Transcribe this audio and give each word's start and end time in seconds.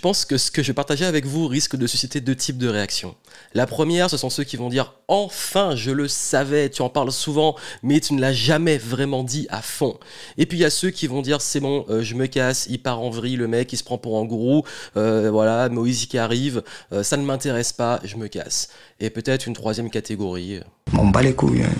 je 0.00 0.02
pense 0.02 0.24
que 0.24 0.38
ce 0.38 0.50
que 0.50 0.62
je 0.62 0.68
vais 0.68 0.72
partager 0.72 1.04
avec 1.04 1.26
vous 1.26 1.46
risque 1.46 1.76
de 1.76 1.86
susciter 1.86 2.22
deux 2.22 2.34
types 2.34 2.56
de 2.56 2.68
réactions. 2.68 3.16
La 3.52 3.66
première, 3.66 4.08
ce 4.08 4.16
sont 4.16 4.30
ceux 4.30 4.44
qui 4.44 4.56
vont 4.56 4.70
dire 4.70 4.94
Enfin, 5.08 5.76
je 5.76 5.90
le 5.90 6.08
savais, 6.08 6.70
tu 6.70 6.80
en 6.80 6.88
parles 6.88 7.12
souvent, 7.12 7.54
mais 7.82 8.00
tu 8.00 8.14
ne 8.14 8.20
l'as 8.22 8.32
jamais 8.32 8.78
vraiment 8.78 9.22
dit 9.22 9.46
à 9.50 9.60
fond. 9.60 9.98
Et 10.38 10.46
puis 10.46 10.56
il 10.56 10.62
y 10.62 10.64
a 10.64 10.70
ceux 10.70 10.88
qui 10.88 11.06
vont 11.06 11.20
dire 11.20 11.42
C'est 11.42 11.60
bon, 11.60 11.84
euh, 11.90 12.00
je 12.00 12.14
me 12.14 12.24
casse, 12.28 12.66
il 12.70 12.80
part 12.80 13.02
en 13.02 13.10
vrille, 13.10 13.36
le 13.36 13.46
mec, 13.46 13.74
il 13.74 13.76
se 13.76 13.84
prend 13.84 13.98
pour 13.98 14.18
un 14.18 14.24
gourou, 14.24 14.62
euh, 14.96 15.30
voilà, 15.30 15.68
Moïse 15.68 16.06
qui 16.06 16.16
arrive, 16.16 16.62
euh, 16.94 17.02
ça 17.02 17.18
ne 17.18 17.22
m'intéresse 17.22 17.74
pas, 17.74 18.00
je 18.02 18.16
me 18.16 18.26
casse. 18.26 18.70
Et 19.00 19.10
peut-être 19.10 19.48
une 19.48 19.54
troisième 19.54 19.90
catégorie. 19.90 20.60
Bon, 20.94 21.08
bat 21.08 21.20
les 21.20 21.34
couilles, 21.34 21.64
hein. 21.64 21.74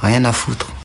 rien 0.00 0.24
à 0.24 0.32
foutre. 0.32 0.75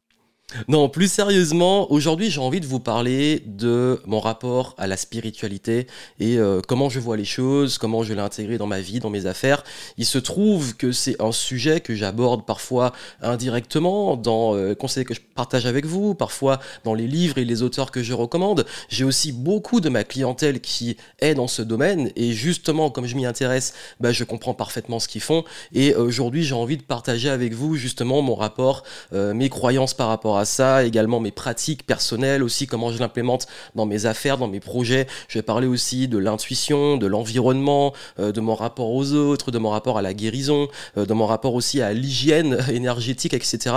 Non, 0.67 0.89
plus 0.89 1.09
sérieusement, 1.09 1.91
aujourd'hui 1.91 2.29
j'ai 2.29 2.41
envie 2.41 2.59
de 2.59 2.65
vous 2.65 2.79
parler 2.79 3.41
de 3.45 4.01
mon 4.05 4.19
rapport 4.19 4.75
à 4.77 4.85
la 4.85 4.97
spiritualité 4.97 5.87
et 6.19 6.37
euh, 6.37 6.61
comment 6.67 6.89
je 6.89 6.99
vois 6.99 7.15
les 7.15 7.25
choses, 7.25 7.77
comment 7.77 8.03
je 8.03 8.13
l'ai 8.13 8.21
intégré 8.21 8.57
dans 8.57 8.67
ma 8.67 8.81
vie, 8.81 8.99
dans 8.99 9.09
mes 9.09 9.25
affaires. 9.25 9.63
Il 9.97 10.05
se 10.05 10.17
trouve 10.17 10.75
que 10.75 10.91
c'est 10.91 11.21
un 11.21 11.31
sujet 11.31 11.79
que 11.79 11.95
j'aborde 11.95 12.45
parfois 12.45 12.91
indirectement 13.21 14.17
dans 14.17 14.55
euh, 14.55 14.75
conseils 14.75 15.05
que 15.05 15.13
je 15.13 15.21
partage 15.21 15.65
avec 15.65 15.85
vous, 15.85 16.15
parfois 16.15 16.59
dans 16.83 16.93
les 16.93 17.07
livres 17.07 17.37
et 17.37 17.45
les 17.45 17.61
auteurs 17.61 17.91
que 17.91 18.03
je 18.03 18.13
recommande. 18.13 18.65
J'ai 18.89 19.05
aussi 19.05 19.31
beaucoup 19.31 19.79
de 19.79 19.89
ma 19.89 20.03
clientèle 20.03 20.59
qui 20.59 20.97
est 21.19 21.33
dans 21.33 21.47
ce 21.47 21.61
domaine 21.61 22.11
et 22.15 22.33
justement 22.33 22.89
comme 22.89 23.05
je 23.05 23.15
m'y 23.15 23.25
intéresse, 23.25 23.73
bah, 23.99 24.11
je 24.11 24.23
comprends 24.25 24.53
parfaitement 24.53 24.99
ce 24.99 25.07
qu'ils 25.07 25.21
font 25.21 25.45
et 25.73 25.93
euh, 25.93 25.99
aujourd'hui 25.99 26.43
j'ai 26.43 26.55
envie 26.55 26.77
de 26.77 26.83
partager 26.83 27.29
avec 27.29 27.53
vous 27.53 27.75
justement 27.75 28.21
mon 28.21 28.35
rapport, 28.35 28.83
euh, 29.13 29.33
mes 29.33 29.49
croyances 29.49 29.93
par 29.93 30.09
rapport 30.09 30.37
à 30.37 30.40
ça, 30.45 30.83
également 30.83 31.19
mes 31.19 31.31
pratiques 31.31 31.85
personnelles 31.85 32.43
aussi, 32.43 32.67
comment 32.67 32.91
je 32.91 32.99
l'implémente 32.99 33.47
dans 33.75 33.85
mes 33.85 34.05
affaires, 34.05 34.37
dans 34.37 34.47
mes 34.47 34.59
projets. 34.59 35.07
Je 35.27 35.37
vais 35.37 35.43
parler 35.43 35.67
aussi 35.67 36.07
de 36.07 36.17
l'intuition, 36.17 36.97
de 36.97 37.07
l'environnement, 37.07 37.93
euh, 38.19 38.31
de 38.31 38.41
mon 38.41 38.55
rapport 38.55 38.91
aux 38.91 39.13
autres, 39.13 39.51
de 39.51 39.57
mon 39.57 39.69
rapport 39.69 39.97
à 39.97 40.01
la 40.01 40.13
guérison, 40.13 40.67
euh, 40.97 41.05
de 41.05 41.13
mon 41.13 41.25
rapport 41.25 41.53
aussi 41.53 41.81
à 41.81 41.93
l'hygiène 41.93 42.57
énergétique, 42.71 43.33
etc. 43.33 43.75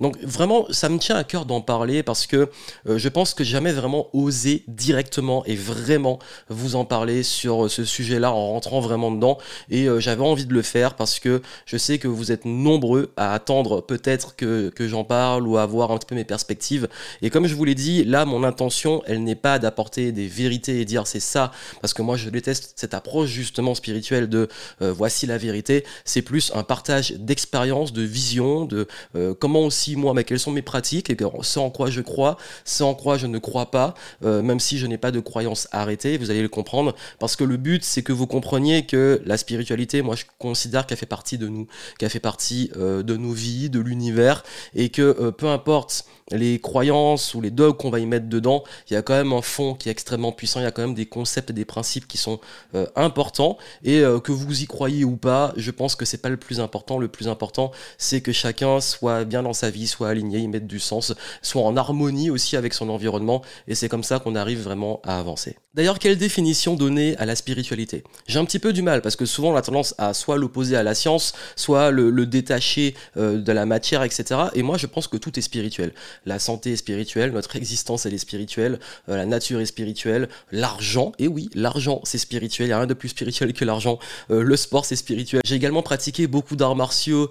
Donc 0.00 0.16
vraiment, 0.22 0.66
ça 0.70 0.88
me 0.88 0.98
tient 0.98 1.16
à 1.16 1.24
cœur 1.24 1.44
d'en 1.44 1.60
parler 1.60 2.02
parce 2.02 2.26
que 2.26 2.48
euh, 2.88 2.98
je 2.98 3.08
pense 3.08 3.34
que 3.34 3.44
jamais 3.44 3.72
vraiment 3.72 4.08
osé 4.12 4.64
directement 4.68 5.44
et 5.46 5.56
vraiment 5.56 6.18
vous 6.48 6.76
en 6.76 6.84
parler 6.84 7.22
sur 7.22 7.70
ce 7.70 7.84
sujet-là 7.84 8.32
en 8.32 8.48
rentrant 8.52 8.80
vraiment 8.80 9.10
dedans. 9.10 9.38
Et 9.70 9.88
j'avais 9.98 10.22
envie 10.22 10.46
de 10.46 10.54
le 10.54 10.62
faire 10.62 10.94
parce 10.94 11.18
que 11.18 11.42
je 11.64 11.76
sais 11.76 11.98
que 11.98 12.08
vous 12.08 12.32
êtes 12.32 12.44
nombreux 12.44 13.12
à 13.16 13.32
attendre 13.32 13.80
peut-être 13.80 14.36
que, 14.36 14.70
que 14.70 14.88
j'en 14.88 15.04
parle 15.04 15.46
ou 15.46 15.56
à 15.56 15.62
avoir 15.62 15.90
un 15.90 15.98
peu 16.06 16.14
mes 16.14 16.24
perspectives. 16.24 16.88
Et 17.22 17.30
comme 17.30 17.46
je 17.46 17.54
vous 17.54 17.64
l'ai 17.64 17.74
dit, 17.74 18.04
là, 18.04 18.24
mon 18.24 18.44
intention, 18.44 19.02
elle 19.06 19.22
n'est 19.24 19.34
pas 19.34 19.58
d'apporter 19.58 20.12
des 20.12 20.26
vérités 20.26 20.80
et 20.80 20.84
dire 20.84 21.06
c'est 21.06 21.20
ça, 21.20 21.52
parce 21.80 21.94
que 21.94 22.02
moi, 22.02 22.16
je 22.16 22.30
déteste 22.30 22.72
cette 22.76 22.94
approche 22.94 23.28
justement 23.30 23.74
spirituelle 23.74 24.28
de 24.28 24.48
euh, 24.82 24.92
voici 24.92 25.26
la 25.26 25.38
vérité. 25.38 25.84
C'est 26.04 26.22
plus 26.22 26.52
un 26.54 26.62
partage 26.62 27.12
d'expérience, 27.12 27.92
de 27.92 28.02
vision, 28.02 28.64
de 28.64 28.86
euh, 29.14 29.34
comment 29.38 29.60
aussi 29.60 29.96
moi, 29.96 30.14
mais 30.14 30.24
quelles 30.24 30.40
sont 30.40 30.50
mes 30.50 30.62
pratiques 30.62 31.10
et 31.10 31.16
ce 31.42 31.58
en 31.58 31.70
quoi 31.70 31.90
je 31.90 32.00
crois, 32.00 32.36
ce 32.64 32.82
en 32.82 32.94
quoi 32.94 33.18
je 33.18 33.26
ne 33.26 33.38
crois 33.38 33.70
pas, 33.70 33.94
euh, 34.24 34.42
même 34.42 34.60
si 34.60 34.78
je 34.78 34.86
n'ai 34.86 34.98
pas 34.98 35.10
de 35.10 35.20
croyance 35.20 35.68
arrêtée, 35.72 36.18
vous 36.18 36.30
allez 36.30 36.42
le 36.42 36.48
comprendre, 36.48 36.94
parce 37.18 37.36
que 37.36 37.44
le 37.44 37.56
but, 37.56 37.84
c'est 37.84 38.02
que 38.02 38.12
vous 38.12 38.26
compreniez 38.26 38.86
que 38.86 39.20
la 39.24 39.36
spiritualité, 39.36 40.02
moi, 40.02 40.14
je 40.14 40.24
considère 40.38 40.86
qu'elle 40.86 40.98
fait 40.98 41.06
partie 41.06 41.38
de 41.38 41.48
nous, 41.48 41.66
qu'elle 41.98 42.10
fait 42.10 42.20
partie 42.20 42.70
de 42.76 43.16
nos 43.16 43.32
vies, 43.32 43.70
de 43.70 43.80
l'univers, 43.80 44.42
et 44.74 44.88
que 44.88 45.30
peu 45.30 45.46
importe 45.46 45.95
results 45.96 46.25
les 46.32 46.58
croyances 46.58 47.34
ou 47.34 47.40
les 47.40 47.50
dogmes 47.50 47.76
qu'on 47.76 47.90
va 47.90 48.00
y 48.00 48.06
mettre 48.06 48.28
dedans, 48.28 48.64
il 48.90 48.94
y 48.94 48.96
a 48.96 49.02
quand 49.02 49.14
même 49.14 49.32
un 49.32 49.42
fond 49.42 49.74
qui 49.74 49.88
est 49.88 49.92
extrêmement 49.92 50.32
puissant, 50.32 50.60
il 50.60 50.64
y 50.64 50.66
a 50.66 50.70
quand 50.70 50.82
même 50.82 50.94
des 50.94 51.06
concepts 51.06 51.50
et 51.50 51.52
des 51.52 51.64
principes 51.64 52.08
qui 52.08 52.18
sont 52.18 52.40
euh, 52.74 52.86
importants 52.96 53.58
et 53.84 54.00
euh, 54.00 54.18
que 54.18 54.32
vous 54.32 54.62
y 54.62 54.66
croyez 54.66 55.04
ou 55.04 55.16
pas, 55.16 55.52
je 55.56 55.70
pense 55.70 55.94
que 55.94 56.04
c'est 56.04 56.18
pas 56.18 56.28
le 56.28 56.36
plus 56.36 56.60
important, 56.60 56.98
le 56.98 57.08
plus 57.08 57.28
important 57.28 57.70
c'est 57.98 58.20
que 58.20 58.32
chacun 58.32 58.80
soit 58.80 59.24
bien 59.24 59.42
dans 59.42 59.52
sa 59.52 59.70
vie, 59.70 59.86
soit 59.86 60.08
aligné, 60.08 60.38
y 60.38 60.48
mette 60.48 60.66
du 60.66 60.80
sens, 60.80 61.14
soit 61.42 61.62
en 61.62 61.76
harmonie 61.76 62.30
aussi 62.30 62.56
avec 62.56 62.74
son 62.74 62.88
environnement 62.88 63.42
et 63.68 63.74
c'est 63.74 63.88
comme 63.88 64.04
ça 64.04 64.18
qu'on 64.18 64.34
arrive 64.34 64.62
vraiment 64.62 65.00
à 65.04 65.18
avancer. 65.18 65.56
D'ailleurs, 65.74 65.98
quelle 65.98 66.16
définition 66.16 66.74
donner 66.74 67.18
à 67.18 67.26
la 67.26 67.36
spiritualité? 67.36 68.02
J'ai 68.26 68.38
un 68.38 68.46
petit 68.46 68.58
peu 68.58 68.72
du 68.72 68.80
mal 68.80 69.02
parce 69.02 69.14
que 69.14 69.26
souvent 69.26 69.52
on 69.52 69.56
a 69.56 69.62
tendance 69.62 69.94
à 69.98 70.14
soit 70.14 70.38
l'opposer 70.38 70.74
à 70.74 70.82
la 70.82 70.94
science, 70.94 71.34
soit 71.54 71.90
le, 71.90 72.26
détacher 72.26 72.94
euh, 73.18 73.38
de 73.38 73.52
la 73.52 73.66
matière, 73.66 74.02
etc. 74.02 74.40
Et 74.54 74.62
moi 74.62 74.78
je 74.78 74.86
pense 74.86 75.06
que 75.06 75.18
tout 75.18 75.38
est 75.38 75.42
spirituel. 75.42 75.92
La 76.24 76.38
santé 76.38 76.72
est 76.72 76.76
spirituelle, 76.76 77.32
notre 77.32 77.56
existence 77.56 78.06
elle 78.06 78.14
est 78.14 78.18
spirituelle, 78.18 78.78
euh, 79.08 79.16
la 79.16 79.26
nature 79.26 79.60
est 79.60 79.66
spirituelle, 79.66 80.28
l'argent, 80.52 81.12
et 81.18 81.28
oui, 81.28 81.48
l'argent 81.54 82.00
c'est 82.04 82.18
spirituel, 82.18 82.66
il 82.66 82.70
n'y 82.70 82.74
a 82.74 82.78
rien 82.78 82.86
de 82.86 82.94
plus 82.94 83.10
spirituel 83.10 83.52
que 83.52 83.64
l'argent, 83.64 83.98
euh, 84.30 84.42
le 84.42 84.56
sport 84.56 84.84
c'est 84.84 84.96
spirituel. 84.96 85.42
J'ai 85.44 85.54
également 85.54 85.82
pratiqué 85.82 86.26
beaucoup 86.26 86.56
d'arts 86.56 86.76
martiaux 86.76 87.28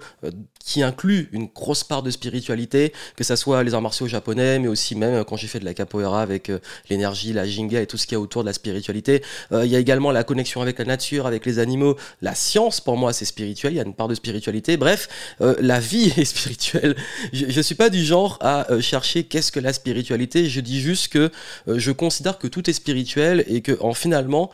qui 0.64 0.82
incluent 0.82 1.28
une 1.32 1.46
grosse 1.46 1.84
part 1.84 2.02
de 2.02 2.10
spiritualité, 2.10 2.92
que 3.16 3.24
ce 3.24 3.36
soit 3.36 3.62
les 3.62 3.74
arts 3.74 3.82
martiaux 3.82 4.06
japonais, 4.06 4.58
mais 4.58 4.68
aussi 4.68 4.94
même 4.94 5.24
quand 5.24 5.36
j'ai 5.36 5.46
fait 5.46 5.60
de 5.60 5.64
la 5.64 5.74
capoeira 5.74 6.22
avec 6.22 6.50
l'énergie, 6.90 7.32
la 7.32 7.46
jinga 7.46 7.80
et 7.80 7.86
tout 7.86 7.96
ce 7.96 8.06
qu'il 8.06 8.14
y 8.14 8.16
a 8.16 8.20
autour 8.20 8.42
de 8.42 8.46
la 8.46 8.52
spiritualité. 8.52 9.22
Euh, 9.52 9.64
il 9.64 9.70
y 9.70 9.76
a 9.76 9.78
également 9.78 10.10
la 10.10 10.24
connexion 10.24 10.60
avec 10.60 10.78
la 10.78 10.84
nature, 10.84 11.26
avec 11.26 11.46
les 11.46 11.58
animaux. 11.58 11.96
La 12.22 12.34
science, 12.34 12.80
pour 12.80 12.96
moi, 12.96 13.12
c'est 13.12 13.24
spirituel. 13.24 13.72
Il 13.72 13.76
y 13.76 13.80
a 13.80 13.84
une 13.84 13.94
part 13.94 14.08
de 14.08 14.14
spiritualité. 14.14 14.76
Bref, 14.76 15.08
euh, 15.40 15.54
la 15.60 15.80
vie 15.80 16.12
est 16.16 16.24
spirituelle. 16.24 16.96
Je 17.32 17.56
ne 17.56 17.62
suis 17.62 17.74
pas 17.74 17.90
du 17.90 18.04
genre 18.04 18.38
à 18.40 18.66
euh, 18.76 18.80
chercher 18.80 19.24
qu'est-ce 19.24 19.52
que 19.52 19.60
la 19.60 19.72
spiritualité. 19.72 20.48
Je 20.48 20.60
dis 20.60 20.80
juste 20.80 21.08
que 21.08 21.30
je 21.66 21.90
considère 21.90 22.38
que 22.38 22.46
tout 22.46 22.68
est 22.70 22.72
spirituel 22.72 23.44
et 23.48 23.60
que 23.60 23.76
en 23.80 23.94
finalement, 23.94 24.50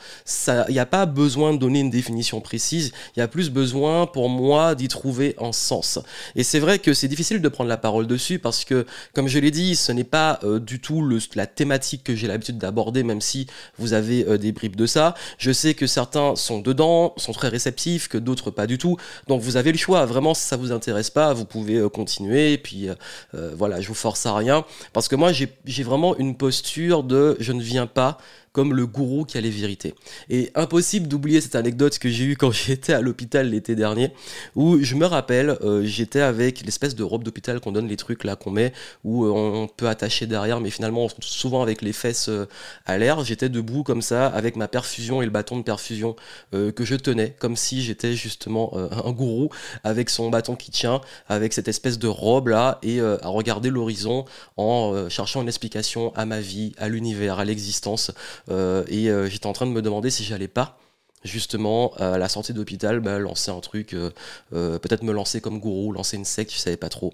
il 0.49 0.73
n'y 0.73 0.79
a 0.79 0.87
pas 0.87 1.07
besoin 1.07 1.53
de 1.53 1.59
donner 1.59 1.81
une 1.81 1.91
définition 1.91 2.41
précise. 2.41 2.93
Il 3.17 3.21
y 3.21 3.23
a 3.23 3.29
plus 3.29 3.51
besoin, 3.51 4.07
pour 4.07 4.29
moi, 4.29 4.75
d'y 4.75 4.89
trouver 4.89 5.37
un 5.39 5.53
sens. 5.53 5.99
Et 6.37 6.43
c'est 6.43 6.59
vrai 6.59 6.79
que 6.79 6.95
c'est 6.95 7.09
difficile 7.09 7.41
de 7.41 7.49
prendre 7.49 7.69
la 7.69 7.77
parole 7.77 8.07
dessus 8.07 8.39
parce 8.39 8.65
que, 8.65 8.87
comme 9.15 9.29
je 9.29 9.39
l'ai 9.39 9.51
dit, 9.51 9.77
ce 9.77 9.93
n'est 9.93 10.05
pas 10.05 10.41
du 10.61 10.81
tout 10.81 11.03
la 11.35 11.47
thématique 11.47 12.05
que 12.05 12.15
j'ai 12.15 12.27
l'habitude 12.27 12.59
d'aborder, 12.59 13.03
même 13.03 13.21
si 13.21 13.47
vous 13.79 13.93
avez 13.93 14.27
euh, 14.27 14.39
des 14.39 14.53
bribes 14.53 14.77
de 14.77 14.87
ça. 14.87 15.15
Je 15.39 15.53
sais 15.53 15.75
que 15.75 15.87
certains 15.87 16.37
sont 16.37 16.61
dedans, 16.61 17.15
sont 17.17 17.33
très 17.33 17.49
réceptifs, 17.49 18.09
que 18.09 18.19
d'autres 18.19 18.51
pas 18.51 18.67
du 18.67 18.79
tout. 18.79 18.97
Donc 19.29 19.41
vous 19.43 19.57
avez 19.57 19.73
le 19.73 19.79
choix. 19.79 20.05
Vraiment, 20.07 20.35
si 20.35 20.47
ça 20.47 20.57
vous 20.57 20.73
intéresse 20.73 21.11
pas, 21.11 21.33
vous 21.33 21.45
pouvez 21.45 21.77
euh, 21.77 21.89
continuer. 21.89 22.59
Puis 22.59 22.89
euh, 22.89 23.55
voilà, 23.57 23.81
je 23.81 23.89
vous 23.89 23.95
force 23.95 24.12
à 24.27 24.35
rien. 24.35 24.65
Parce 24.93 25.09
que 25.09 25.17
moi, 25.17 25.33
j'ai 25.33 25.83
vraiment 25.83 26.17
une 26.17 26.37
posture 26.37 27.03
de 27.03 27.37
je 27.41 27.53
ne 27.53 27.63
viens 27.63 27.87
pas 27.87 28.19
comme 28.53 28.75
le 28.75 28.87
gourou 28.87 29.25
qui 29.25 29.39
a 29.39 29.41
les 29.41 29.51
vérités. 29.51 29.95
Et 30.31 30.51
impossible 30.55 31.09
d'oublier 31.09 31.41
cette 31.41 31.55
anecdote 31.55 31.99
que 31.99 32.09
j'ai 32.09 32.25
eue 32.25 32.37
quand 32.37 32.51
j'étais 32.53 32.93
à 32.93 33.01
l'hôpital 33.01 33.49
l'été 33.49 33.75
dernier, 33.75 34.13
où 34.55 34.79
je 34.83 34.95
me 34.95 35.07
rappelle, 35.07 35.57
euh, 35.63 35.85
j'étais 35.85 36.21
avec 36.21 36.65
l'espèce 36.65 36.95
de 36.95 37.03
robe 37.03 37.25
d'hôpital 37.25 37.61
qu'on 37.61 37.73
donne, 37.73 37.89
les 37.89 37.97
trucs 37.97 38.25
là 38.25 38.37
qu'on 38.37 38.51
met, 38.51 38.73
où 39.05 39.25
euh, 39.25 39.31
on 39.31 39.69
peut 39.69 39.89
attacher 39.89 40.27
derrière, 40.27 40.61
mais 40.61 40.71
finalement 40.71 41.09
souvent 41.21 41.63
avec 41.63 41.83
les 41.83 41.93
fesses 41.93 42.29
euh, 42.29 42.47
à 42.87 42.99
l'air. 42.99 43.25
J'étais 43.25 43.49
debout 43.49 43.83
comme 43.83 44.03
ça, 44.03 44.27
avec 44.27 44.57
ma 44.57 44.69
perfusion 44.69 45.23
et 45.23 45.25
le 45.25 45.31
bâton 45.31 45.57
de 45.57 45.63
perfusion 45.63 46.17
que 46.53 46.85
je 46.85 46.95
tenais, 46.95 47.35
comme 47.39 47.57
si 47.57 47.83
j'étais 47.83 48.15
justement 48.15 48.77
un 48.77 49.13
gourou, 49.13 49.49
avec 49.85 50.11
son 50.11 50.31
bâton 50.31 50.57
qui 50.57 50.71
tient, 50.71 51.01
avec 51.29 51.53
cette 51.53 51.69
espèce 51.69 51.99
de 51.99 52.09
robe 52.09 52.49
là, 52.49 52.79
et 52.83 53.01
à 53.01 53.29
regarder 53.29 53.71
l'horizon 53.71 54.25
en 54.57 55.09
cherchant 55.09 55.43
une 55.43 55.49
explication 55.49 56.15
à 56.15 56.27
ma 56.27 56.41
vie, 56.41 56.73
à 56.79 56.89
l'univers, 56.89 57.39
à 57.39 57.45
l'existence. 57.45 58.13
Euh, 58.51 58.85
et 58.89 59.09
euh, 59.11 59.29
j'étais 59.29 59.47
en 59.47 59.53
train 59.53 59.67
de 59.67 59.71
me 59.71 59.83
demander 59.83 60.11
si 60.11 60.25
j'allais 60.25 60.49
pas 60.49 60.79
justement 61.25 61.93
à 61.95 62.19
la 62.19 62.29
sortie 62.29 62.53
d'hôpital 62.53 63.01
bah, 63.01 63.19
lancer 63.19 63.51
un 63.51 63.61
truc 63.61 63.95
euh, 63.95 64.11
euh, 64.53 64.79
peut-être 64.79 65.03
me 65.03 65.13
lancer 65.13 65.41
comme 65.41 65.59
gourou 65.61 65.93
lancer 65.93 66.17
une 66.17 66.25
secte 66.25 66.53
je 66.53 66.59
savais 66.59 66.77
pas 66.77 66.89
trop. 66.89 67.13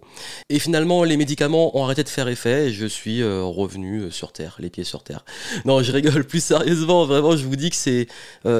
Et 0.48 0.58
finalement 0.58 1.04
les 1.04 1.16
médicaments 1.16 1.76
ont 1.76 1.84
arrêté 1.84 2.04
de 2.04 2.08
faire 2.08 2.28
effet 2.28 2.68
et 2.68 2.72
je 2.72 2.86
suis 2.86 3.22
euh, 3.22 3.42
revenu 3.42 4.10
sur 4.10 4.32
terre 4.32 4.56
les 4.58 4.70
pieds 4.70 4.84
sur 4.84 5.02
terre. 5.02 5.24
Non 5.64 5.82
je 5.82 5.92
rigole 5.92 6.24
plus 6.24 6.42
sérieusement 6.42 7.04
vraiment 7.04 7.36
je 7.36 7.44
vous 7.44 7.56
dis 7.56 7.70
que 7.70 7.76
c'est 7.76 8.08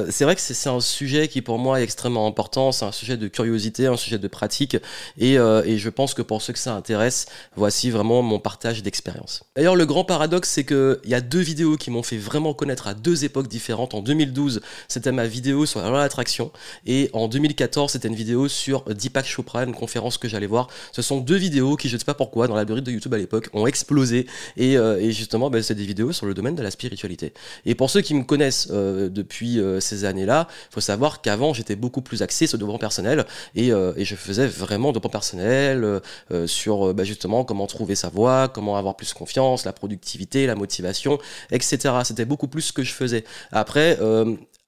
c'est 0.09 0.23
vrai 0.23 0.35
que 0.35 0.41
c'est 0.41 0.69
un 0.69 0.81
sujet 0.81 1.27
qui 1.27 1.41
pour 1.41 1.57
moi 1.57 1.81
est 1.81 1.83
extrêmement 1.83 2.27
important. 2.27 2.71
C'est 2.71 2.85
un 2.85 2.91
sujet 2.91 3.17
de 3.17 3.27
curiosité 3.27 3.87
un 3.87 3.97
sujet 3.97 4.19
de 4.19 4.27
pratique 4.27 4.77
et, 5.17 5.33
et 5.35 5.77
je 5.77 5.89
pense 5.89 6.13
que 6.13 6.21
pour 6.21 6.41
ceux 6.41 6.53
que 6.53 6.59
ça 6.59 6.73
intéresse 6.75 7.25
voici 7.55 7.89
vraiment 7.89 8.21
mon 8.21 8.39
partage 8.39 8.83
d'expérience. 8.83 9.43
D'ailleurs 9.55 9.75
le 9.75 9.85
grand 9.85 10.03
paradoxe 10.03 10.49
c'est 10.49 10.63
que 10.63 10.99
il 11.03 11.09
y 11.09 11.15
a 11.15 11.21
deux 11.21 11.39
vidéos 11.39 11.77
qui 11.77 11.91
m'ont 11.91 12.03
fait 12.03 12.17
vraiment 12.17 12.53
connaître 12.53 12.87
à 12.87 12.93
deux 12.93 13.25
époques 13.25 13.47
différentes. 13.47 13.93
En 13.93 14.01
2012 14.01 14.61
c'était 14.87 15.11
ma 15.11 15.25
vie 15.25 15.38
vidéo 15.39 15.65
sur 15.65 15.81
la 15.81 15.89
loi 15.89 16.01
d'attraction 16.01 16.51
et 16.85 17.09
en 17.13 17.29
2014 17.29 17.93
c'était 17.93 18.09
une 18.09 18.15
vidéo 18.15 18.49
sur 18.49 18.83
Deepak 18.83 19.25
Chopra, 19.25 19.63
une 19.63 19.73
conférence 19.73 20.17
que 20.17 20.27
j'allais 20.27 20.47
voir. 20.47 20.67
Ce 20.91 21.01
sont 21.01 21.21
deux 21.21 21.37
vidéos 21.37 21.77
qui 21.77 21.87
je 21.87 21.93
ne 21.93 21.99
sais 21.99 22.03
pas 22.03 22.13
pourquoi 22.13 22.49
dans 22.49 22.55
l'algorithme 22.55 22.87
de 22.87 22.91
YouTube 22.91 23.13
à 23.13 23.17
l'époque 23.17 23.49
ont 23.53 23.65
explosé 23.65 24.27
et, 24.57 24.77
euh, 24.77 24.99
justement 25.11 25.49
ben, 25.49 25.63
c'est 25.63 25.75
des 25.75 25.85
vidéos 25.85 26.11
sur 26.11 26.25
le 26.25 26.33
domaine 26.33 26.55
de 26.55 26.61
la 26.61 26.71
spiritualité. 26.71 27.31
Et 27.65 27.73
pour 27.73 27.89
ceux 27.89 28.01
qui 28.01 28.15
me 28.15 28.23
connaissent 28.23 28.67
euh, 28.71 29.07
depuis 29.07 29.61
euh, 29.61 29.79
ces 29.79 30.03
années-là, 30.03 30.49
il 30.69 30.73
faut 30.73 30.81
savoir 30.81 31.21
qu'avant 31.21 31.53
j'étais 31.53 31.77
beaucoup 31.77 32.01
plus 32.01 32.21
axé 32.21 32.45
sur 32.45 32.57
le 32.57 32.59
développement 32.59 32.79
personnel 32.79 33.25
et, 33.55 33.69
je 34.09 34.15
faisais 34.15 34.47
vraiment 34.47 34.89
développement 34.89 35.09
personnel 35.09 36.01
sur 36.47 36.93
ben, 36.93 37.03
justement 37.05 37.45
comment 37.45 37.67
trouver 37.67 37.95
sa 37.95 38.09
voie, 38.09 38.49
comment 38.49 38.75
avoir 38.75 38.97
plus 38.97 39.13
confiance, 39.13 39.63
la 39.63 39.73
productivité, 39.73 40.47
la 40.47 40.55
motivation, 40.55 41.17
etc. 41.51 41.93
C'était 42.03 42.25
beaucoup 42.25 42.47
plus 42.47 42.63
ce 42.63 42.73
que 42.73 42.83
je 42.83 42.93
faisais. 42.93 43.23
Après, 43.51 43.97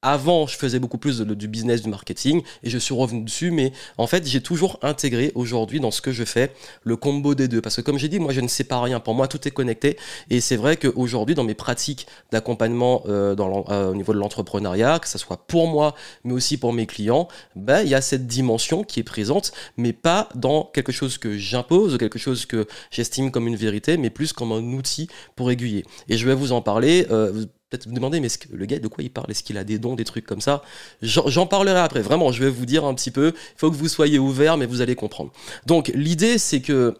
avant, 0.01 0.47
je 0.47 0.57
faisais 0.57 0.79
beaucoup 0.79 0.97
plus 0.97 1.21
du 1.21 1.47
business, 1.47 1.81
du 1.81 1.89
marketing, 1.89 2.41
et 2.63 2.69
je 2.69 2.77
suis 2.77 2.93
revenu 2.93 3.21
dessus, 3.23 3.51
mais 3.51 3.71
en 3.97 4.07
fait, 4.07 4.27
j'ai 4.27 4.41
toujours 4.41 4.79
intégré 4.81 5.31
aujourd'hui 5.35 5.79
dans 5.79 5.91
ce 5.91 6.01
que 6.01 6.11
je 6.11 6.23
fais 6.23 6.53
le 6.83 6.95
combo 6.95 7.35
des 7.35 7.47
deux. 7.47 7.61
Parce 7.61 7.75
que 7.75 7.81
comme 7.81 7.97
j'ai 7.97 8.07
dit, 8.07 8.19
moi, 8.19 8.33
je 8.33 8.41
ne 8.41 8.47
sais 8.47 8.63
pas 8.63 8.81
rien. 8.81 8.99
Pour 8.99 9.13
moi, 9.13 9.27
tout 9.27 9.47
est 9.47 9.51
connecté. 9.51 9.97
Et 10.29 10.41
c'est 10.41 10.55
vrai 10.55 10.77
qu'aujourd'hui, 10.77 11.35
dans 11.35 11.43
mes 11.43 11.53
pratiques 11.53 12.07
d'accompagnement 12.31 13.03
euh, 13.07 13.35
euh, 13.37 13.91
au 13.91 13.95
niveau 13.95 14.13
de 14.13 14.17
l'entrepreneuriat, 14.17 14.99
que 14.99 15.07
ce 15.07 15.17
soit 15.17 15.45
pour 15.47 15.67
moi, 15.67 15.95
mais 16.23 16.33
aussi 16.33 16.57
pour 16.57 16.73
mes 16.73 16.87
clients, 16.87 17.27
ben, 17.55 17.81
il 17.81 17.89
y 17.89 17.95
a 17.95 18.01
cette 18.01 18.27
dimension 18.27 18.83
qui 18.83 18.99
est 18.99 19.03
présente, 19.03 19.51
mais 19.77 19.93
pas 19.93 20.29
dans 20.35 20.63
quelque 20.73 20.91
chose 20.91 21.17
que 21.17 21.37
j'impose, 21.37 21.97
quelque 21.97 22.19
chose 22.19 22.45
que 22.45 22.67
j'estime 22.89 23.31
comme 23.31 23.47
une 23.47 23.55
vérité, 23.55 23.97
mais 23.97 24.09
plus 24.09 24.33
comme 24.33 24.51
un 24.51 24.73
outil 24.73 25.07
pour 25.35 25.51
aiguiller. 25.51 25.85
Et 26.09 26.17
je 26.17 26.25
vais 26.25 26.35
vous 26.35 26.51
en 26.51 26.61
parler. 26.61 27.05
euh, 27.11 27.45
Peut-être 27.71 27.87
vous 27.87 27.93
demander, 27.93 28.19
mais 28.19 28.27
le 28.51 28.65
gars, 28.65 28.79
de 28.79 28.87
quoi 28.89 29.01
il 29.01 29.09
parle? 29.09 29.31
Est-ce 29.31 29.43
qu'il 29.43 29.57
a 29.57 29.63
des 29.63 29.79
dons, 29.79 29.95
des 29.95 30.03
trucs 30.03 30.25
comme 30.25 30.41
ça? 30.41 30.61
J'en 31.01 31.47
parlerai 31.47 31.79
après. 31.79 32.01
Vraiment, 32.01 32.33
je 32.33 32.43
vais 32.43 32.49
vous 32.49 32.65
dire 32.65 32.83
un 32.83 32.93
petit 32.93 33.11
peu. 33.11 33.27
Il 33.33 33.57
faut 33.57 33.71
que 33.71 33.77
vous 33.77 33.87
soyez 33.87 34.19
ouverts, 34.19 34.57
mais 34.57 34.65
vous 34.65 34.81
allez 34.81 34.95
comprendre. 34.95 35.31
Donc, 35.67 35.89
l'idée, 35.95 36.37
c'est 36.37 36.61
que, 36.61 36.97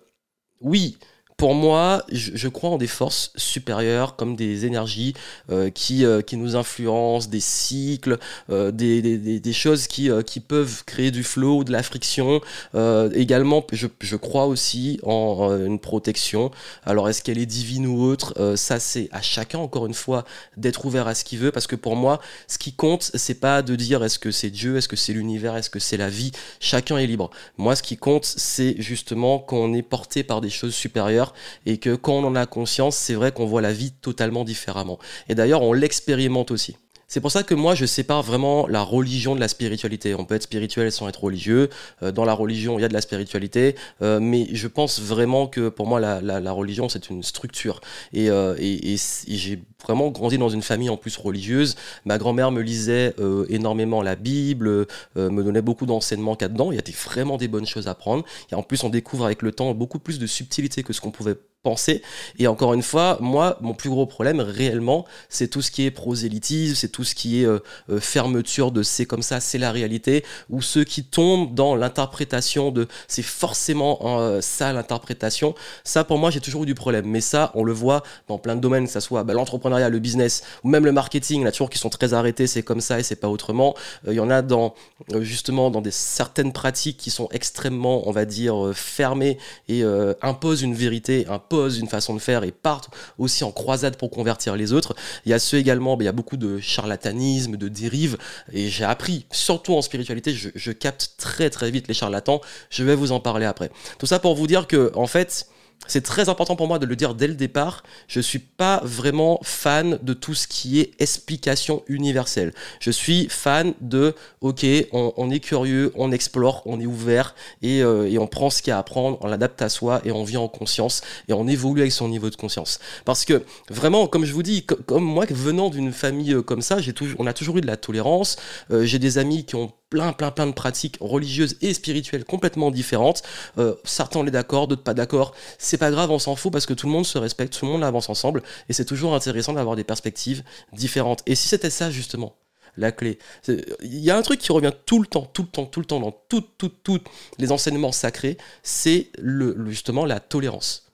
oui, 0.61 0.97
pour 1.41 1.55
moi, 1.55 2.05
je, 2.11 2.33
je 2.35 2.47
crois 2.47 2.69
en 2.69 2.77
des 2.77 2.85
forces 2.85 3.31
supérieures, 3.35 4.15
comme 4.15 4.35
des 4.35 4.67
énergies 4.67 5.15
euh, 5.49 5.71
qui, 5.71 6.05
euh, 6.05 6.21
qui 6.21 6.37
nous 6.37 6.55
influencent, 6.55 7.29
des 7.29 7.39
cycles, 7.39 8.19
euh, 8.51 8.69
des, 8.69 9.01
des, 9.01 9.39
des, 9.39 9.53
choses 9.53 9.87
qui, 9.87 10.11
euh, 10.11 10.21
qui 10.21 10.39
peuvent 10.39 10.83
créer 10.85 11.09
du 11.09 11.23
flow, 11.23 11.63
de 11.63 11.71
la 11.71 11.81
friction. 11.81 12.41
Euh, 12.75 13.09
également, 13.15 13.65
je, 13.71 13.87
je 14.01 14.15
crois 14.17 14.45
aussi 14.45 14.99
en 15.01 15.49
euh, 15.49 15.65
une 15.65 15.79
protection. 15.79 16.51
Alors, 16.85 17.09
est-ce 17.09 17.23
qu'elle 17.23 17.39
est 17.39 17.47
divine 17.47 17.87
ou 17.87 18.03
autre? 18.03 18.35
Euh, 18.39 18.55
Ça, 18.55 18.79
c'est 18.79 19.09
à 19.11 19.23
chacun, 19.23 19.57
encore 19.57 19.87
une 19.87 19.95
fois, 19.95 20.25
d'être 20.57 20.85
ouvert 20.85 21.07
à 21.07 21.15
ce 21.15 21.23
qu'il 21.23 21.39
veut, 21.39 21.51
parce 21.51 21.65
que 21.65 21.75
pour 21.75 21.95
moi, 21.95 22.21
ce 22.47 22.59
qui 22.59 22.73
compte, 22.73 23.09
c'est 23.15 23.39
pas 23.39 23.63
de 23.63 23.75
dire 23.75 24.03
est-ce 24.03 24.19
que 24.19 24.29
c'est 24.29 24.51
Dieu, 24.51 24.77
est-ce 24.77 24.87
que 24.87 24.95
c'est 24.95 25.13
l'univers, 25.13 25.57
est-ce 25.57 25.71
que 25.71 25.79
c'est 25.79 25.97
la 25.97 26.11
vie. 26.11 26.33
Chacun 26.59 26.99
est 26.99 27.07
libre. 27.07 27.31
Moi, 27.57 27.75
ce 27.75 27.81
qui 27.81 27.97
compte, 27.97 28.25
c'est 28.25 28.75
justement 28.77 29.39
qu'on 29.39 29.73
est 29.73 29.81
porté 29.81 30.23
par 30.23 30.39
des 30.39 30.51
choses 30.51 30.75
supérieures 30.75 31.30
et 31.65 31.77
que 31.77 31.95
quand 31.95 32.13
on 32.13 32.25
en 32.25 32.35
a 32.35 32.45
conscience, 32.45 32.95
c'est 32.95 33.13
vrai 33.13 33.31
qu'on 33.31 33.45
voit 33.45 33.61
la 33.61 33.73
vie 33.73 33.91
totalement 33.91 34.43
différemment. 34.43 34.99
Et 35.29 35.35
d'ailleurs, 35.35 35.61
on 35.61 35.73
l'expérimente 35.73 36.51
aussi. 36.51 36.77
C'est 37.11 37.19
pour 37.19 37.29
ça 37.29 37.43
que 37.43 37.53
moi, 37.53 37.75
je 37.75 37.85
sépare 37.85 38.23
vraiment 38.23 38.67
la 38.67 38.83
religion 38.83 39.35
de 39.35 39.41
la 39.41 39.49
spiritualité. 39.49 40.15
On 40.15 40.23
peut 40.23 40.35
être 40.35 40.43
spirituel 40.43 40.93
sans 40.93 41.09
être 41.09 41.21
religieux. 41.21 41.69
Euh, 42.03 42.13
dans 42.13 42.23
la 42.23 42.31
religion, 42.31 42.79
il 42.79 42.83
y 42.83 42.85
a 42.85 42.87
de 42.87 42.93
la 42.93 43.01
spiritualité. 43.01 43.75
Euh, 44.01 44.21
mais 44.21 44.47
je 44.53 44.65
pense 44.69 45.01
vraiment 45.01 45.47
que 45.47 45.67
pour 45.67 45.87
moi, 45.87 45.99
la, 45.99 46.51
religion, 46.53 46.87
c'est 46.87 47.09
une 47.09 47.21
structure. 47.21 47.81
Et, 48.13 48.29
euh, 48.29 48.55
et, 48.59 48.95
j'ai 49.27 49.61
vraiment 49.83 50.07
grandi 50.07 50.37
dans 50.37 50.47
une 50.47 50.61
famille 50.61 50.89
en 50.89 50.95
plus 50.95 51.17
religieuse. 51.17 51.75
Ma 52.05 52.17
grand-mère 52.17 52.49
me 52.49 52.61
lisait 52.61 53.13
énormément 53.49 54.01
la 54.01 54.15
Bible, 54.15 54.87
me 55.17 55.43
donnait 55.43 55.61
beaucoup 55.61 55.85
d'enseignements 55.85 56.37
là-dedans. 56.39 56.71
Il 56.71 56.75
y 56.75 56.79
a 56.79 56.81
des, 56.81 56.93
vraiment 56.93 57.35
des 57.35 57.49
bonnes 57.49 57.65
choses 57.65 57.89
à 57.89 57.93
prendre. 57.93 58.23
Et 58.53 58.55
en 58.55 58.63
plus, 58.63 58.85
on 58.85 58.89
découvre 58.89 59.25
avec 59.25 59.41
le 59.41 59.51
temps 59.51 59.73
beaucoup 59.73 59.99
plus 59.99 60.17
de 60.17 60.27
subtilité 60.27 60.81
que 60.81 60.93
ce 60.93 61.01
qu'on 61.01 61.11
pouvait 61.11 61.35
penser. 61.63 62.01
Et 62.39 62.47
encore 62.47 62.73
une 62.73 62.81
fois, 62.81 63.17
moi, 63.21 63.57
mon 63.61 63.73
plus 63.73 63.89
gros 63.89 64.07
problème 64.07 64.39
réellement, 64.39 65.05
c'est 65.29 65.47
tout 65.47 65.61
ce 65.61 65.69
qui 65.69 65.85
est 65.85 65.91
prosélytisme, 65.91 66.75
c'est 66.75 66.89
tout 66.89 67.03
ce 67.03 67.13
qui 67.13 67.41
est 67.41 67.45
euh, 67.45 67.59
euh, 67.89 67.99
fermeture 67.99 68.71
de 68.71 68.81
c'est 68.81 69.05
comme 69.05 69.21
ça, 69.21 69.39
c'est 69.39 69.59
la 69.59 69.71
réalité, 69.71 70.25
ou 70.49 70.61
ceux 70.61 70.83
qui 70.83 71.03
tombent 71.03 71.53
dans 71.53 71.75
l'interprétation 71.75 72.71
de 72.71 72.87
c'est 73.07 73.21
forcément 73.21 73.99
euh, 74.19 74.41
ça 74.41 74.73
l'interprétation. 74.73 75.53
Ça, 75.83 76.03
pour 76.03 76.17
moi, 76.17 76.31
j'ai 76.31 76.41
toujours 76.41 76.63
eu 76.63 76.65
du 76.65 76.75
problème. 76.75 77.05
Mais 77.05 77.21
ça, 77.21 77.51
on 77.53 77.63
le 77.63 77.73
voit 77.73 78.01
dans 78.27 78.39
plein 78.39 78.55
de 78.55 78.61
domaines, 78.61 78.85
que 78.85 78.91
ça 78.91 79.01
soit 79.01 79.23
bah, 79.23 79.33
l'entrepreneuriat, 79.33 79.89
le 79.89 79.99
business, 79.99 80.43
ou 80.63 80.69
même 80.69 80.85
le 80.85 80.91
marketing, 80.91 81.43
là, 81.43 81.51
toujours 81.51 81.69
qui 81.69 81.77
sont 81.77 81.89
très 81.89 82.13
arrêtés, 82.13 82.47
c'est 82.47 82.63
comme 82.63 82.81
ça 82.81 82.99
et 82.99 83.03
c'est 83.03 83.15
pas 83.15 83.29
autrement. 83.29 83.75
Euh, 84.07 84.13
Il 84.13 84.17
y 84.17 84.19
en 84.19 84.31
a 84.31 84.41
dans 84.41 84.73
euh, 85.13 85.21
justement 85.21 85.69
dans 85.69 85.81
des 85.81 85.91
certaines 85.91 86.53
pratiques 86.53 86.97
qui 86.97 87.11
sont 87.11 87.29
extrêmement, 87.31 88.07
on 88.07 88.11
va 88.11 88.25
dire, 88.25 88.71
fermées 88.73 89.37
et 89.67 89.83
imposent 90.21 90.61
une 90.61 90.73
vérité, 90.73 91.25
imposent 91.51 91.79
une 91.79 91.87
façon 91.87 92.13
de 92.13 92.19
faire 92.19 92.43
et 92.43 92.51
partent 92.51 92.89
aussi 93.17 93.43
en 93.43 93.51
croisade 93.51 93.97
pour 93.97 94.09
convertir 94.09 94.55
les 94.55 94.73
autres. 94.73 94.95
Il 95.25 95.31
y 95.31 95.33
a 95.33 95.39
ceux 95.39 95.57
également, 95.57 95.97
bah, 95.97 96.03
il 96.03 96.05
y 96.05 96.09
a 96.09 96.13
beaucoup 96.13 96.37
de 96.37 96.59
charlatanisme, 96.59 97.57
de 97.57 97.67
dérives, 97.67 98.17
et 98.53 98.69
j'ai 98.69 98.85
appris, 98.85 99.25
surtout 99.31 99.75
en 99.75 99.81
spiritualité, 99.81 100.33
je, 100.33 100.49
je 100.55 100.71
capte 100.71 101.15
très 101.17 101.49
très 101.49 101.71
vite 101.71 101.87
les 101.87 101.93
charlatans. 101.93 102.41
Je 102.69 102.83
vais 102.83 102.95
vous 102.95 103.11
en 103.11 103.19
parler 103.19 103.45
après. 103.45 103.69
Tout 103.99 104.05
ça 104.05 104.19
pour 104.19 104.35
vous 104.35 104.47
dire 104.47 104.67
que, 104.67 104.91
en 104.95 105.07
fait, 105.07 105.47
c'est 105.87 106.01
très 106.01 106.29
important 106.29 106.55
pour 106.55 106.67
moi 106.67 106.79
de 106.79 106.85
le 106.85 106.95
dire 106.95 107.15
dès 107.15 107.27
le 107.27 107.33
départ. 107.33 107.83
Je 108.07 108.19
suis 108.19 108.39
pas 108.39 108.81
vraiment 108.83 109.39
fan 109.43 109.99
de 110.01 110.13
tout 110.13 110.33
ce 110.33 110.47
qui 110.47 110.79
est 110.79 110.91
explication 110.99 111.83
universelle. 111.87 112.53
Je 112.79 112.91
suis 112.91 113.27
fan 113.29 113.73
de, 113.81 114.15
ok, 114.41 114.65
on, 114.93 115.29
est 115.29 115.39
curieux, 115.39 115.91
on 115.95 116.11
explore, 116.11 116.61
on 116.65 116.79
est 116.79 116.85
ouvert 116.85 117.35
et, 117.61 117.83
euh, 117.83 118.09
et 118.09 118.17
on 118.19 118.27
prend 118.27 118.49
ce 118.49 118.61
qu'il 118.61 118.71
y 118.71 118.73
a 118.73 118.77
à 118.77 118.79
apprendre, 118.79 119.17
on 119.21 119.27
l'adapte 119.27 119.61
à 119.61 119.69
soi 119.69 120.01
et 120.05 120.11
on 120.11 120.23
vit 120.23 120.37
en 120.37 120.47
conscience 120.47 121.01
et 121.27 121.33
on 121.33 121.47
évolue 121.47 121.81
avec 121.81 121.91
son 121.91 122.07
niveau 122.07 122.29
de 122.29 122.35
conscience. 122.35 122.79
Parce 123.03 123.25
que 123.25 123.43
vraiment, 123.69 124.07
comme 124.07 124.23
je 124.25 124.33
vous 124.33 124.43
dis, 124.43 124.65
co- 124.65 124.75
comme 124.85 125.03
moi, 125.03 125.25
venant 125.29 125.69
d'une 125.69 125.91
famille 125.91 126.33
euh, 126.33 126.41
comme 126.41 126.61
ça, 126.61 126.77
on 127.17 127.27
a 127.27 127.33
toujours 127.33 127.57
eu 127.57 127.61
de 127.61 127.67
la 127.67 127.77
tolérance. 127.77 128.37
Euh, 128.71 128.85
j'ai 128.85 128.99
des 128.99 129.17
amis 129.17 129.45
qui 129.45 129.55
ont 129.55 129.71
plein, 129.91 130.13
plein, 130.13 130.31
plein 130.31 130.47
de 130.47 130.53
pratiques 130.53 130.97
religieuses 131.01 131.57
et 131.61 131.75
spirituelles 131.75 132.25
complètement 132.25 132.71
différentes. 132.71 133.21
Euh, 133.59 133.75
certains 133.83 134.21
on 134.21 134.25
est 134.25 134.31
d'accord, 134.31 134.67
d'autres 134.67 134.81
pas 134.81 134.95
d'accord. 134.95 135.35
C'est 135.59 135.77
pas 135.77 135.91
grave, 135.91 136.09
on 136.09 136.17
s'en 136.17 136.35
fout 136.35 136.51
parce 136.51 136.65
que 136.65 136.73
tout 136.73 136.87
le 136.87 136.93
monde 136.93 137.05
se 137.05 137.19
respecte, 137.19 137.53
tout 137.53 137.65
le 137.65 137.71
monde 137.71 137.83
avance 137.83 138.09
ensemble 138.09 138.41
et 138.69 138.73
c'est 138.73 138.85
toujours 138.85 139.13
intéressant 139.13 139.53
d'avoir 139.53 139.75
des 139.75 139.83
perspectives 139.83 140.43
différentes. 140.73 141.21
Et 141.27 141.35
si 141.35 141.47
c'était 141.47 141.69
ça 141.69 141.91
justement, 141.91 142.37
la 142.77 142.93
clé. 142.93 143.19
Il 143.47 143.99
y 143.99 144.09
a 144.09 144.17
un 144.17 144.21
truc 144.21 144.39
qui 144.39 144.53
revient 144.53 144.71
tout 144.85 144.99
le 145.01 145.05
temps, 145.05 145.25
tout 145.25 145.43
le 145.43 145.49
temps, 145.49 145.65
tout 145.65 145.81
le 145.81 145.85
temps 145.85 145.99
dans 145.99 146.11
toutes, 146.29 146.57
toutes, 146.57 146.81
toutes 146.83 147.05
les 147.37 147.51
enseignements 147.51 147.91
sacrés, 147.91 148.37
c'est 148.63 149.09
le, 149.19 149.57
justement 149.67 150.05
la 150.05 150.21
tolérance 150.21 150.89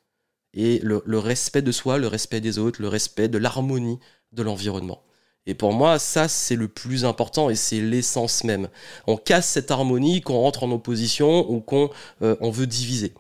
et 0.56 0.80
le 0.84 1.20
respect 1.20 1.62
de 1.62 1.72
soi, 1.72 2.00
le 2.00 2.08
respect 2.08 2.42
des 2.42 2.58
autres, 2.58 2.82
le 2.82 2.88
respect 2.88 3.28
de 3.28 3.38
l'harmonie 3.38 4.00
de 4.32 4.42
l'environnement. 4.42 5.04
Et 5.48 5.54
pour 5.54 5.72
moi, 5.72 5.98
ça, 5.98 6.28
c'est 6.28 6.58
le 6.58 6.68
plus 6.68 7.06
important 7.06 7.50
et 7.50 7.56
c'est 7.56 7.80
l'essence 7.80 8.44
même. 8.44 8.68
On 9.08 9.16
casse 9.16 9.48
cette 9.48 9.72
harmonie 9.72 10.22
quand 10.22 10.34
on 10.34 10.42
rentre 10.42 10.64
en 10.64 10.72
opposition 10.72 11.50
ou 11.50 11.62
qu'on 11.62 11.90
euh, 12.22 12.36
on 12.42 12.52
veut 12.52 12.68
diviser. 12.68 13.14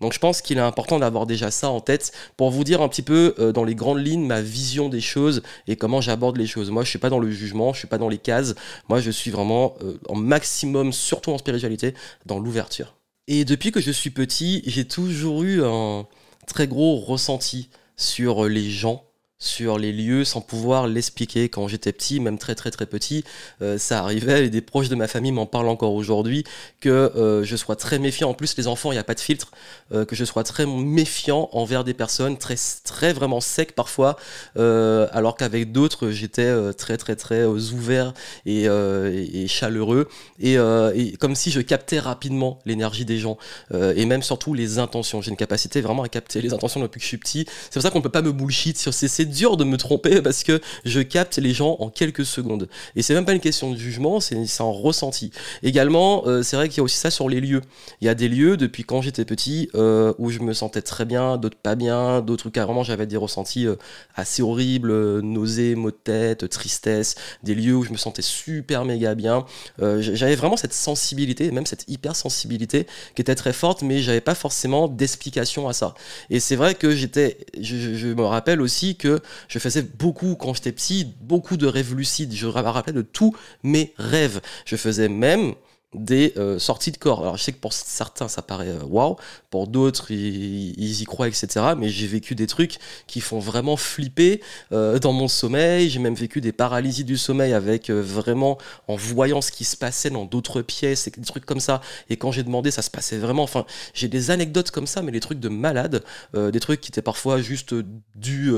Donc 0.00 0.12
je 0.12 0.18
pense 0.18 0.40
qu'il 0.42 0.58
est 0.58 0.62
important 0.62 0.98
d'avoir 0.98 1.26
déjà 1.26 1.50
ça 1.50 1.70
en 1.70 1.80
tête 1.80 2.12
pour 2.36 2.50
vous 2.50 2.64
dire 2.64 2.82
un 2.82 2.88
petit 2.88 3.02
peu 3.02 3.34
euh, 3.38 3.52
dans 3.52 3.64
les 3.64 3.74
grandes 3.74 4.04
lignes 4.04 4.26
ma 4.26 4.40
vision 4.40 4.88
des 4.88 5.00
choses 5.00 5.42
et 5.66 5.76
comment 5.76 6.00
j'aborde 6.00 6.36
les 6.36 6.46
choses. 6.46 6.70
Moi, 6.70 6.84
je 6.84 6.88
suis 6.88 6.98
pas 6.98 7.10
dans 7.10 7.18
le 7.18 7.30
jugement, 7.30 7.72
je 7.72 7.80
suis 7.80 7.88
pas 7.88 7.98
dans 7.98 8.08
les 8.08 8.18
cases. 8.18 8.54
Moi, 8.88 9.00
je 9.00 9.10
suis 9.10 9.30
vraiment 9.30 9.74
euh, 9.82 9.98
en 10.08 10.14
maximum, 10.14 10.92
surtout 10.92 11.32
en 11.32 11.38
spiritualité, 11.38 11.94
dans 12.26 12.38
l'ouverture. 12.38 12.94
Et 13.26 13.44
depuis 13.44 13.72
que 13.72 13.80
je 13.80 13.90
suis 13.90 14.10
petit, 14.10 14.62
j'ai 14.66 14.86
toujours 14.86 15.42
eu 15.42 15.62
un 15.62 16.06
très 16.46 16.66
gros 16.66 16.96
ressenti 16.96 17.68
sur 17.96 18.44
les 18.44 18.70
gens 18.70 19.07
sur 19.38 19.78
les 19.78 19.92
lieux 19.92 20.24
sans 20.24 20.40
pouvoir 20.40 20.86
l'expliquer 20.86 21.48
quand 21.48 21.68
j'étais 21.68 21.92
petit, 21.92 22.20
même 22.20 22.38
très 22.38 22.54
très 22.54 22.70
très 22.70 22.86
petit. 22.86 23.24
Euh, 23.62 23.78
ça 23.78 24.00
arrivait 24.00 24.46
et 24.46 24.50
des 24.50 24.60
proches 24.60 24.88
de 24.88 24.94
ma 24.94 25.06
famille 25.08 25.32
m'en 25.32 25.46
parlent 25.46 25.68
encore 25.68 25.94
aujourd'hui 25.94 26.44
que 26.80 26.88
euh, 26.88 27.44
je 27.44 27.56
sois 27.56 27.76
très 27.76 27.98
méfiant. 27.98 28.30
En 28.30 28.34
plus, 28.34 28.56
les 28.56 28.66
enfants, 28.66 28.90
il 28.90 28.96
n'y 28.96 29.00
a 29.00 29.04
pas 29.04 29.14
de 29.14 29.20
filtre. 29.20 29.52
Euh, 29.92 30.04
que 30.04 30.16
je 30.16 30.24
sois 30.24 30.44
très 30.44 30.66
méfiant 30.66 31.48
envers 31.52 31.84
des 31.84 31.94
personnes, 31.94 32.36
très 32.36 32.56
très 32.84 33.12
vraiment 33.12 33.40
sec 33.40 33.74
parfois, 33.74 34.16
euh, 34.56 35.06
alors 35.12 35.36
qu'avec 35.36 35.72
d'autres, 35.72 36.10
j'étais 36.10 36.42
euh, 36.42 36.72
très 36.72 36.96
très 36.96 37.16
très 37.16 37.40
euh, 37.40 37.58
ouvert 37.72 38.12
et, 38.44 38.64
et, 38.64 39.48
chaleureux 39.48 40.08
et, 40.40 40.54
et, 40.54 41.16
comme 41.18 41.34
si 41.34 41.50
je 41.50 41.60
captais 41.60 41.98
rapidement 41.98 42.58
l'énergie 42.64 43.04
des 43.04 43.18
gens 43.18 43.38
et 43.72 44.04
même 44.04 44.22
surtout 44.22 44.54
les 44.54 44.78
intentions. 44.78 45.20
J'ai 45.22 45.30
une 45.30 45.36
capacité 45.36 45.80
vraiment 45.80 46.02
à 46.02 46.08
capter 46.08 46.40
les 46.40 46.52
intentions 46.52 46.80
depuis 46.80 46.98
que 46.98 47.02
je 47.04 47.08
suis 47.08 47.18
petit. 47.18 47.46
C'est 47.64 47.74
pour 47.74 47.82
ça 47.82 47.90
qu'on 47.90 48.00
peut 48.00 48.08
pas 48.08 48.22
me 48.22 48.32
bullshit 48.32 48.78
sur 48.78 48.94
c'est 48.94 49.08
dur 49.28 49.56
de 49.56 49.64
me 49.64 49.76
tromper 49.76 50.22
parce 50.22 50.42
que 50.42 50.60
je 50.84 51.00
capte 51.00 51.36
les 51.38 51.52
gens 51.52 51.76
en 51.80 51.88
quelques 51.90 52.24
secondes. 52.24 52.68
Et 52.96 53.02
c'est 53.02 53.14
même 53.14 53.24
pas 53.24 53.32
une 53.32 53.40
question 53.40 53.70
de 53.70 53.76
jugement, 53.76 54.20
c'est 54.20 54.36
un 54.36 54.64
ressenti. 54.64 55.30
Également, 55.62 56.26
euh, 56.26 56.42
c'est 56.42 56.56
vrai 56.56 56.68
qu'il 56.68 56.78
y 56.78 56.80
a 56.80 56.82
aussi 56.82 56.98
ça 56.98 57.10
sur 57.10 57.28
les 57.28 57.40
lieux. 57.40 57.62
Il 58.00 58.06
y 58.06 58.08
a 58.08 58.14
des 58.14 58.28
lieux 58.28 58.56
depuis 58.56 58.84
quand 58.84 59.02
j'étais 59.02 59.24
petit 59.24 59.68
euh, 59.74 60.12
où 60.18 60.30
je 60.30 60.40
me 60.40 60.52
sentais 60.52 60.82
très 60.82 61.04
bien, 61.04 61.36
d'autres 61.36 61.58
pas 61.58 61.74
bien, 61.74 62.20
d'autres 62.20 62.50
carrément 62.50 62.82
j'avais 62.82 63.06
des 63.06 63.16
ressentis 63.16 63.66
euh, 63.66 63.76
assez 64.14 64.42
horribles, 64.42 65.20
nausées, 65.20 65.74
maux 65.74 65.90
de 65.90 65.96
tête, 65.96 66.48
tristesse, 66.48 67.14
des 67.42 67.54
lieux 67.54 67.74
où 67.74 67.84
je 67.84 67.90
me 67.90 67.96
sentais 67.96 68.22
super 68.22 68.84
méga 68.84 69.14
bien. 69.14 69.44
J'avais 69.78 70.34
vraiment 70.34 70.56
cette 70.56 70.72
sensibilité, 70.72 71.50
même 71.50 71.66
cette 71.66 71.84
hypersensibilité 71.88 72.86
qui 73.14 73.22
était 73.22 73.34
très 73.34 73.52
forte, 73.52 73.82
mais 73.82 74.00
j'avais 74.00 74.20
pas 74.20 74.34
forcément 74.34 74.88
d'explication 74.88 75.68
à 75.68 75.72
ça. 75.72 75.94
Et 76.30 76.40
c'est 76.40 76.56
vrai 76.56 76.74
que 76.74 76.94
j'étais, 76.94 77.38
je 77.60 78.12
me 78.14 78.24
rappelle 78.24 78.60
aussi 78.60 78.96
que 78.96 79.17
je 79.48 79.58
faisais 79.58 79.82
beaucoup 79.82 80.36
quand 80.36 80.54
j'étais 80.54 80.72
petit, 80.72 81.14
beaucoup 81.20 81.56
de 81.56 81.66
rêves 81.66 81.94
lucides. 81.94 82.32
Je 82.32 82.46
me 82.46 82.52
rappelais 82.52 82.92
de 82.92 83.02
tous 83.02 83.34
mes 83.62 83.94
rêves. 83.98 84.40
Je 84.64 84.76
faisais 84.76 85.08
même 85.08 85.54
des 85.94 86.34
euh, 86.36 86.58
sorties 86.58 86.92
de 86.92 86.98
corps. 86.98 87.20
Alors 87.20 87.38
je 87.38 87.44
sais 87.44 87.52
que 87.52 87.58
pour 87.58 87.72
certains 87.72 88.28
ça 88.28 88.42
paraît 88.42 88.68
euh, 88.68 88.84
waouh, 88.84 89.16
pour 89.48 89.68
d'autres 89.68 90.10
ils, 90.10 91.00
y 91.00 91.04
croient, 91.06 91.28
etc. 91.28 91.48
Mais 91.78 91.88
j'ai 91.88 92.06
vécu 92.06 92.34
des 92.34 92.46
trucs 92.46 92.76
qui 93.06 93.20
font 93.20 93.38
vraiment 93.38 93.76
flipper 93.76 94.42
euh, 94.72 94.98
dans 94.98 95.12
mon 95.12 95.28
sommeil. 95.28 95.88
J'ai 95.88 95.98
même 95.98 96.14
vécu 96.14 96.42
des 96.42 96.52
paralysies 96.52 97.04
du 97.04 97.16
sommeil 97.16 97.54
avec 97.54 97.90
vraiment 97.90 98.58
en 98.86 98.96
voyant 98.96 99.40
ce 99.40 99.50
qui 99.50 99.64
se 99.64 99.76
passait 99.76 100.10
dans 100.10 100.26
d'autres 100.26 100.60
pièces 100.60 101.06
et 101.06 101.10
des 101.10 101.24
trucs 101.24 101.46
comme 101.46 101.60
ça. 101.60 101.80
Et 102.10 102.16
quand 102.16 102.32
j'ai 102.32 102.42
demandé, 102.42 102.70
ça 102.70 102.82
se 102.82 102.90
passait 102.90 103.16
vraiment. 103.16 103.44
Enfin, 103.44 103.64
j'ai 103.94 104.08
des 104.08 104.30
anecdotes 104.30 104.70
comme 104.70 104.86
ça, 104.86 105.00
mais 105.00 105.12
des 105.12 105.20
trucs 105.20 105.40
de 105.40 105.48
malade, 105.48 106.04
des 106.34 106.60
trucs 106.60 106.80
qui 106.80 106.90
étaient 106.90 107.02
parfois 107.02 107.40
juste 107.40 107.74
du 108.14 108.52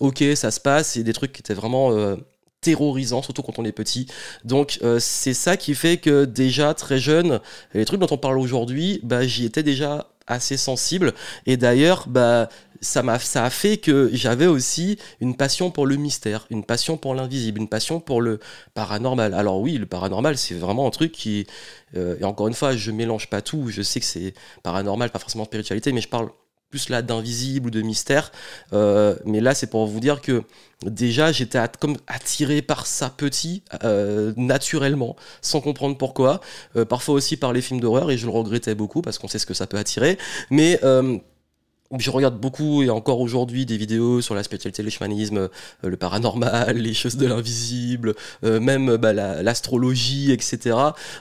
ok, 0.00 0.24
ça 0.34 0.50
se 0.50 0.60
passe, 0.60 0.96
et 0.96 1.04
des 1.04 1.12
trucs 1.12 1.32
qui 1.32 1.40
étaient 1.40 1.54
vraiment 1.54 2.16
terrorisant, 2.62 3.20
surtout 3.20 3.42
quand 3.42 3.58
on 3.58 3.64
est 3.66 3.72
petit. 3.72 4.06
Donc 4.44 4.78
euh, 4.82 4.98
c'est 4.98 5.34
ça 5.34 5.58
qui 5.58 5.74
fait 5.74 5.98
que 5.98 6.24
déjà 6.24 6.72
très 6.72 6.98
jeune, 6.98 7.40
les 7.74 7.84
trucs 7.84 8.00
dont 8.00 8.08
on 8.10 8.16
parle 8.16 8.38
aujourd'hui, 8.38 9.00
bah, 9.02 9.26
j'y 9.26 9.44
étais 9.44 9.62
déjà 9.62 10.08
assez 10.26 10.56
sensible. 10.56 11.12
Et 11.46 11.56
d'ailleurs, 11.56 12.06
bah, 12.08 12.48
ça, 12.80 13.02
m'a, 13.02 13.18
ça 13.18 13.44
a 13.44 13.50
fait 13.50 13.76
que 13.76 14.10
j'avais 14.12 14.46
aussi 14.46 14.98
une 15.20 15.36
passion 15.36 15.70
pour 15.70 15.86
le 15.86 15.96
mystère, 15.96 16.46
une 16.50 16.64
passion 16.64 16.96
pour 16.96 17.14
l'invisible, 17.14 17.60
une 17.60 17.68
passion 17.68 18.00
pour 18.00 18.20
le 18.20 18.40
paranormal. 18.74 19.34
Alors 19.34 19.60
oui, 19.60 19.78
le 19.78 19.86
paranormal, 19.86 20.38
c'est 20.38 20.54
vraiment 20.54 20.86
un 20.86 20.90
truc 20.90 21.12
qui... 21.12 21.46
Euh, 21.96 22.16
et 22.20 22.24
encore 22.24 22.48
une 22.48 22.54
fois, 22.54 22.76
je 22.76 22.90
mélange 22.90 23.28
pas 23.28 23.42
tout. 23.42 23.68
Je 23.68 23.82
sais 23.82 24.00
que 24.00 24.06
c'est 24.06 24.34
paranormal, 24.62 25.10
pas 25.10 25.18
forcément 25.18 25.44
spiritualité, 25.44 25.92
mais 25.92 26.00
je 26.00 26.08
parle 26.08 26.30
plus 26.72 26.88
là 26.88 27.02
d'invisible 27.02 27.68
ou 27.68 27.70
de 27.70 27.82
mystère. 27.82 28.32
Euh, 28.72 29.14
mais 29.26 29.40
là, 29.40 29.54
c'est 29.54 29.68
pour 29.68 29.86
vous 29.86 30.00
dire 30.00 30.22
que 30.22 30.42
déjà, 30.84 31.30
j'étais 31.30 31.60
comme 31.78 31.96
attiré 32.06 32.62
par 32.62 32.86
ça 32.86 33.12
petit, 33.14 33.62
euh, 33.84 34.32
naturellement, 34.38 35.14
sans 35.42 35.60
comprendre 35.60 35.98
pourquoi. 35.98 36.40
Euh, 36.74 36.86
parfois 36.86 37.14
aussi 37.14 37.36
par 37.36 37.52
les 37.52 37.60
films 37.60 37.78
d'horreur, 37.78 38.10
et 38.10 38.16
je 38.16 38.26
le 38.26 38.32
regrettais 38.32 38.74
beaucoup 38.74 39.02
parce 39.02 39.18
qu'on 39.18 39.28
sait 39.28 39.38
ce 39.38 39.46
que 39.46 39.54
ça 39.54 39.66
peut 39.66 39.76
attirer. 39.76 40.18
Mais 40.50 40.80
je 41.98 42.10
regarde 42.10 42.38
beaucoup 42.38 42.82
et 42.82 42.90
encore 42.90 43.20
aujourd'hui 43.20 43.66
des 43.66 43.76
vidéos 43.76 44.20
sur 44.20 44.34
la 44.34 44.42
spiritualité, 44.42 44.82
le 44.82 44.90
chamanisme, 44.90 45.38
euh, 45.38 45.48
le 45.82 45.96
paranormal, 45.96 46.76
les 46.76 46.94
choses 46.94 47.16
de 47.16 47.26
l'invisible, 47.26 48.14
euh, 48.44 48.60
même 48.60 48.96
bah, 48.96 49.12
l'astrologie, 49.12 50.32
etc. 50.32 50.76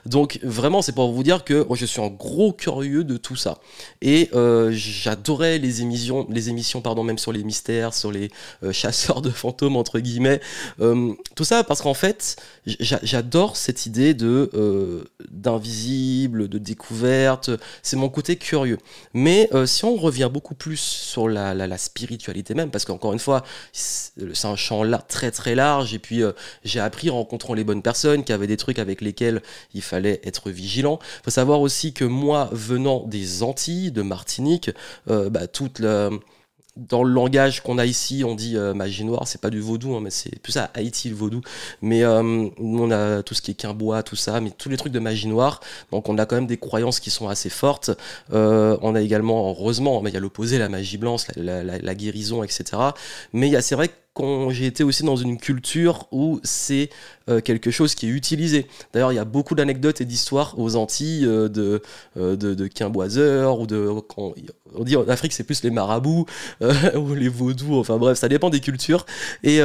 Donc 0.05 0.39
vraiment, 0.43 0.81
c'est 0.81 0.93
pour 0.93 1.11
vous 1.11 1.23
dire 1.23 1.43
que 1.43 1.65
je 1.73 1.85
suis 1.85 2.01
un 2.01 2.09
gros 2.09 2.53
curieux 2.53 3.03
de 3.03 3.17
tout 3.17 3.35
ça. 3.35 3.57
Et 4.01 4.29
euh, 4.33 4.71
j'adorais 4.71 5.57
les 5.57 5.81
émissions, 5.81 6.25
les 6.29 6.49
émissions 6.49 6.81
pardon, 6.81 7.03
même 7.03 7.17
sur 7.17 7.31
les 7.31 7.43
mystères, 7.43 7.93
sur 7.93 8.11
les 8.11 8.31
chasseurs 8.71 9.21
de 9.21 9.29
fantômes 9.29 9.75
entre 9.75 9.99
guillemets, 9.99 10.39
tout 10.79 11.43
ça 11.43 11.63
parce 11.63 11.81
qu'en 11.81 11.93
fait, 11.93 12.37
j'adore 12.65 13.57
cette 13.57 13.85
idée 13.85 14.13
de 14.13 15.05
d'invisible, 15.29 16.47
de 16.47 16.57
découverte. 16.57 17.49
C'est 17.81 17.97
mon 17.97 18.09
côté 18.09 18.35
curieux. 18.35 18.77
Mais 19.13 19.49
si 19.65 19.85
on 19.85 19.95
revient 19.95 20.29
beaucoup 20.31 20.55
plus 20.61 20.77
sur 20.77 21.27
la, 21.27 21.55
la, 21.55 21.77
spiritualité 21.79 22.53
même, 22.53 22.69
parce 22.69 22.85
qu'encore 22.85 23.13
une 23.13 23.19
fois, 23.19 23.43
c'est 23.73 24.45
un 24.45 24.55
champ 24.55 24.83
là, 24.83 24.99
très 24.99 25.31
très 25.31 25.55
large, 25.55 25.95
et 25.95 25.97
puis 25.97 26.21
euh, 26.21 26.33
j'ai 26.63 26.79
appris 26.79 27.09
en 27.09 27.15
rencontrant 27.15 27.55
les 27.55 27.63
bonnes 27.63 27.81
personnes 27.81 28.23
qui 28.23 28.31
avaient 28.31 28.45
des 28.45 28.57
trucs 28.57 28.77
avec 28.77 29.01
lesquels 29.01 29.41
il 29.73 29.81
fallait 29.81 30.21
être 30.23 30.51
vigilant. 30.51 30.99
Il 31.01 31.23
faut 31.23 31.31
savoir 31.31 31.61
aussi 31.61 31.93
que 31.93 32.05
moi, 32.05 32.47
venant 32.51 32.99
des 33.07 33.41
Antilles, 33.41 33.91
de 33.91 34.03
Martinique, 34.03 34.69
euh, 35.09 35.31
bah, 35.31 35.47
toute 35.47 35.79
la 35.79 36.11
dans 36.77 37.03
le 37.03 37.11
langage 37.11 37.61
qu'on 37.61 37.77
a 37.77 37.85
ici, 37.85 38.23
on 38.25 38.33
dit 38.33 38.55
euh, 38.55 38.73
magie 38.73 39.03
noire, 39.03 39.27
c'est 39.27 39.41
pas 39.41 39.49
du 39.49 39.59
vaudou, 39.59 39.95
hein, 39.95 39.99
mais 40.01 40.09
c'est 40.09 40.39
plus 40.39 40.53
ça, 40.53 40.71
Haïti 40.73 41.09
le 41.09 41.15
vaudou. 41.15 41.41
Mais 41.81 42.03
euh, 42.03 42.49
on 42.57 42.91
a 42.91 43.23
tout 43.23 43.33
ce 43.33 43.41
qui 43.41 43.51
est 43.51 43.55
quimbois, 43.55 44.03
tout 44.03 44.15
ça, 44.15 44.39
mais 44.39 44.51
tous 44.51 44.69
les 44.69 44.77
trucs 44.77 44.93
de 44.93 44.99
magie 44.99 45.27
noire. 45.27 45.59
Donc 45.91 46.07
on 46.07 46.17
a 46.17 46.25
quand 46.25 46.35
même 46.35 46.47
des 46.47 46.57
croyances 46.57 46.99
qui 46.99 47.09
sont 47.09 47.27
assez 47.27 47.49
fortes. 47.49 47.91
Euh, 48.31 48.77
on 48.81 48.95
a 48.95 49.01
également, 49.01 49.49
heureusement, 49.49 50.01
mais 50.01 50.11
il 50.11 50.13
y 50.13 50.17
a 50.17 50.21
l'opposé, 50.21 50.57
la 50.57 50.69
magie 50.69 50.97
blanche, 50.97 51.23
la, 51.35 51.95
guérison, 51.95 52.43
etc. 52.43 52.63
Mais 53.33 53.59
c'est 53.61 53.75
vrai 53.75 53.89
que 53.89 53.93
quand 54.13 54.49
j'ai 54.49 54.65
été 54.65 54.83
aussi 54.83 55.03
dans 55.03 55.15
une 55.15 55.37
culture 55.37 56.07
où 56.11 56.39
c'est 56.43 56.89
euh, 57.29 57.39
quelque 57.39 57.71
chose 57.71 57.95
qui 57.95 58.07
est 58.07 58.09
utilisé. 58.09 58.67
D'ailleurs, 58.93 59.13
il 59.13 59.15
y 59.15 59.19
a 59.19 59.25
beaucoup 59.25 59.55
d'anecdotes 59.55 60.01
et 60.01 60.05
d'histoires 60.05 60.59
aux 60.59 60.75
Antilles 60.75 61.25
euh, 61.25 61.47
de, 61.47 61.81
euh, 62.17 62.67
quimboiseurs 62.67 63.59
ou 63.59 63.67
de. 63.67 63.89
On 64.17 64.83
dit 64.83 64.97
en 64.97 65.07
Afrique, 65.07 65.33
c'est 65.33 65.43
plus 65.43 65.63
les 65.63 65.71
marabouts 65.71 66.25
ou 66.61 67.13
les 67.13 67.29
vaudous, 67.29 67.75
enfin 67.75 67.97
bref, 67.97 68.17
ça 68.17 68.27
dépend 68.27 68.49
des 68.49 68.59
cultures. 68.59 69.05
Et 69.43 69.61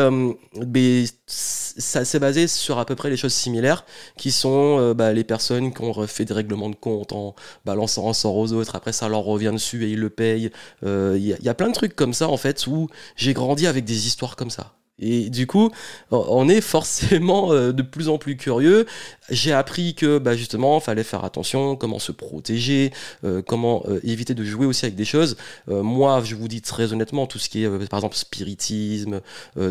ça 1.79 2.05
s'est 2.05 2.19
basé 2.19 2.47
sur 2.47 2.79
à 2.79 2.87
peu 2.87 2.95
près 2.95 3.11
les 3.11 3.17
choses 3.17 3.35
similaires 3.35 3.85
qui 4.17 4.31
sont 4.33 4.93
bah, 4.95 5.13
les 5.13 5.25
personnes 5.25 5.73
qui 5.73 5.83
ont 5.83 6.07
fait 6.07 6.25
des 6.25 6.35
règlements 6.35 6.71
de 6.71 6.77
compte 6.77 7.13
en 7.13 7.35
balançant 7.65 8.09
un 8.09 8.15
sort 8.15 8.37
aux 8.37 8.53
autres, 8.53 8.77
après 8.77 8.93
ça 8.93 9.09
leur 9.09 9.23
revient 9.23 9.53
dessus 9.53 9.85
et 9.85 9.91
ils 9.91 10.01
le 10.01 10.11
payent. 10.11 10.51
Il 10.83 11.17
y, 11.19 11.37
y, 11.43 11.49
a 11.49 11.55
plein 11.55 11.69
de 11.69 11.75
trucs 11.75 11.97
comme 11.97 12.15
ça 12.15 12.29
en 12.29 12.37
fait 12.37 12.67
où 12.67 12.89
j'ai 13.17 13.35
grandi 13.35 13.67
avec 13.67 13.85
des 13.85 14.07
histoires 14.07 14.37
comme 14.37 14.51
ça. 14.51 14.77
Et 14.99 15.29
du 15.29 15.47
coup, 15.47 15.71
on 16.11 16.49
est 16.49 16.61
forcément 16.61 17.53
euh, 17.53 17.73
de 17.73 17.83
plus 17.83 18.09
en 18.09 18.17
plus 18.19 18.37
curieux. 18.37 18.87
J'ai 19.29 19.53
appris 19.53 19.95
que 19.95 20.19
bah, 20.19 20.37
justement, 20.37 20.81
fallait 20.81 21.05
faire 21.05 21.25
attention, 21.25 21.77
comment 21.77 21.99
se 21.99 22.13
protéger, 22.13 22.93
euh, 23.25 23.43
comment 23.43 23.83
euh, 23.89 24.01
éviter 24.05 24.35
de 24.35 24.45
jouer 24.45 24.65
aussi 24.65 24.87
avec 24.87 24.97
des 24.97 25.05
choses. 25.05 25.37
moi, 25.69 26.23
je 26.25 26.35
vous 26.35 26.49
dis 26.49 26.63
très 26.63 26.93
honnêtement, 26.93 27.27
tout 27.27 27.39
ce 27.39 27.49
qui 27.49 27.65
est, 27.65 27.89
par 27.89 27.99
exemple, 27.99 28.17
spiritisme, 28.17 29.21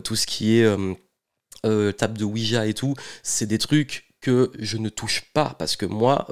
tout 0.03 0.15
ce 0.15 0.27
qui 0.27 0.59
est 0.59 0.77
table 1.97 2.17
de 2.17 2.25
Ouija 2.25 2.65
et 2.67 2.73
tout, 2.73 2.93
c'est 3.23 3.45
des 3.45 3.57
trucs 3.57 4.05
que 4.21 4.51
je 4.57 4.77
ne 4.77 4.89
touche 4.89 5.25
pas 5.33 5.55
parce 5.59 5.75
que 5.75 5.85
moi 5.85 6.27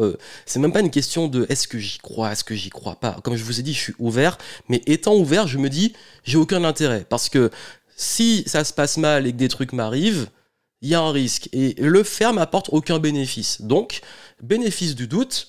c'est 0.47 0.57
même 0.57 0.73
pas 0.73 0.79
une 0.79 0.89
question 0.89 1.27
de 1.27 1.45
est-ce 1.49 1.67
que 1.67 1.77
j'y 1.77 1.99
crois 1.99 2.31
est-ce 2.31 2.43
que 2.43 2.55
j'y 2.55 2.71
crois 2.71 2.95
pas 2.95 3.19
comme 3.23 3.35
je 3.35 3.43
vous 3.43 3.59
ai 3.59 3.63
dit 3.63 3.71
je 3.71 3.79
suis 3.79 3.93
ouvert 3.99 4.39
mais 4.67 4.81
étant 4.87 5.13
ouvert 5.13 5.45
je 5.45 5.59
me 5.59 5.69
dis 5.69 5.93
j'ai 6.23 6.39
aucun 6.39 6.63
intérêt 6.63 7.05
parce 7.07 7.29
que 7.29 7.51
si 7.95 8.43
ça 8.47 8.63
se 8.63 8.73
passe 8.73 8.97
mal 8.97 9.27
et 9.27 9.31
que 9.31 9.37
des 9.37 9.47
trucs 9.47 9.73
m'arrivent, 9.73 10.27
il 10.81 10.89
y 10.89 10.95
a 10.95 11.01
un 11.01 11.11
risque. 11.11 11.49
Et 11.53 11.75
le 11.79 12.03
faire 12.03 12.33
m'apporte 12.33 12.69
aucun 12.71 12.99
bénéfice. 12.99 13.61
Donc, 13.61 14.01
bénéfice 14.41 14.95
du 14.95 15.07
doute, 15.07 15.47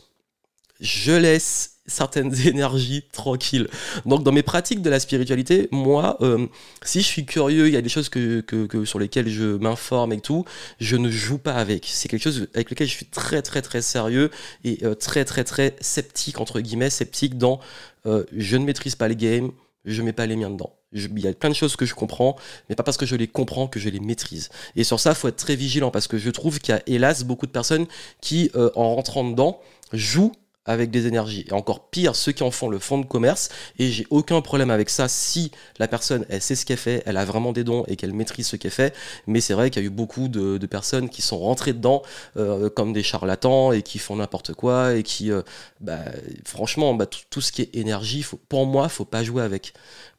je 0.85 1.13
laisse 1.13 1.81
certaines 1.87 2.35
énergies 2.47 3.05
tranquilles. 3.13 3.69
Donc 4.07 4.23
dans 4.23 4.33
mes 4.33 4.43
pratiques 4.43 4.83
de 4.83 4.91
la 4.91 5.01
spiritualité, 5.01 5.69
moi, 5.73 6.17
euh, 6.21 6.47
si 6.83 7.01
je 7.01 7.07
suis 7.07 7.25
curieux, 7.25 7.69
il 7.69 7.75
y 7.75 7.77
a 7.77 7.83
des 7.83 7.89
choses 7.89 8.09
que, 8.09 8.45
sur 8.85 8.99
lesquelles 8.99 9.29
je 9.29 9.57
m'informe 9.57 10.13
et 10.13 10.21
tout, 10.21 10.45
je 10.79 10.97
ne 10.97 11.11
joue 11.11 11.39
pas 11.39 11.55
avec. 11.55 11.87
C'est 11.87 12.09
quelque 12.09 12.23
chose 12.23 12.49
avec 12.55 12.71
lequel 12.71 12.87
je 12.87 12.93
suis 12.93 13.07
très 13.07 13.43
très 13.43 13.63
très 13.63 13.83
sérieux 13.83 14.31
et 14.63 14.79
euh, 14.85 14.95
très 14.95 15.25
très 15.25 15.45
très 15.45 15.75
sceptique, 15.81 16.41
entre 16.41 16.61
guillemets, 16.61 16.91
sceptique 16.91 17.39
dans 17.39 17.61
euh, 18.07 18.25
je 18.37 18.57
ne 18.57 18.65
maîtrise 18.65 18.95
pas 18.95 19.09
les 19.09 19.17
games, 19.17 19.51
je 19.85 20.03
mets 20.03 20.13
pas 20.13 20.27
les 20.27 20.37
miens 20.37 20.51
dedans. 20.51 20.75
il 20.93 21.19
y 21.19 21.29
a 21.29 21.33
plein 21.33 21.51
de 21.51 21.55
choses 21.55 21.77
que 21.77 21.87
je 21.87 21.95
comprends, 21.95 22.37
mais 22.69 22.75
pas 22.77 22.83
parce 22.83 22.97
que 22.97 23.07
je 23.07 23.17
les 23.17 23.29
comprends 23.29 23.69
que 23.69 23.81
je 23.81 23.89
les 23.89 24.01
maîtrise. 24.01 24.51
Et 24.77 24.85
sur 24.85 25.01
ça, 25.01 25.11
il 25.11 25.17
faut 25.17 25.29
être 25.29 25.37
très 25.37 25.57
vigilant 25.57 25.91
parce 25.91 26.09
que 26.09 26.19
je 26.19 26.31
trouve 26.31 26.59
qu'il 26.59 26.75
y 26.75 26.79
a 26.79 26.83
hélas 26.87 27.25
beaucoup 27.25 27.47
de 27.47 27.51
personnes 27.51 27.87
qui, 28.21 28.51
en 28.55 28.95
rentrant 28.95 29.29
dedans, 29.29 29.61
jouent 29.93 30.33
avec 30.67 30.91
des 30.91 31.07
énergies. 31.07 31.45
Et 31.49 31.53
encore 31.53 31.89
pire, 31.89 32.17
ceux 32.17 32.33
qui 32.33 32.43
en 32.43 32.51
font 32.51 32.69
le 32.69 32.79
fond 32.79 32.99
de 32.99 33.07
commerce. 33.07 33.49
Et 33.79 33.91
j'ai 33.91 34.07
aucun 34.11 34.41
problème 34.41 34.71
avec 34.71 34.91
ça 34.91 35.09
si 35.09 35.51
la 35.79 35.89
personne, 35.89 36.25
elle 36.29 36.41
sait 36.41 36.55
ce 36.55 36.65
qu'elle 36.65 36.79
fait, 36.79 37.03
elle 37.07 37.17
a 37.17 37.25
vraiment 37.25 37.53
des 37.53 37.65
dons 37.65 37.85
et 37.87 37.97
qu'elle 37.97 38.13
maîtrise 38.13 38.47
ce 38.47 38.57
qu'elle 38.57 38.71
fait. 38.71 38.95
Mais 39.27 39.41
c'est 39.41 39.55
vrai 39.55 39.71
qu'il 39.71 39.83
y 39.83 39.85
a 39.85 39.89
eu 39.89 39.91
beaucoup 39.91 40.29
de, 40.29 40.65
personnes 40.65 41.11
qui 41.11 41.21
sont 41.21 41.39
rentrées 41.39 41.75
dedans 41.75 42.03
euh, 42.37 42.71
comme 42.71 42.95
des 42.95 43.03
charlatans 43.03 43.71
et 43.71 43.83
qui 43.83 43.99
font 43.99 44.17
n'importe 44.17 44.55
quoi 44.55 44.95
et 44.95 45.03
qui, 45.03 45.31
euh, 45.31 45.43
bah, 45.81 45.99
franchement, 46.45 46.95
bah, 46.95 47.07
tout, 47.07 47.41
ce 47.41 47.53
qui 47.53 47.63
est 47.63 47.77
énergie, 47.77 48.23
faut, 48.23 48.41
pour 48.49 48.67
moi, 48.67 48.89
faut 48.89 49.05
pas 49.05 49.23
jouer 49.23 49.43
avec. 49.43 49.75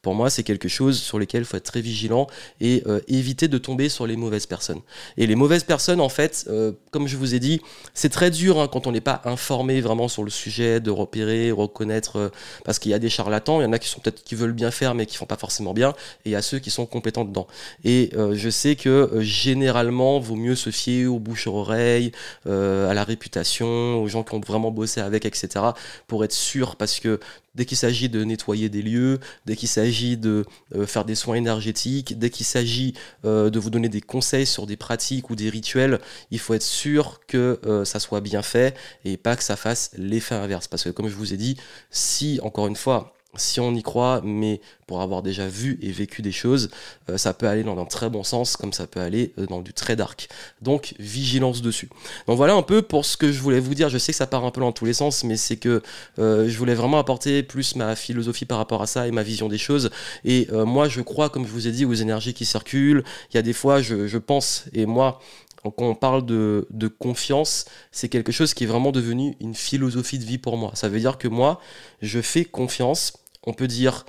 Pour 0.06 0.14
moi, 0.14 0.30
c'est 0.30 0.44
quelque 0.44 0.68
chose 0.68 1.00
sur 1.00 1.18
lequel 1.18 1.40
il 1.42 1.44
faut 1.46 1.56
être 1.56 1.64
très 1.64 1.80
vigilant 1.80 2.28
et 2.60 2.84
euh, 2.86 3.00
éviter 3.08 3.48
de 3.48 3.58
tomber 3.58 3.88
sur 3.88 4.06
les 4.06 4.14
mauvaises 4.14 4.46
personnes. 4.46 4.78
Et 5.16 5.26
les 5.26 5.34
mauvaises 5.34 5.64
personnes, 5.64 6.00
en 6.00 6.08
fait, 6.08 6.48
comme 6.92 7.08
je 7.08 7.16
vous 7.16 7.34
ai 7.34 7.40
dit, 7.40 7.60
c'est 7.92 8.10
très 8.10 8.30
dur 8.30 8.60
hein, 8.60 8.68
quand 8.68 8.86
on 8.86 8.92
n'est 8.92 9.00
pas 9.00 9.20
informé 9.24 9.80
vraiment 9.80 10.06
sur 10.08 10.22
le 10.22 10.30
sujet, 10.30 10.80
de 10.80 10.90
repérer, 10.90 11.50
reconnaître, 11.50 12.16
euh, 12.16 12.28
parce 12.64 12.78
qu'il 12.78 12.90
y 12.90 12.94
a 12.94 12.98
des 12.98 13.08
charlatans, 13.08 13.60
il 13.60 13.64
y 13.64 13.66
en 13.66 13.72
a 13.72 13.78
qui 13.78 13.88
sont 13.88 14.00
peut-être 14.00 14.22
qui 14.22 14.34
veulent 14.34 14.52
bien 14.52 14.70
faire 14.70 14.94
mais 14.94 15.06
qui 15.06 15.16
font 15.16 15.26
pas 15.26 15.36
forcément 15.36 15.74
bien, 15.74 15.90
et 16.24 16.30
il 16.30 16.32
y 16.32 16.36
a 16.36 16.42
ceux 16.42 16.58
qui 16.58 16.70
sont 16.70 16.86
compétents 16.86 17.24
dedans. 17.24 17.46
Et 17.84 18.10
euh, 18.16 18.34
je 18.34 18.48
sais 18.48 18.76
que 18.76 18.88
euh, 18.88 19.20
généralement, 19.22 20.18
vaut 20.20 20.36
mieux 20.36 20.54
se 20.54 20.70
fier 20.70 21.06
aux 21.06 21.18
bouches-oreilles, 21.18 22.12
à 22.46 22.94
la 22.94 23.04
réputation, 23.04 24.02
aux 24.02 24.08
gens 24.08 24.22
qui 24.22 24.34
ont 24.34 24.40
vraiment 24.40 24.70
bossé 24.70 25.00
avec, 25.00 25.26
etc., 25.26 25.64
pour 26.06 26.24
être 26.24 26.32
sûr, 26.32 26.76
parce 26.76 27.00
que 27.00 27.18
dès 27.56 27.64
qu'il 27.64 27.76
s'agit 27.76 28.08
de 28.08 28.22
nettoyer 28.22 28.68
des 28.68 28.82
lieux, 28.82 29.18
dès 29.46 29.56
qu'il 29.56 29.68
s'agit 29.68 30.16
de 30.16 30.44
euh, 30.74 30.86
faire 30.86 31.04
des 31.04 31.14
soins 31.14 31.36
énergétiques, 31.36 32.18
dès 32.18 32.30
qu'il 32.30 32.46
s'agit 32.46 32.94
euh, 33.24 33.50
de 33.50 33.58
vous 33.58 33.70
donner 33.70 33.88
des 33.88 34.00
conseils 34.00 34.46
sur 34.46 34.66
des 34.66 34.76
pratiques 34.76 35.30
ou 35.30 35.36
des 35.36 35.48
rituels, 35.48 35.98
il 36.30 36.38
faut 36.38 36.54
être 36.54 36.62
sûr 36.62 37.20
que 37.26 37.58
euh, 37.66 37.84
ça 37.84 37.98
soit 37.98 38.20
bien 38.20 38.42
fait 38.42 38.76
et 39.04 39.16
pas 39.16 39.36
que 39.36 39.42
ça 39.42 39.56
fasse 39.56 39.90
l'effet 39.96 40.34
inverse. 40.34 40.68
Parce 40.68 40.84
que 40.84 40.90
comme 40.90 41.08
je 41.08 41.14
vous 41.14 41.32
ai 41.32 41.36
dit, 41.36 41.56
si, 41.90 42.38
encore 42.42 42.66
une 42.66 42.76
fois, 42.76 43.15
si 43.38 43.60
on 43.60 43.74
y 43.74 43.82
croit, 43.82 44.20
mais 44.24 44.60
pour 44.86 45.00
avoir 45.00 45.22
déjà 45.22 45.48
vu 45.48 45.78
et 45.82 45.90
vécu 45.90 46.22
des 46.22 46.32
choses, 46.32 46.70
euh, 47.10 47.18
ça 47.18 47.34
peut 47.34 47.48
aller 47.48 47.64
dans 47.64 47.78
un 47.78 47.84
très 47.84 48.08
bon 48.08 48.22
sens, 48.22 48.56
comme 48.56 48.72
ça 48.72 48.86
peut 48.86 49.00
aller 49.00 49.32
euh, 49.38 49.46
dans 49.46 49.60
du 49.60 49.72
très 49.72 49.96
dark. 49.96 50.28
Donc, 50.62 50.94
vigilance 50.98 51.60
dessus. 51.60 51.88
Donc 52.26 52.36
voilà 52.36 52.54
un 52.54 52.62
peu 52.62 52.82
pour 52.82 53.04
ce 53.04 53.16
que 53.16 53.32
je 53.32 53.40
voulais 53.40 53.60
vous 53.60 53.74
dire. 53.74 53.88
Je 53.88 53.98
sais 53.98 54.12
que 54.12 54.18
ça 54.18 54.26
part 54.26 54.44
un 54.44 54.50
peu 54.50 54.60
dans 54.60 54.72
tous 54.72 54.84
les 54.84 54.92
sens, 54.92 55.24
mais 55.24 55.36
c'est 55.36 55.56
que 55.56 55.82
euh, 56.18 56.48
je 56.48 56.58
voulais 56.58 56.74
vraiment 56.74 56.98
apporter 56.98 57.42
plus 57.42 57.74
ma 57.74 57.96
philosophie 57.96 58.44
par 58.44 58.58
rapport 58.58 58.82
à 58.82 58.86
ça 58.86 59.08
et 59.08 59.10
ma 59.10 59.22
vision 59.22 59.48
des 59.48 59.58
choses. 59.58 59.90
Et 60.24 60.48
moi, 60.52 60.88
je 60.88 61.00
crois, 61.00 61.30
comme 61.30 61.46
je 61.46 61.50
vous 61.50 61.66
ai 61.66 61.72
dit, 61.72 61.84
aux 61.84 61.94
énergies 61.94 62.34
qui 62.34 62.44
circulent. 62.44 63.04
Il 63.30 63.36
y 63.36 63.38
a 63.38 63.42
des 63.42 63.52
fois, 63.52 63.82
je, 63.82 64.18
pense, 64.18 64.64
et 64.72 64.86
moi, 64.86 65.20
quand 65.62 65.72
on 65.78 65.94
parle 65.94 66.24
de 66.24 66.88
confiance, 66.98 67.64
c'est 67.90 68.08
quelque 68.08 68.32
chose 68.32 68.54
qui 68.54 68.64
est 68.64 68.66
vraiment 68.66 68.92
devenu 68.92 69.36
une 69.40 69.54
philosophie 69.54 70.18
de 70.18 70.24
vie 70.24 70.38
pour 70.38 70.56
moi. 70.56 70.70
Ça 70.74 70.88
veut 70.88 71.00
dire 71.00 71.18
que 71.18 71.28
moi, 71.28 71.60
je 72.02 72.20
fais 72.20 72.44
confiance 72.44 73.12
on 73.46 73.52
peut 73.52 73.68
dire 73.68 74.04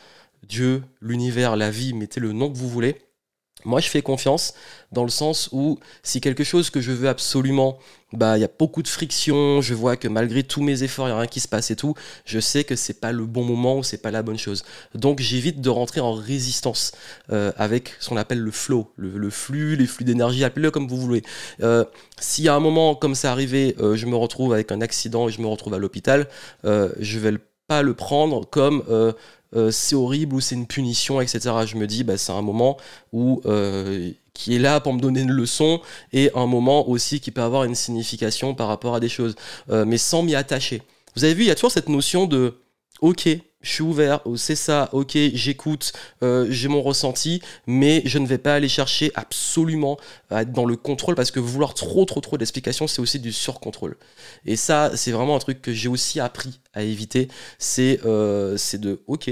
Dieu, 0.47 0.83
l'univers, 1.01 1.55
la 1.55 1.71
vie, 1.71 1.93
mettez 1.93 2.19
le 2.19 2.31
nom 2.31 2.51
que 2.51 2.57
vous 2.57 2.69
voulez. 2.69 2.97
Moi, 3.65 3.81
je 3.81 3.89
fais 3.89 4.01
confiance 4.01 4.53
dans 4.91 5.03
le 5.03 5.09
sens 5.09 5.49
où 5.51 5.79
si 6.03 6.21
quelque 6.21 6.43
chose 6.43 6.69
que 6.69 6.79
je 6.79 6.91
veux 6.91 7.09
absolument, 7.09 7.79
bah, 8.13 8.37
il 8.37 8.41
y 8.41 8.45
a 8.45 8.49
beaucoup 8.57 8.83
de 8.83 8.87
friction, 8.87 9.61
je 9.61 9.73
vois 9.73 9.97
que 9.97 10.07
malgré 10.07 10.43
tous 10.43 10.61
mes 10.61 10.83
efforts, 10.83 11.07
il 11.07 11.09
n'y 11.09 11.15
a 11.15 11.19
rien 11.19 11.27
qui 11.27 11.39
se 11.39 11.47
passe 11.47 11.71
et 11.71 11.75
tout, 11.75 11.95
je 12.23 12.39
sais 12.39 12.63
que 12.63 12.75
c'est 12.75 13.01
pas 13.01 13.11
le 13.11 13.25
bon 13.25 13.43
moment 13.43 13.79
ou 13.79 13.83
c'est 13.83 13.97
pas 13.97 14.11
la 14.11 14.21
bonne 14.21 14.37
chose. 14.37 14.63
Donc, 14.93 15.19
j'évite 15.19 15.59
de 15.59 15.69
rentrer 15.69 15.99
en 15.99 16.13
résistance 16.13 16.91
euh, 17.31 17.51
avec 17.57 17.95
ce 17.99 18.09
qu'on 18.09 18.17
appelle 18.17 18.39
le 18.39 18.51
flow, 18.51 18.93
le, 18.95 19.29
flux, 19.31 19.75
les 19.75 19.87
flux 19.87 20.05
d'énergie, 20.05 20.43
appelez-le 20.43 20.71
comme 20.71 20.87
vous 20.87 20.97
voulez. 20.97 21.23
Euh, 21.61 21.83
y 22.37 22.47
a 22.47 22.53
un 22.53 22.59
moment 22.59 22.93
comme 22.93 23.15
ça 23.15 23.31
arrivé, 23.31 23.75
euh, 23.79 23.95
je 23.95 24.05
me 24.05 24.15
retrouve 24.15 24.53
avec 24.53 24.71
un 24.71 24.81
accident 24.81 25.27
et 25.27 25.31
je 25.31 25.41
me 25.41 25.47
retrouve 25.47 25.73
à 25.73 25.79
l'hôpital, 25.79 26.29
euh, 26.63 26.93
je 26.99 27.17
vais 27.17 27.31
le 27.31 27.41
pas 27.67 27.81
le 27.81 27.93
prendre 27.93 28.45
comme 28.49 28.83
euh, 28.89 29.11
euh, 29.55 29.71
c'est 29.71 29.95
horrible 29.95 30.35
ou 30.35 30.41
c'est 30.41 30.55
une 30.55 30.67
punition, 30.67 31.21
etc. 31.21 31.39
Je 31.65 31.75
me 31.75 31.87
dis, 31.87 32.03
bah, 32.03 32.17
c'est 32.17 32.31
un 32.31 32.41
moment 32.41 32.77
où 33.13 33.41
euh, 33.45 34.11
qui 34.33 34.55
est 34.55 34.59
là 34.59 34.79
pour 34.79 34.93
me 34.93 34.99
donner 34.99 35.21
une 35.21 35.31
leçon 35.31 35.81
et 36.13 36.31
un 36.35 36.45
moment 36.45 36.87
aussi 36.89 37.19
qui 37.19 37.31
peut 37.31 37.41
avoir 37.41 37.63
une 37.63 37.75
signification 37.75 38.55
par 38.55 38.67
rapport 38.67 38.95
à 38.95 38.99
des 38.99 39.09
choses, 39.09 39.35
mais 39.67 39.97
sans 39.97 40.21
m'y 40.21 40.35
attacher. 40.35 40.83
Vous 41.15 41.23
avez 41.23 41.33
vu, 41.33 41.43
il 41.43 41.47
y 41.47 41.51
a 41.51 41.55
toujours 41.55 41.71
cette 41.71 41.89
notion 41.89 42.27
de 42.27 42.53
ok, 43.01 43.27
je 43.67 43.73
suis 43.73 43.83
ouvert, 43.83 44.21
oh, 44.23 44.37
c'est 44.37 44.55
ça, 44.55 44.89
ok, 44.93 45.17
j'écoute, 45.33 45.91
euh, 46.23 46.47
j'ai 46.49 46.69
mon 46.69 46.81
ressenti, 46.81 47.41
mais 47.67 48.01
je 48.05 48.17
ne 48.17 48.25
vais 48.25 48.37
pas 48.37 48.55
aller 48.55 48.69
chercher 48.69 49.11
absolument 49.13 49.97
à 50.29 50.43
être 50.43 50.53
dans 50.53 50.63
le 50.63 50.77
contrôle 50.77 51.15
parce 51.15 51.31
que 51.31 51.41
vouloir 51.41 51.73
trop, 51.73 52.05
trop, 52.05 52.21
trop 52.21 52.37
d'explications, 52.37 52.87
c'est 52.87 53.01
aussi 53.01 53.19
du 53.19 53.33
surcontrôle. 53.33 53.97
Et 54.45 54.55
ça, 54.55 54.91
c'est 54.95 55.11
vraiment 55.11 55.35
un 55.35 55.39
truc 55.39 55.61
que 55.61 55.73
j'ai 55.73 55.89
aussi 55.89 56.21
appris 56.21 56.61
à 56.73 56.81
éviter, 56.81 57.27
c'est 57.59 57.99
euh, 58.05 58.57
de, 58.75 59.01
ok, 59.07 59.31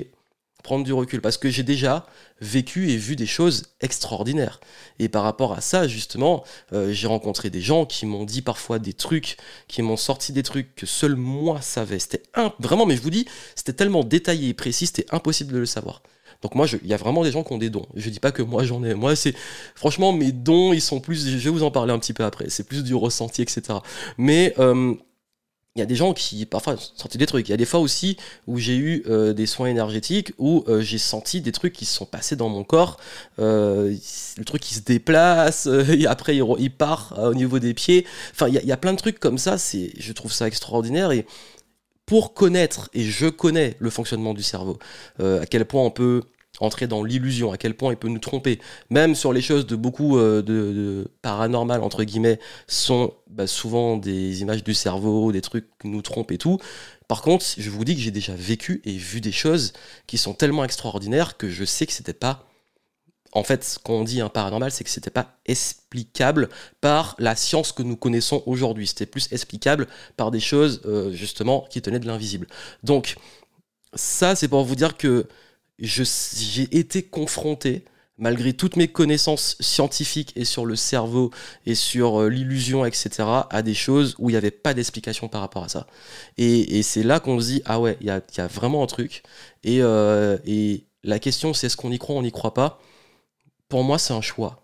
prendre 0.66 0.84
du 0.84 0.92
recul 0.92 1.22
parce 1.22 1.38
que 1.38 1.50
j'ai 1.50 1.64
déjà 1.64 2.06
vécu 2.42 2.90
et 2.90 2.98
vu 2.98 3.16
des 3.16 3.28
choses 3.28 3.68
extraordinaires. 3.82 4.60
Et 5.00 5.08
par 5.08 5.24
rapport 5.24 5.54
à 5.54 5.62
ça, 5.62 5.88
justement, 5.88 6.44
euh, 6.74 6.92
j'ai 6.92 7.08
rencontré 7.08 7.50
des 7.50 7.62
gens 7.62 7.86
qui 7.86 8.06
m'ont 8.06 8.26
dit 8.26 8.42
parfois 8.42 8.80
des 8.80 8.94
trucs, 8.94 9.38
qui 9.68 9.82
m'ont 9.84 9.96
sorti 9.96 10.34
des 10.34 10.44
trucs 10.44 10.76
que 10.76 10.86
seul 10.86 11.16
moi 11.16 11.62
savais. 11.62 12.00
C'était 12.00 12.24
vraiment, 12.60 12.86
mais 12.86 12.98
je 12.98 13.02
vous 13.02 13.12
dis, 13.12 13.26
c'était 13.56 13.74
tellement 13.74 14.04
détaillé 14.04 14.50
et 14.50 14.54
précis, 14.54 14.88
c'était 14.88 15.06
impossible 15.14 15.54
de 15.54 15.60
le 15.60 15.66
savoir. 15.68 16.02
Donc 16.42 16.56
moi, 16.56 16.68
il 16.82 16.88
y 16.88 16.94
a 16.94 16.98
vraiment 16.98 17.24
des 17.24 17.32
gens 17.32 17.44
qui 17.44 17.54
ont 17.54 17.58
des 17.58 17.70
dons. 17.70 17.86
Je 17.96 18.10
dis 18.10 18.20
pas 18.20 18.32
que 18.32 18.42
moi 18.42 18.64
j'en 18.64 18.84
ai. 18.84 18.94
Moi, 18.94 19.16
c'est 19.16 19.36
franchement 19.76 20.12
mes 20.12 20.32
dons, 20.32 20.74
ils 20.74 20.82
sont 20.82 21.00
plus. 21.00 21.28
Je 21.28 21.38
vais 21.38 21.50
vous 21.50 21.64
en 21.64 21.72
parler 21.72 21.94
un 21.94 22.00
petit 22.00 22.14
peu 22.14 22.24
après. 22.24 22.50
C'est 22.50 22.68
plus 22.68 22.84
du 22.84 22.96
ressenti, 22.96 23.42
etc. 23.42 23.80
Mais 24.18 24.54
euh, 24.60 24.96
il 25.76 25.80
y 25.80 25.84
a 25.84 25.86
des 25.86 25.96
gens 25.96 26.14
qui 26.14 26.46
parfois 26.46 26.78
senti 26.78 27.18
des 27.18 27.26
trucs. 27.26 27.50
Il 27.50 27.52
y 27.52 27.54
a 27.54 27.58
des 27.58 27.66
fois 27.66 27.82
aussi 27.82 28.16
où 28.48 28.58
j'ai 28.60 28.78
eu 28.78 29.04
euh, 29.08 29.34
des 29.34 29.46
soins 29.46 29.68
énergétiques 29.68 30.32
où 30.38 30.64
euh, 30.70 30.80
j'ai 30.80 30.98
senti 30.98 31.42
des 31.42 31.52
trucs 31.52 31.74
qui 31.74 31.86
se 31.86 31.94
sont 31.94 32.06
passés 32.06 32.38
dans 32.38 32.48
mon 32.48 32.64
corps. 32.64 32.98
Euh, 33.40 33.94
le 34.38 34.46
truc 34.46 34.62
qui 34.62 34.74
se 34.74 34.80
déplace, 34.80 35.68
et 35.90 36.08
après 36.08 36.38
il, 36.38 36.72
part 36.72 37.14
au 37.22 37.34
niveau 37.34 37.60
des 37.60 37.74
pieds. 37.74 38.06
Enfin, 38.32 38.48
il 38.48 38.56
y, 38.56 38.58
il 38.58 38.68
y, 38.68 38.72
a 38.72 38.78
plein 38.78 38.94
de 38.94 38.98
trucs 38.98 39.20
comme 39.20 39.38
ça. 39.38 39.58
C'est, 39.58 39.92
je 39.98 40.14
trouve 40.14 40.32
ça 40.32 40.48
extraordinaire 40.48 41.12
et 41.12 41.26
pour 42.06 42.34
connaître 42.34 42.90
et 42.94 43.04
je 43.04 43.28
connais 43.28 43.76
le 43.80 43.90
fonctionnement 43.90 44.34
du 44.34 44.44
cerveau, 44.44 44.78
à 45.20 45.46
quel 45.46 45.66
point 45.66 45.82
on 45.82 45.92
peut 45.92 46.22
entrer 46.60 46.88
dans 46.88 47.04
l'illusion, 47.04 47.52
à 47.52 47.58
quel 47.58 47.76
point 47.76 47.92
il 47.92 47.98
peut 47.98 48.08
nous 48.08 48.20
tromper. 48.20 48.60
Même 48.90 49.16
sur 49.16 49.34
les 49.34 49.42
choses 49.42 49.66
de 49.66 49.76
beaucoup 49.76 50.18
euh, 50.18 50.42
de, 50.42 51.08
paranormal, 51.22 51.82
entre 51.82 52.04
guillemets, 52.04 52.40
sont 52.68 53.14
bah, 53.28 53.48
souvent 53.48 53.98
des 53.98 54.42
images 54.42 54.64
du 54.64 54.74
cerveau, 54.74 55.32
des 55.32 55.42
trucs 55.42 55.68
qui 55.80 55.88
nous 55.88 56.02
trompent 56.02 56.32
et 56.32 56.38
tout. 56.38 56.60
Par 57.08 57.22
contre, 57.22 57.46
je 57.58 57.70
vous 57.70 57.86
dis 57.86 57.96
que 57.96 58.02
j'ai 58.02 58.12
déjà 58.12 58.34
vécu 58.36 58.82
et 58.86 58.94
vu 58.98 59.22
des 59.22 59.32
choses 59.32 59.74
qui 60.08 60.18
sont 60.18 60.34
tellement 60.34 60.64
extraordinaires 60.64 61.38
que 61.38 61.50
je 61.50 61.66
sais 61.66 61.86
que 61.86 61.94
c'était 61.94 62.14
pas. 62.14 62.48
En 63.32 63.44
fait, 63.44 63.78
quand 63.84 63.94
on 63.94 64.04
dit 64.06 64.22
un 64.22 64.30
paranormal, 64.30 64.72
c'est 64.72 64.86
que 64.86 64.90
c'était 64.90 65.10
pas 65.10 65.38
explicable 65.46 66.48
par 66.80 67.16
la 67.20 67.36
science 67.36 67.74
que 67.74 67.84
nous 67.84 67.98
connaissons 67.98 68.42
aujourd'hui. 68.46 68.88
C'était 68.88 69.06
plus 69.06 69.28
explicable 69.34 69.88
par 70.16 70.32
des 70.32 70.40
choses, 70.40 70.82
euh, 70.86 71.12
justement, 71.12 71.68
qui 71.70 71.82
tenaient 71.82 72.00
de 72.00 72.08
l'invisible. 72.08 72.48
Donc, 72.84 73.18
ça, 73.94 74.36
c'est 74.36 74.48
pour 74.48 74.64
vous 74.64 74.76
dire 74.76 74.96
que 74.96 75.28
j'ai 75.80 76.78
été 76.78 77.04
confronté, 77.04 77.86
malgré 78.18 78.54
toutes 78.54 78.78
mes 78.78 78.88
connaissances 78.88 79.58
scientifiques 79.60 80.32
et 80.36 80.46
sur 80.46 80.66
le 80.66 80.76
cerveau 80.76 81.32
et 81.66 81.76
sur 81.76 82.22
euh, 82.22 82.30
l'illusion, 82.30 82.86
etc., 82.86 83.10
à 83.50 83.62
des 83.62 83.74
choses 83.74 84.16
où 84.20 84.30
il 84.30 84.34
n'y 84.34 84.38
avait 84.38 84.52
pas 84.52 84.74
d'explication 84.74 85.28
par 85.28 85.42
rapport 85.42 85.66
à 85.66 85.70
ça. 85.70 85.88
Et, 86.38 86.82
c'est 86.84 87.04
là 87.04 87.20
qu'on 87.20 87.40
se 87.40 87.48
dit, 87.48 87.62
ah 87.66 87.80
ouais, 87.80 87.98
il 88.02 88.08
y 88.08 88.10
a, 88.10 88.48
vraiment 88.48 88.84
un 88.84 88.88
truc. 88.88 89.24
Et, 89.64 89.82
euh, 89.82 90.38
et 90.46 90.86
la 91.04 91.20
question, 91.20 91.54
c'est 91.54 91.68
est-ce 91.68 91.78
qu'on 91.78 91.92
y 91.92 92.00
croit, 92.00 92.16
on 92.16 92.24
n'y 92.24 92.32
croit 92.32 92.54
pas? 92.54 92.80
Pour 93.70 93.84
moi, 93.84 94.00
c'est 94.00 94.14
un 94.14 94.22
choix. 94.22 94.64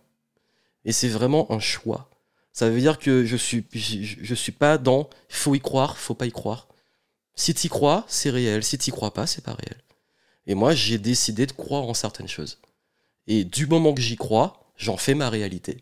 Et 0.86 0.91
c'est 0.91 1.10
vraiment 1.10 1.52
un 1.52 1.60
choix. 1.60 2.10
Ça 2.54 2.69
veut 2.69 2.80
dire 2.80 3.00
que 3.00 3.26
je 3.26 3.38
suis, 3.38 3.65
je, 3.71 4.36
suis 4.36 4.52
pas 4.52 4.78
dans 4.78 5.10
faut 5.30 5.56
y 5.56 5.62
croire, 5.62 5.97
faut 5.97 6.15
pas 6.15 6.26
y 6.26 6.32
croire. 6.32 6.67
Si 7.36 7.54
tu 7.54 7.67
y 7.67 7.69
crois, 7.69 8.06
c'est 8.08 8.30
réel. 8.30 8.63
Si 8.63 8.78
tu 8.78 8.89
y 8.89 8.91
crois 8.91 9.13
pas, 9.13 9.26
c'est 9.26 9.43
pas 9.43 9.54
réel. 9.54 9.78
Et 10.52 10.54
moi, 10.54 10.74
j'ai 10.76 10.98
décidé 10.98 11.46
de 11.46 11.54
croire 11.54 11.84
en 11.84 11.94
certaines 11.94 12.28
choses. 12.28 12.60
Et 13.26 13.46
du 13.46 13.68
moment 13.68 13.94
que 13.94 14.02
j'y 14.02 14.18
crois, 14.18 14.60
j'en 14.76 14.98
fais 14.98 15.14
ma 15.14 15.30
réalité. 15.30 15.78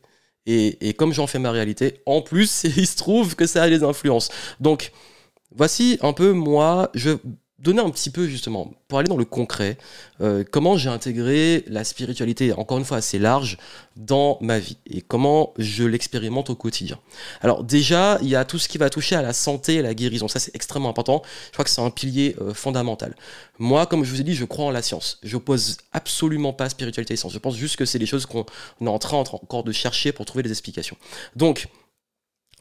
Et, 0.46 0.94
comme 0.94 1.12
j'en 1.12 1.26
fais 1.26 1.40
ma 1.40 1.50
réalité, 1.50 2.02
en 2.06 2.22
plus, 2.22 2.64
il 2.78 2.86
se 2.86 2.96
trouve 2.96 3.36
que 3.36 3.48
ça 3.48 3.64
a 3.64 3.70
des 3.70 3.84
influences. 3.84 4.30
Donc, 4.60 4.92
voici 5.56 5.98
un 6.02 6.14
peu 6.14 6.34
moi, 6.34 6.92
je 6.94 7.18
donner 7.62 7.82
un 7.82 7.90
petit 7.90 8.10
peu 8.10 8.28
justement, 8.28 8.74
pour 8.88 9.00
aller 9.00 9.10
dans 9.10 9.18
le 9.18 9.26
concret, 9.26 9.78
euh, 10.22 10.44
comment 10.50 10.78
j'ai 10.78 10.90
intégré 10.90 11.64
la 11.68 11.84
spiritualité, 11.84 12.54
encore 12.54 12.78
une 12.78 12.86
fois 12.86 12.98
assez 12.98 13.20
large, 13.20 13.58
dans 13.96 14.38
ma 14.42 14.60
vie 14.60 14.78
et 14.90 15.02
comment 15.02 15.54
je 15.58 15.84
l'expérimente 15.84 16.50
au 16.50 16.56
quotidien. 16.56 17.00
Alors 17.42 17.64
déjà, 17.64 18.18
il 18.22 18.30
y 18.30 18.36
a 18.36 18.46
tout 18.46 18.60
ce 18.60 18.70
qui 18.70 18.78
va 18.78 18.90
toucher 18.90 19.16
à 19.16 19.22
la 19.22 19.34
santé 19.34 19.76
et 19.76 19.82
la 19.82 19.94
guérison. 19.94 20.28
Ça, 20.28 20.40
c'est 20.40 20.56
extrêmement 20.56 20.90
important. 20.90 21.22
Je 21.48 21.52
crois 21.52 21.66
que 21.66 21.72
c'est 21.72 21.82
un 21.82 21.90
pilier 21.90 22.36
euh, 22.40 22.54
fondamental. 22.54 23.16
Moi, 23.58 23.86
comme 23.86 24.04
je 24.06 24.12
vous 24.12 24.22
ai 24.22 24.24
dit, 24.24 24.36
je 24.36 24.46
crois 24.46 24.66
en 24.66 24.72
la 24.72 24.82
science. 24.82 25.20
Je 25.24 25.36
n'oppose 25.36 25.78
absolument 25.92 26.54
pas 26.54 26.70
spiritualité 26.70 27.14
et 27.14 27.18
science. 27.18 27.34
Je 27.34 27.40
pense 27.40 27.58
juste 27.58 27.76
que 27.76 27.86
c'est 27.86 28.00
des 28.00 28.06
choses 28.06 28.26
qu'on 28.26 28.46
est 28.82 28.88
en 28.88 29.00
train 29.00 29.18
encore 29.18 29.64
de 29.64 29.72
chercher 29.72 30.14
pour 30.14 30.26
trouver 30.26 30.44
des 30.44 30.52
explications. 30.52 30.96
Donc, 31.36 31.68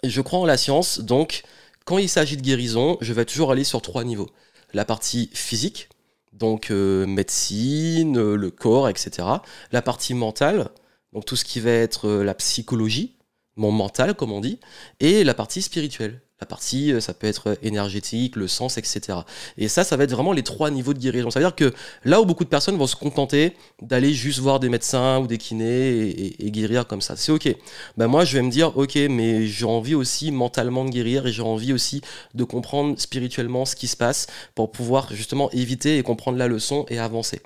je 0.02 0.20
crois 0.20 0.40
en 0.40 0.46
la 0.46 0.56
science. 0.56 0.98
Donc, 0.98 1.42
quand 1.84 1.98
il 1.98 2.08
s'agit 2.08 2.36
de 2.36 2.42
guérison, 2.42 2.98
je 3.00 3.12
vais 3.12 3.24
toujours 3.24 3.52
aller 3.52 3.64
sur 3.64 3.80
trois 3.80 4.04
niveaux 4.04 4.28
la 4.72 4.84
partie 4.84 5.30
physique, 5.32 5.88
donc 6.32 6.70
euh, 6.70 7.06
médecine, 7.06 8.18
euh, 8.18 8.36
le 8.36 8.50
corps, 8.50 8.88
etc. 8.88 9.26
La 9.72 9.82
partie 9.82 10.14
mentale, 10.14 10.70
donc 11.12 11.24
tout 11.24 11.36
ce 11.36 11.44
qui 11.44 11.60
va 11.60 11.70
être 11.70 12.08
euh, 12.08 12.24
la 12.24 12.34
psychologie, 12.34 13.16
mon 13.56 13.72
mental, 13.72 14.14
comme 14.14 14.32
on 14.32 14.40
dit, 14.40 14.60
et 15.00 15.24
la 15.24 15.34
partie 15.34 15.62
spirituelle, 15.62 16.20
la 16.40 16.46
partie, 16.46 16.92
euh, 16.92 17.00
ça 17.00 17.14
peut 17.14 17.26
être 17.26 17.58
énergétique, 17.62 18.36
le 18.36 18.46
sens, 18.46 18.78
etc. 18.78 19.18
Et 19.56 19.68
ça, 19.68 19.82
ça 19.82 19.96
va 19.96 20.04
être 20.04 20.12
vraiment 20.12 20.32
les 20.32 20.44
trois 20.44 20.70
niveaux 20.70 20.94
de 20.94 20.98
guérison. 20.98 21.30
Ça 21.30 21.40
veut 21.40 21.46
dire 21.46 21.56
que 21.56 21.74
là 22.04 22.20
où 22.20 22.24
beaucoup 22.24 22.44
de 22.44 22.48
personnes 22.48 22.76
vont 22.76 22.86
se 22.86 22.96
contenter 22.96 23.54
d'aller 23.82 24.12
juste 24.14 24.38
voir 24.38 24.60
des 24.60 24.68
médecins 24.68 25.18
ou 25.18 25.26
des 25.26 25.38
kinés 25.38 26.34
et, 26.38 26.50
guérir 26.50 26.86
comme 26.86 27.00
ça, 27.00 27.16
c'est 27.16 27.32
ok. 27.32 27.54
Ben 27.96 28.06
moi, 28.06 28.24
je 28.24 28.36
vais 28.36 28.42
me 28.42 28.50
dire, 28.50 28.76
ok, 28.76 28.96
mais 29.10 29.46
j'ai 29.46 29.66
envie 29.66 29.94
aussi 29.94 30.30
mentalement 30.30 30.84
de 30.84 30.90
guérir 30.90 31.26
et 31.26 31.32
j'ai 31.32 31.42
envie 31.42 31.72
aussi 31.72 32.00
de 32.34 32.44
comprendre 32.44 32.98
spirituellement 32.98 33.64
ce 33.64 33.76
qui 33.76 33.88
se 33.88 33.96
passe 33.96 34.26
pour 34.54 34.70
pouvoir 34.70 35.12
justement 35.12 35.50
éviter 35.50 35.98
et 35.98 36.02
comprendre 36.02 36.38
la 36.38 36.48
leçon 36.48 36.86
et 36.88 36.98
avancer. 36.98 37.42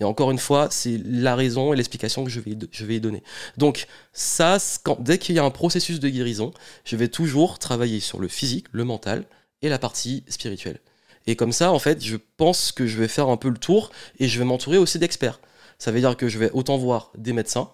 Et 0.00 0.04
encore 0.04 0.30
une 0.30 0.38
fois, 0.38 0.68
c'est 0.70 0.98
la 1.04 1.36
raison 1.36 1.72
et 1.72 1.76
l'explication 1.76 2.24
que 2.24 2.30
je 2.30 2.40
vais, 2.40 2.56
je 2.72 2.86
y 2.86 3.00
donner. 3.00 3.22
Donc 3.58 3.86
ça, 4.12 4.56
dès 4.98 5.18
qu'il 5.18 5.34
y 5.34 5.38
a 5.38 5.44
un 5.44 5.50
processus 5.50 6.00
de 6.00 6.08
guérison, 6.08 6.52
je 6.84 6.96
vais 6.96 7.08
toujours 7.08 7.58
travailler 7.58 8.00
sur 8.00 8.18
le 8.18 8.28
physique, 8.28 8.66
le 8.72 8.84
mental 8.84 9.24
et 9.60 9.68
la 9.68 9.78
partie 9.78 10.24
spirituelle. 10.28 10.80
Et 11.26 11.36
comme 11.36 11.52
ça, 11.52 11.70
en 11.70 11.78
fait, 11.78 12.02
je 12.02 12.16
pense 12.38 12.72
que 12.72 12.86
je 12.86 12.96
vais 12.96 13.08
faire 13.08 13.28
un 13.28 13.36
peu 13.36 13.50
le 13.50 13.58
tour 13.58 13.90
et 14.18 14.26
je 14.26 14.38
vais 14.38 14.44
m'entourer 14.46 14.78
aussi 14.78 14.98
d'experts. 14.98 15.40
Ça 15.78 15.92
veut 15.92 16.00
dire 16.00 16.16
que 16.16 16.28
je 16.28 16.38
vais 16.38 16.50
autant 16.52 16.78
voir 16.78 17.12
des 17.16 17.34
médecins, 17.34 17.70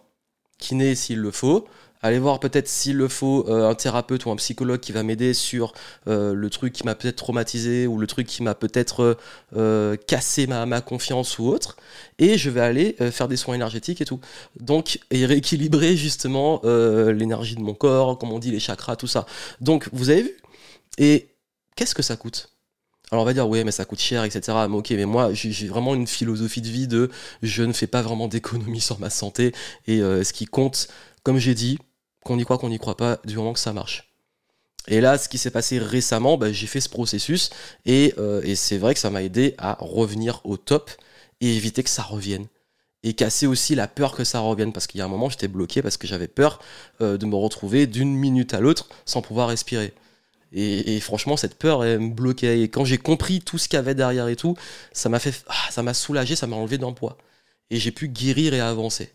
kinés 0.58 0.96
s'il 0.96 1.18
le 1.18 1.30
faut, 1.30 1.66
aller 2.06 2.18
voir 2.18 2.40
peut-être 2.40 2.68
s'il 2.68 2.96
le 2.96 3.08
faut 3.08 3.46
euh, 3.48 3.68
un 3.68 3.74
thérapeute 3.74 4.24
ou 4.26 4.30
un 4.30 4.36
psychologue 4.36 4.80
qui 4.80 4.92
va 4.92 5.02
m'aider 5.02 5.34
sur 5.34 5.72
euh, 6.08 6.34
le 6.34 6.50
truc 6.50 6.72
qui 6.72 6.84
m'a 6.84 6.94
peut-être 6.94 7.16
traumatisé 7.16 7.86
ou 7.86 7.98
le 7.98 8.06
truc 8.06 8.26
qui 8.26 8.42
m'a 8.42 8.54
peut-être 8.54 9.18
euh, 9.56 9.96
cassé 10.06 10.46
ma, 10.46 10.66
ma, 10.66 10.80
confiance 10.80 11.38
ou 11.38 11.48
autre. 11.48 11.76
Et 12.18 12.38
je 12.38 12.50
vais 12.50 12.60
aller 12.60 12.96
faire 13.10 13.28
des 13.28 13.36
soins 13.36 13.54
énergétiques 13.54 14.00
et 14.00 14.04
tout. 14.04 14.20
Donc, 14.58 15.00
et 15.10 15.26
rééquilibrer 15.26 15.96
justement 15.96 16.60
l'énergie 16.64 17.56
de 17.56 17.60
mon 17.60 17.74
corps, 17.74 18.18
comme 18.18 18.32
on 18.32 18.38
dit, 18.38 18.50
les 18.50 18.60
chakras, 18.60 18.96
tout 18.96 19.06
ça. 19.06 19.26
Donc, 19.60 19.88
vous 19.92 20.10
avez 20.10 20.22
vu? 20.22 20.36
Et 20.98 21.28
qu'est-ce 21.74 21.94
que 21.94 22.02
ça 22.02 22.16
coûte? 22.16 22.50
Alors 23.10 23.22
on 23.22 23.26
va 23.26 23.34
dire, 23.34 23.48
oui, 23.48 23.62
mais 23.64 23.70
ça 23.70 23.84
coûte 23.84 24.00
cher, 24.00 24.24
etc. 24.24 24.40
Mais 24.68 24.76
ok, 24.76 24.90
mais 24.90 25.04
moi, 25.04 25.32
j'ai 25.32 25.68
vraiment 25.68 25.94
une 25.94 26.06
philosophie 26.06 26.62
de 26.62 26.68
vie 26.68 26.88
de 26.88 27.10
je 27.42 27.62
ne 27.62 27.72
fais 27.72 27.86
pas 27.86 28.02
vraiment 28.02 28.28
d'économie 28.28 28.80
sur 28.80 28.98
ma 28.98 29.10
santé. 29.10 29.52
Et 29.86 29.98
ce 29.98 30.32
qui 30.32 30.46
compte, 30.46 30.88
comme 31.22 31.38
j'ai 31.38 31.54
dit, 31.54 31.78
qu'on 32.26 32.38
y 32.38 32.44
croit, 32.44 32.58
qu'on 32.58 32.68
n'y 32.68 32.78
croit 32.78 32.96
pas, 32.96 33.18
du 33.24 33.36
moment 33.36 33.52
que 33.52 33.58
ça 33.58 33.72
marche. 33.72 34.10
Et 34.88 35.00
là, 35.00 35.18
ce 35.18 35.28
qui 35.28 35.38
s'est 35.38 35.50
passé 35.50 35.78
récemment, 35.78 36.36
bah, 36.36 36.52
j'ai 36.52 36.66
fait 36.66 36.80
ce 36.80 36.88
processus 36.88 37.50
euh, 37.88 38.42
et, 38.44 38.54
c'est 38.54 38.78
vrai 38.78 38.94
que 38.94 39.00
ça 39.00 39.10
m'a 39.10 39.22
aidé 39.22 39.54
à 39.58 39.76
revenir 39.80 40.40
au 40.44 40.56
top 40.56 40.90
et 41.40 41.56
éviter 41.56 41.82
que 41.82 41.90
ça 41.90 42.02
revienne. 42.02 42.46
Et 43.02 43.14
casser 43.14 43.46
aussi 43.46 43.74
la 43.74 43.88
peur 43.88 44.14
que 44.14 44.24
ça 44.24 44.40
revienne 44.40 44.72
parce 44.72 44.86
qu'il 44.86 44.98
y 44.98 45.02
a 45.02 45.04
un 45.04 45.08
moment, 45.08 45.28
j'étais 45.28 45.48
bloqué 45.48 45.82
parce 45.82 45.96
que 45.96 46.06
j'avais 46.06 46.28
peur 46.28 46.60
euh, 47.00 47.16
de 47.16 47.26
me 47.26 47.36
retrouver 47.36 47.86
d'une 47.86 48.14
minute 48.14 48.54
à 48.54 48.60
l'autre 48.60 48.88
sans 49.04 49.22
pouvoir 49.22 49.48
respirer. 49.48 49.92
Et, 50.52 51.00
franchement, 51.00 51.36
cette 51.36 51.56
peur, 51.58 51.84
elle 51.84 51.98
me 51.98 52.14
bloquait. 52.14 52.60
Et 52.62 52.68
quand 52.68 52.84
j'ai 52.84 52.96
compris 52.96 53.40
tout 53.40 53.58
ce 53.58 53.68
qu'il 53.68 53.76
y 53.76 53.80
avait 53.80 53.94
derrière 53.94 54.28
et 54.28 54.36
tout, 54.36 54.56
ça 54.92 55.08
m'a 55.10 55.18
fait, 55.18 55.44
ah, 55.48 55.70
ça 55.70 55.82
m'a 55.82 55.92
soulagé, 55.92 56.34
ça 56.34 56.46
m'a 56.46 56.56
enlevé 56.56 56.78
d'un. 56.78 56.94
Et 57.70 57.78
j'ai 57.78 57.90
pu 57.90 58.08
guérir 58.08 58.54
et 58.54 58.60
avancer. 58.60 59.10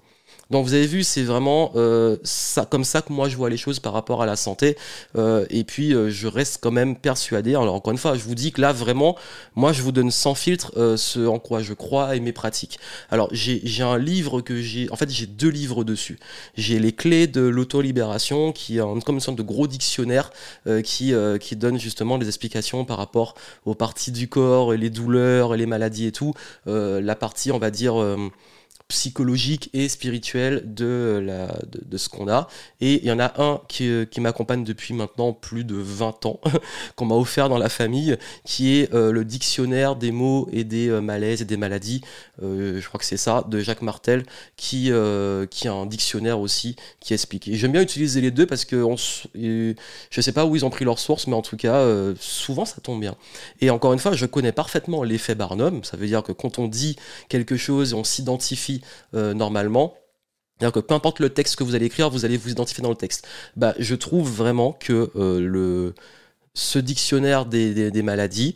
Donc 0.51 0.65
vous 0.65 0.73
avez 0.73 0.85
vu, 0.85 1.03
c'est 1.03 1.23
vraiment 1.23 1.71
euh, 1.75 2.17
ça, 2.23 2.65
comme 2.65 2.83
ça 2.83 3.01
que 3.01 3.13
moi 3.13 3.29
je 3.29 3.37
vois 3.37 3.49
les 3.49 3.55
choses 3.55 3.79
par 3.79 3.93
rapport 3.93 4.21
à 4.21 4.25
la 4.25 4.35
santé. 4.35 4.77
Euh, 5.15 5.45
et 5.49 5.63
puis 5.63 5.93
euh, 5.93 6.09
je 6.09 6.27
reste 6.27 6.59
quand 6.61 6.71
même 6.71 6.97
persuadé. 6.97 7.55
Alors 7.55 7.73
encore 7.73 7.91
une 7.91 7.97
fois, 7.97 8.15
je 8.15 8.23
vous 8.23 8.35
dis 8.35 8.51
que 8.51 8.59
là 8.59 8.73
vraiment, 8.73 9.17
moi 9.55 9.71
je 9.71 9.81
vous 9.81 9.93
donne 9.93 10.11
sans 10.11 10.35
filtre 10.35 10.73
ce 10.97 11.25
en 11.25 11.39
quoi 11.39 11.61
je 11.61 11.73
crois 11.73 12.17
et 12.17 12.19
mes 12.19 12.33
pratiques. 12.33 12.79
Alors 13.09 13.29
j'ai 13.31 13.81
un 13.81 13.97
livre 13.97 14.41
que 14.41 14.61
j'ai, 14.61 14.91
en 14.91 14.97
fait 14.97 15.09
j'ai 15.09 15.25
deux 15.25 15.49
livres 15.49 15.85
dessus. 15.85 16.19
J'ai 16.55 16.79
les 16.79 16.91
clés 16.91 17.27
de 17.27 17.41
l'auto-libération 17.41 18.51
qui 18.51 18.77
est 18.77 19.03
comme 19.05 19.15
une 19.15 19.21
sorte 19.21 19.37
de 19.37 19.43
gros 19.43 19.67
dictionnaire 19.67 20.31
qui 20.83 21.13
qui 21.39 21.55
donne 21.55 21.79
justement 21.79 22.17
des 22.17 22.27
explications 22.27 22.83
par 22.83 22.97
rapport 22.97 23.35
aux 23.65 23.75
parties 23.75 24.11
du 24.11 24.27
corps, 24.27 24.73
et 24.73 24.77
les 24.77 24.89
douleurs, 24.89 25.53
et 25.53 25.57
les 25.57 25.65
maladies 25.65 26.07
et 26.07 26.11
tout. 26.11 26.33
la 26.65 27.15
partie 27.15 27.51
on 27.51 27.59
va 27.59 27.71
dire 27.71 27.95
psychologique 28.91 29.69
et 29.73 29.87
spirituel 29.87 30.63
de, 30.65 31.21
la, 31.25 31.47
de, 31.65 31.97
ce 31.97 32.09
qu'on 32.09 32.27
a. 32.27 32.49
Et 32.81 32.95
il 33.01 33.05
y 33.05 33.11
en 33.11 33.19
a 33.19 33.41
un 33.41 33.61
qui, 33.69 33.87
euh, 33.87 34.05
qui 34.05 34.19
m'accompagne 34.19 34.65
depuis 34.65 34.93
maintenant 34.93 35.31
plus 35.31 35.63
de 35.63 35.75
20 35.75 36.25
ans, 36.25 36.41
qu'on 36.97 37.05
m'a 37.05 37.15
offert 37.15 37.47
dans 37.47 37.57
la 37.57 37.69
famille, 37.69 38.17
qui 38.43 38.77
est 38.77 38.93
euh, 38.93 39.13
le 39.13 39.23
dictionnaire 39.23 39.95
des 39.95 40.11
mots 40.11 40.49
et 40.51 40.65
des 40.65 40.89
euh, 40.89 40.99
malaises 40.99 41.41
et 41.41 41.45
des 41.45 41.55
maladies, 41.55 42.01
je 42.41 42.85
crois 42.85 42.99
que 42.99 43.05
c'est 43.05 43.17
ça, 43.17 43.45
de 43.47 43.59
Jacques 43.59 43.83
Martel, 43.83 44.25
qui, 44.57 44.91
qui 45.51 45.67
a 45.67 45.73
un 45.73 45.85
dictionnaire 45.85 46.39
aussi 46.39 46.75
qui 46.99 47.13
explique. 47.13 47.47
Et 47.47 47.55
j'aime 47.55 47.71
bien 47.71 47.81
utiliser 47.81 48.19
les 48.19 48.31
deux 48.31 48.47
parce 48.47 48.65
que 48.65 48.83
je 49.35 50.21
sais 50.21 50.31
pas 50.31 50.45
où 50.45 50.55
ils 50.55 50.65
ont 50.65 50.71
pris 50.71 50.83
leur 50.83 50.97
source, 50.97 51.27
mais 51.27 51.35
en 51.35 51.43
tout 51.43 51.55
cas, 51.55 51.85
souvent 52.19 52.65
ça 52.65 52.81
tombe 52.81 52.99
bien. 52.99 53.15
Et 53.59 53.69
encore 53.69 53.93
une 53.93 53.99
fois, 53.99 54.13
je 54.13 54.25
connais 54.25 54.51
parfaitement 54.51 55.03
l'effet 55.03 55.35
Barnum, 55.35 55.83
ça 55.83 55.97
veut 55.97 56.07
dire 56.07 56.23
que 56.23 56.31
quand 56.31 56.57
on 56.57 56.67
dit 56.67 56.95
quelque 57.29 57.57
chose, 57.57 57.93
on 57.93 58.03
s'identifie 58.03 58.80
euh, 59.13 59.33
normalement. 59.33 59.95
C'est-à-dire 60.57 60.73
que 60.73 60.79
peu 60.79 60.93
importe 60.93 61.19
le 61.19 61.29
texte 61.29 61.55
que 61.55 61.63
vous 61.63 61.73
allez 61.73 61.87
écrire, 61.87 62.09
vous 62.09 62.23
allez 62.23 62.37
vous 62.37 62.49
identifier 62.51 62.83
dans 62.83 62.89
le 62.89 62.95
texte. 62.95 63.27
Bah, 63.55 63.73
je 63.79 63.95
trouve 63.95 64.29
vraiment 64.29 64.73
que 64.73 65.11
euh, 65.15 65.39
le, 65.39 65.95
ce 66.53 66.77
dictionnaire 66.77 67.45
des, 67.45 67.89
des, 67.89 68.03
maladies, 68.03 68.53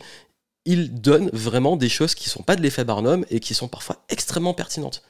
il 0.66 1.00
donne 1.00 1.30
vraiment 1.32 1.76
des 1.76 1.88
choses 1.88 2.14
qui 2.14 2.28
ne 2.28 2.30
sont 2.30 2.42
pas 2.44 2.54
de 2.54 2.62
l'effet 2.62 2.84
Barnum 2.84 3.24
et 3.30 3.40
qui 3.40 3.54
sont 3.54 3.68
parfois 3.68 4.04
extrêmement 4.08 4.54
pertinentes. 4.54 5.02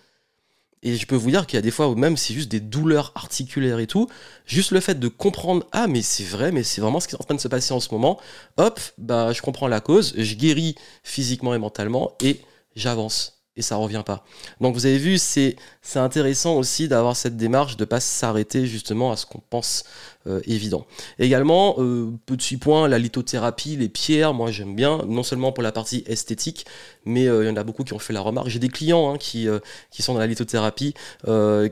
Et 0.82 0.96
je 0.96 1.06
peux 1.06 1.16
vous 1.16 1.30
dire 1.30 1.46
qu'il 1.46 1.56
y 1.56 1.58
a 1.58 1.62
des 1.62 1.70
fois 1.70 1.88
où 1.88 1.96
même 1.96 2.16
c'est 2.16 2.32
juste 2.32 2.50
des 2.50 2.60
douleurs 2.60 3.12
articulaires 3.14 3.78
et 3.78 3.86
tout, 3.86 4.08
juste 4.46 4.70
le 4.70 4.80
fait 4.80 4.98
de 4.98 5.08
comprendre 5.08 5.66
ah 5.72 5.88
mais 5.88 6.00
c'est 6.00 6.24
vrai, 6.24 6.52
mais 6.52 6.62
c'est 6.62 6.80
vraiment 6.80 7.00
ce 7.00 7.08
qui 7.08 7.14
est 7.14 7.20
en 7.20 7.24
train 7.24 7.34
de 7.34 7.40
se 7.40 7.48
passer 7.48 7.74
en 7.74 7.80
ce 7.80 7.92
moment. 7.92 8.20
Hop, 8.56 8.80
bah 8.96 9.32
je 9.32 9.42
comprends 9.42 9.68
la 9.68 9.80
cause, 9.80 10.14
je 10.16 10.34
guéris 10.34 10.76
physiquement 11.02 11.54
et 11.54 11.58
mentalement 11.58 12.12
et 12.22 12.40
j'avance 12.74 13.35
et 13.56 13.62
ça 13.62 13.76
revient 13.76 14.02
pas. 14.04 14.24
Donc 14.60 14.74
vous 14.74 14.86
avez 14.86 14.98
vu, 14.98 15.18
c'est 15.18 15.56
intéressant 15.94 16.56
aussi 16.56 16.88
d'avoir 16.88 17.16
cette 17.16 17.36
démarche 17.36 17.76
de 17.76 17.84
pas 17.84 18.00
s'arrêter 18.00 18.66
justement 18.66 19.12
à 19.12 19.16
ce 19.16 19.24
qu'on 19.24 19.40
pense 19.50 19.84
euh, 20.26 20.40
évident. 20.44 20.86
Également, 21.18 21.76
euh, 21.78 22.10
petit 22.26 22.56
point, 22.56 22.88
la 22.88 22.98
lithothérapie, 22.98 23.76
les 23.76 23.88
pierres, 23.88 24.34
moi 24.34 24.50
j'aime 24.50 24.74
bien, 24.74 25.02
non 25.06 25.22
seulement 25.22 25.52
pour 25.52 25.62
la 25.62 25.72
partie 25.72 26.02
esthétique, 26.06 26.66
mais 27.04 27.28
euh, 27.28 27.44
il 27.44 27.48
y 27.48 27.50
en 27.50 27.56
a 27.56 27.62
beaucoup 27.62 27.84
qui 27.84 27.94
ont 27.94 27.98
fait 27.98 28.12
la 28.12 28.20
remarque. 28.20 28.48
J'ai 28.48 28.58
des 28.58 28.68
clients 28.68 29.12
hein, 29.14 29.18
qui 29.18 29.46
qui 29.90 30.02
sont 30.02 30.14
dans 30.14 30.20
la 30.20 30.26
lithothérapie, 30.26 30.94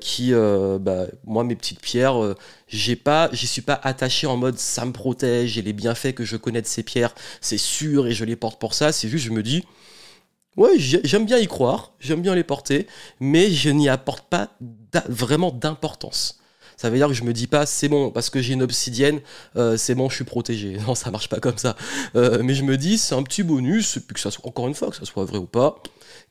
qui, 0.00 0.32
bah, 0.80 1.06
moi 1.24 1.44
mes 1.44 1.56
petites 1.56 1.80
pierres, 1.80 2.34
j'ai 2.68 2.96
pas, 2.96 3.28
j'y 3.32 3.46
suis 3.46 3.62
pas 3.62 3.80
attaché 3.82 4.26
en 4.26 4.36
mode 4.36 4.58
ça 4.58 4.84
me 4.84 4.92
protège 4.92 5.58
et 5.58 5.62
les 5.62 5.72
bienfaits 5.72 6.14
que 6.14 6.24
je 6.24 6.36
connais 6.36 6.62
de 6.62 6.66
ces 6.66 6.82
pierres, 6.82 7.14
c'est 7.40 7.58
sûr 7.58 8.06
et 8.06 8.12
je 8.12 8.24
les 8.24 8.36
porte 8.36 8.60
pour 8.60 8.74
ça. 8.74 8.92
C'est 8.92 9.08
juste 9.08 9.24
je 9.24 9.30
me 9.30 9.42
dis 9.42 9.64
Ouais, 10.56 10.78
j'aime 10.78 11.26
bien 11.26 11.38
y 11.38 11.48
croire, 11.48 11.92
j'aime 11.98 12.22
bien 12.22 12.34
les 12.34 12.44
porter, 12.44 12.86
mais 13.18 13.50
je 13.50 13.70
n'y 13.70 13.88
apporte 13.88 14.28
pas 14.28 14.50
vraiment 15.08 15.50
d'importance. 15.50 16.38
Ça 16.76 16.90
veut 16.90 16.96
dire 16.96 17.08
que 17.08 17.14
je 17.14 17.24
me 17.24 17.32
dis 17.32 17.46
pas 17.46 17.66
c'est 17.66 17.88
bon 17.88 18.10
parce 18.10 18.30
que 18.30 18.40
j'ai 18.40 18.52
une 18.54 18.62
obsidienne, 18.62 19.20
euh, 19.56 19.76
c'est 19.76 19.94
bon, 19.94 20.08
je 20.08 20.16
suis 20.16 20.24
protégé. 20.24 20.76
Non, 20.86 20.94
ça 20.94 21.10
marche 21.10 21.28
pas 21.28 21.40
comme 21.40 21.58
ça. 21.58 21.76
Euh, 22.14 22.42
mais 22.42 22.54
je 22.54 22.62
me 22.62 22.76
dis 22.76 22.98
c'est 22.98 23.14
un 23.14 23.22
petit 23.22 23.42
bonus, 23.42 23.98
puis 24.06 24.14
que 24.14 24.20
ça 24.20 24.30
soit 24.30 24.46
encore 24.46 24.68
une 24.68 24.74
fois 24.74 24.90
que 24.90 24.96
ça 24.96 25.04
soit 25.04 25.24
vrai 25.24 25.38
ou 25.38 25.46
pas 25.46 25.82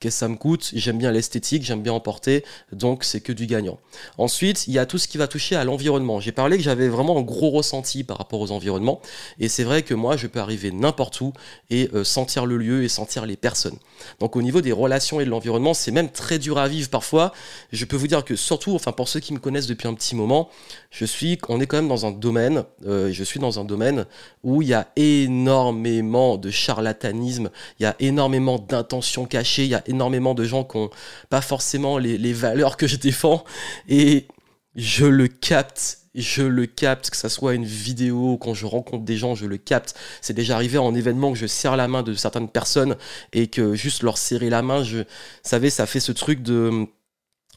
qu'est-ce 0.03 0.17
que 0.17 0.19
ça 0.19 0.27
me 0.27 0.35
coûte, 0.35 0.71
j'aime 0.73 0.97
bien 0.97 1.11
l'esthétique, 1.11 1.63
j'aime 1.63 1.81
bien 1.81 1.93
emporter, 1.93 2.43
donc 2.73 3.05
c'est 3.05 3.21
que 3.21 3.31
du 3.31 3.45
gagnant. 3.45 3.79
Ensuite, 4.17 4.67
il 4.67 4.73
y 4.73 4.79
a 4.79 4.85
tout 4.85 4.97
ce 4.97 5.07
qui 5.07 5.17
va 5.17 5.27
toucher 5.27 5.55
à 5.55 5.63
l'environnement. 5.63 6.19
J'ai 6.19 6.33
parlé 6.33 6.57
que 6.57 6.63
j'avais 6.63 6.89
vraiment 6.89 7.17
un 7.17 7.21
gros 7.21 7.51
ressenti 7.51 8.03
par 8.03 8.17
rapport 8.17 8.41
aux 8.41 8.51
environnements, 8.51 9.01
et 9.39 9.47
c'est 9.47 9.63
vrai 9.63 9.81
que 9.81 9.93
moi, 9.93 10.17
je 10.17 10.27
peux 10.27 10.41
arriver 10.41 10.73
n'importe 10.73 11.21
où 11.21 11.31
et 11.69 11.89
euh, 11.93 12.03
sentir 12.03 12.45
le 12.45 12.57
lieu 12.57 12.83
et 12.83 12.89
sentir 12.89 13.25
les 13.25 13.37
personnes. 13.37 13.77
Donc 14.19 14.35
au 14.35 14.41
niveau 14.41 14.59
des 14.59 14.73
relations 14.73 15.21
et 15.21 15.25
de 15.25 15.29
l'environnement, 15.29 15.73
c'est 15.73 15.91
même 15.91 16.09
très 16.09 16.37
dur 16.37 16.57
à 16.57 16.67
vivre 16.67 16.89
parfois. 16.89 17.31
Je 17.71 17.85
peux 17.85 17.95
vous 17.95 18.07
dire 18.07 18.25
que 18.25 18.35
surtout, 18.35 18.75
enfin 18.75 18.91
pour 18.91 19.07
ceux 19.07 19.21
qui 19.21 19.33
me 19.33 19.39
connaissent 19.39 19.67
depuis 19.67 19.87
un 19.87 19.93
petit 19.93 20.17
moment, 20.17 20.49
je 20.91 21.05
suis, 21.05 21.39
on 21.47 21.61
est 21.61 21.65
quand 21.65 21.77
même 21.77 21.87
dans 21.87 22.05
un 22.05 22.11
domaine, 22.11 22.65
euh, 22.85 23.09
je 23.13 23.23
suis 23.23 23.39
dans 23.39 23.57
un 23.57 23.63
domaine 23.63 24.05
où 24.43 24.61
il 24.61 24.67
y 24.67 24.73
a 24.73 24.89
énormément 24.97 26.37
de 26.37 26.51
charlatanisme, 26.51 27.49
il 27.79 27.83
y 27.83 27.85
a 27.85 27.95
énormément 27.99 28.59
d'intentions 28.59 29.25
cachées, 29.25 29.63
il 29.63 29.69
y 29.69 29.75
a 29.75 29.83
énormément 29.93 30.33
de 30.33 30.43
gens 30.43 30.63
qui 30.63 30.77
n'ont 30.77 30.89
pas 31.29 31.41
forcément 31.41 31.97
les, 31.97 32.33
valeurs 32.33 32.77
que 32.77 32.87
je 32.87 32.97
défends. 32.97 33.43
Et 33.87 34.27
je 34.75 35.05
le 35.05 35.27
capte 35.27 35.99
je 36.15 36.43
le 36.43 36.67
capte, 36.67 37.09
que 37.09 37.17
ça 37.17 37.27
soit 37.27 37.55
une 37.55 37.65
vidéo, 37.65 38.37
quand 38.37 38.53
je 38.53 38.67
rencontre 38.67 39.03
des 39.03 39.17
gens, 39.17 39.33
je 39.33 39.47
le 39.47 39.57
capte. 39.57 39.95
C'est 40.21 40.33
déjà 40.33 40.55
arrivé 40.55 40.77
en 40.77 40.93
événement 40.93 41.33
que 41.33 41.39
je 41.39 41.47
serre 41.47 41.75
la 41.75 41.87
main 41.87 42.03
de 42.03 42.13
certaines 42.13 42.49
personnes 42.49 42.97
et 43.31 43.47
que 43.47 43.73
juste 43.73 44.03
leur 44.03 44.19
serrer 44.19 44.51
la 44.51 44.61
main, 44.61 44.83
je, 44.83 44.99
savez, 45.41 45.71
ça 45.71 45.87
fait 45.87 45.99
ce 45.99 46.11
truc 46.11 46.43
de, 46.43 46.85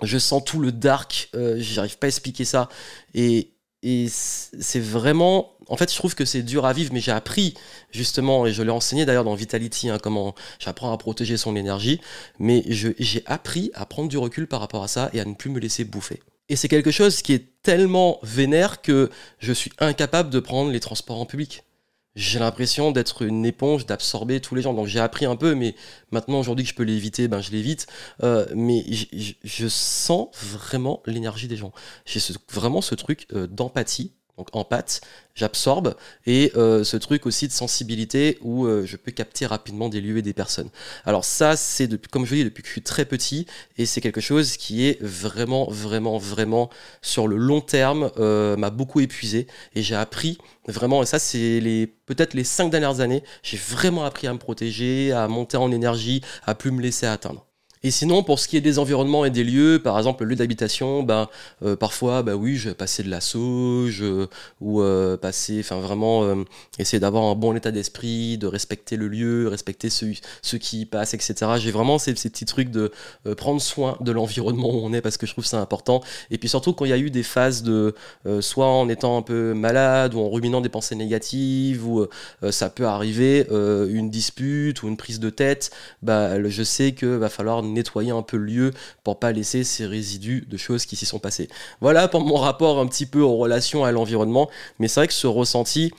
je 0.02 0.18
sens 0.18 0.42
tout 0.44 0.60
le 0.60 0.72
dark, 0.72 1.28
euh, 1.34 1.56
j'arrive 1.58 1.98
pas 1.98 2.06
à 2.06 2.08
expliquer 2.08 2.44
ça. 2.44 2.68
Et 3.14 3.52
c'est 4.08 4.80
vraiment 4.80 5.55
en 5.68 5.76
fait 5.76 5.90
je 5.90 5.96
trouve 5.96 6.14
que 6.14 6.24
c'est 6.24 6.42
dur 6.42 6.64
à 6.66 6.72
vivre 6.72 6.92
mais 6.92 7.00
j'ai 7.00 7.12
appris 7.12 7.54
justement 7.90 8.46
et 8.46 8.52
je 8.52 8.62
l'ai 8.62 8.70
enseigné 8.70 9.04
d'ailleurs 9.04 9.24
dans 9.24 9.34
Vitality 9.34 9.90
hein, 9.90 9.98
comment 10.02 10.34
j'apprends 10.58 10.92
à 10.92 10.98
protéger 10.98 11.36
son 11.36 11.56
énergie 11.56 12.00
mais 12.38 12.64
j'ai 12.68 13.22
appris 13.26 13.70
à 13.74 13.86
prendre 13.86 14.08
du 14.08 14.18
recul 14.18 14.46
par 14.46 14.60
rapport 14.60 14.82
à 14.82 14.88
ça 14.88 15.10
et 15.12 15.20
à 15.20 15.24
ne 15.24 15.34
plus 15.34 15.50
me 15.50 15.58
laisser 15.58 15.84
bouffer 15.84 16.20
et 16.48 16.56
c'est 16.56 16.68
quelque 16.68 16.90
chose 16.90 17.22
qui 17.22 17.32
est 17.32 17.62
tellement 17.62 18.18
vénère 18.22 18.82
que 18.82 19.10
je 19.38 19.52
suis 19.52 19.72
incapable 19.78 20.30
de 20.30 20.40
prendre 20.40 20.70
les 20.70 20.80
transports 20.80 21.20
en 21.20 21.26
public 21.26 21.64
j'ai 22.16 22.38
l'impression 22.38 22.92
d'être 22.92 23.22
une 23.22 23.44
éponge, 23.44 23.84
d'absorber 23.84 24.40
tous 24.40 24.54
les 24.54 24.62
gens. 24.62 24.72
Donc 24.72 24.86
j'ai 24.86 25.00
appris 25.00 25.26
un 25.26 25.36
peu, 25.36 25.54
mais 25.54 25.74
maintenant 26.10 26.40
aujourd'hui 26.40 26.64
que 26.64 26.70
je 26.70 26.74
peux 26.74 26.82
l'éviter, 26.82 27.28
ben 27.28 27.42
je 27.42 27.50
l'évite. 27.50 27.86
Euh, 28.22 28.46
mais 28.54 28.84
je 29.44 29.68
sens 29.68 30.28
vraiment 30.34 31.02
l'énergie 31.04 31.46
des 31.46 31.56
gens. 31.56 31.72
J'ai 32.06 32.20
vraiment 32.50 32.80
ce 32.80 32.94
truc 32.94 33.26
euh, 33.34 33.46
d'empathie 33.46 34.15
donc 34.36 34.48
en 34.52 34.64
pâte, 34.64 35.00
j'absorbe, 35.34 35.94
et 36.26 36.52
euh, 36.56 36.84
ce 36.84 36.96
truc 36.96 37.24
aussi 37.26 37.48
de 37.48 37.52
sensibilité 37.52 38.38
où 38.42 38.66
euh, 38.66 38.84
je 38.84 38.96
peux 38.96 39.10
capter 39.10 39.46
rapidement 39.46 39.88
des 39.88 40.00
lieux 40.00 40.18
et 40.18 40.22
des 40.22 40.34
personnes. 40.34 40.68
Alors 41.04 41.24
ça, 41.24 41.56
c'est 41.56 41.88
comme 42.10 42.26
je 42.26 42.34
dis 42.34 42.44
depuis 42.44 42.62
que 42.62 42.68
je 42.68 42.72
suis 42.72 42.82
très 42.82 43.06
petit, 43.06 43.46
et 43.78 43.86
c'est 43.86 44.00
quelque 44.00 44.20
chose 44.20 44.56
qui 44.56 44.86
est 44.86 45.00
vraiment, 45.02 45.70
vraiment, 45.70 46.18
vraiment 46.18 46.68
sur 47.00 47.28
le 47.28 47.36
long 47.36 47.60
terme 47.62 48.10
euh, 48.18 48.56
m'a 48.56 48.70
beaucoup 48.70 49.00
épuisé, 49.00 49.46
et 49.74 49.82
j'ai 49.82 49.96
appris 49.96 50.38
vraiment, 50.68 51.02
et 51.02 51.06
ça 51.06 51.18
c'est 51.18 51.60
les 51.60 51.86
peut-être 51.86 52.34
les 52.34 52.44
cinq 52.44 52.70
dernières 52.70 53.00
années, 53.00 53.22
j'ai 53.42 53.56
vraiment 53.56 54.04
appris 54.04 54.26
à 54.26 54.32
me 54.32 54.38
protéger, 54.38 55.12
à 55.12 55.28
monter 55.28 55.56
en 55.56 55.72
énergie, 55.72 56.20
à 56.44 56.54
plus 56.54 56.70
me 56.70 56.82
laisser 56.82 57.06
atteindre. 57.06 57.45
Et 57.86 57.92
sinon, 57.92 58.24
pour 58.24 58.40
ce 58.40 58.48
qui 58.48 58.56
est 58.56 58.60
des 58.60 58.80
environnements 58.80 59.24
et 59.24 59.30
des 59.30 59.44
lieux, 59.44 59.80
par 59.80 59.96
exemple 59.96 60.24
le 60.24 60.30
lieu 60.30 60.34
d'habitation, 60.34 61.04
ben, 61.04 61.28
euh, 61.64 61.76
parfois, 61.76 62.24
bah 62.24 62.34
oui, 62.34 62.56
je 62.56 62.70
vais 62.70 62.74
passer 62.74 63.04
de 63.04 63.08
la 63.08 63.20
sauge 63.20 64.02
euh, 64.02 64.26
ou 64.60 64.82
euh, 64.82 65.16
passer, 65.16 65.60
enfin 65.60 65.78
vraiment, 65.78 66.34
essayer 66.80 66.98
d'avoir 66.98 67.22
un 67.22 67.36
bon 67.36 67.54
état 67.54 67.70
d'esprit, 67.70 68.38
de 68.38 68.48
respecter 68.48 68.96
le 68.96 69.06
lieu, 69.06 69.46
respecter 69.46 69.88
ceux, 69.88 70.14
qui 70.58 70.80
y 70.80 70.84
passent, 70.84 71.14
etc. 71.14 71.52
J'ai 71.58 71.70
vraiment 71.70 71.98
ces, 71.98 72.16
ces, 72.16 72.28
petits 72.28 72.44
trucs 72.44 72.70
de 72.70 72.90
prendre 73.36 73.60
soin 73.60 73.96
de 74.00 74.10
l'environnement 74.10 74.68
où 74.68 74.80
on 74.84 74.92
est 74.92 75.00
parce 75.00 75.16
que 75.16 75.26
je 75.26 75.32
trouve 75.32 75.46
ça 75.46 75.60
important. 75.60 76.02
Et 76.32 76.38
puis 76.38 76.48
surtout 76.48 76.72
quand 76.72 76.86
il 76.86 76.88
y 76.88 76.92
a 76.92 76.98
eu 76.98 77.10
des 77.10 77.22
phases 77.22 77.62
de, 77.62 77.94
soit 78.40 78.66
en 78.66 78.88
étant 78.88 79.16
un 79.16 79.22
peu 79.22 79.54
malade 79.54 80.14
ou 80.14 80.18
en 80.22 80.28
ruminant 80.28 80.60
des 80.60 80.70
pensées 80.70 80.96
négatives 80.96 81.86
ou 81.86 82.04
ça 82.50 82.68
peut 82.68 82.86
arriver, 82.86 83.46
une 83.52 84.10
dispute 84.10 84.82
ou 84.82 84.88
une 84.88 84.96
prise 84.96 85.20
de 85.20 85.30
tête, 85.30 85.70
bah, 86.02 86.42
je 86.48 86.62
sais 86.64 86.90
que 86.90 87.06
va 87.06 87.28
falloir 87.28 87.62
nettoyer 87.76 88.10
un 88.10 88.22
peu 88.22 88.36
le 88.36 88.44
lieu 88.44 88.70
pour 89.04 89.18
pas 89.18 89.32
laisser 89.32 89.64
ces 89.64 89.86
résidus 89.86 90.46
de 90.48 90.56
choses 90.56 90.86
qui 90.86 90.96
s'y 90.96 91.06
sont 91.06 91.18
passées. 91.18 91.48
Voilà 91.80 92.08
pour 92.08 92.20
mon 92.20 92.36
rapport 92.36 92.78
un 92.80 92.86
petit 92.86 93.06
peu 93.06 93.24
en 93.24 93.36
relation 93.36 93.84
à 93.84 93.92
l'environnement, 93.92 94.50
mais 94.78 94.88
c'est 94.88 95.00
vrai 95.00 95.06
que 95.06 95.14
ce 95.14 95.26
ressenti, 95.26 95.92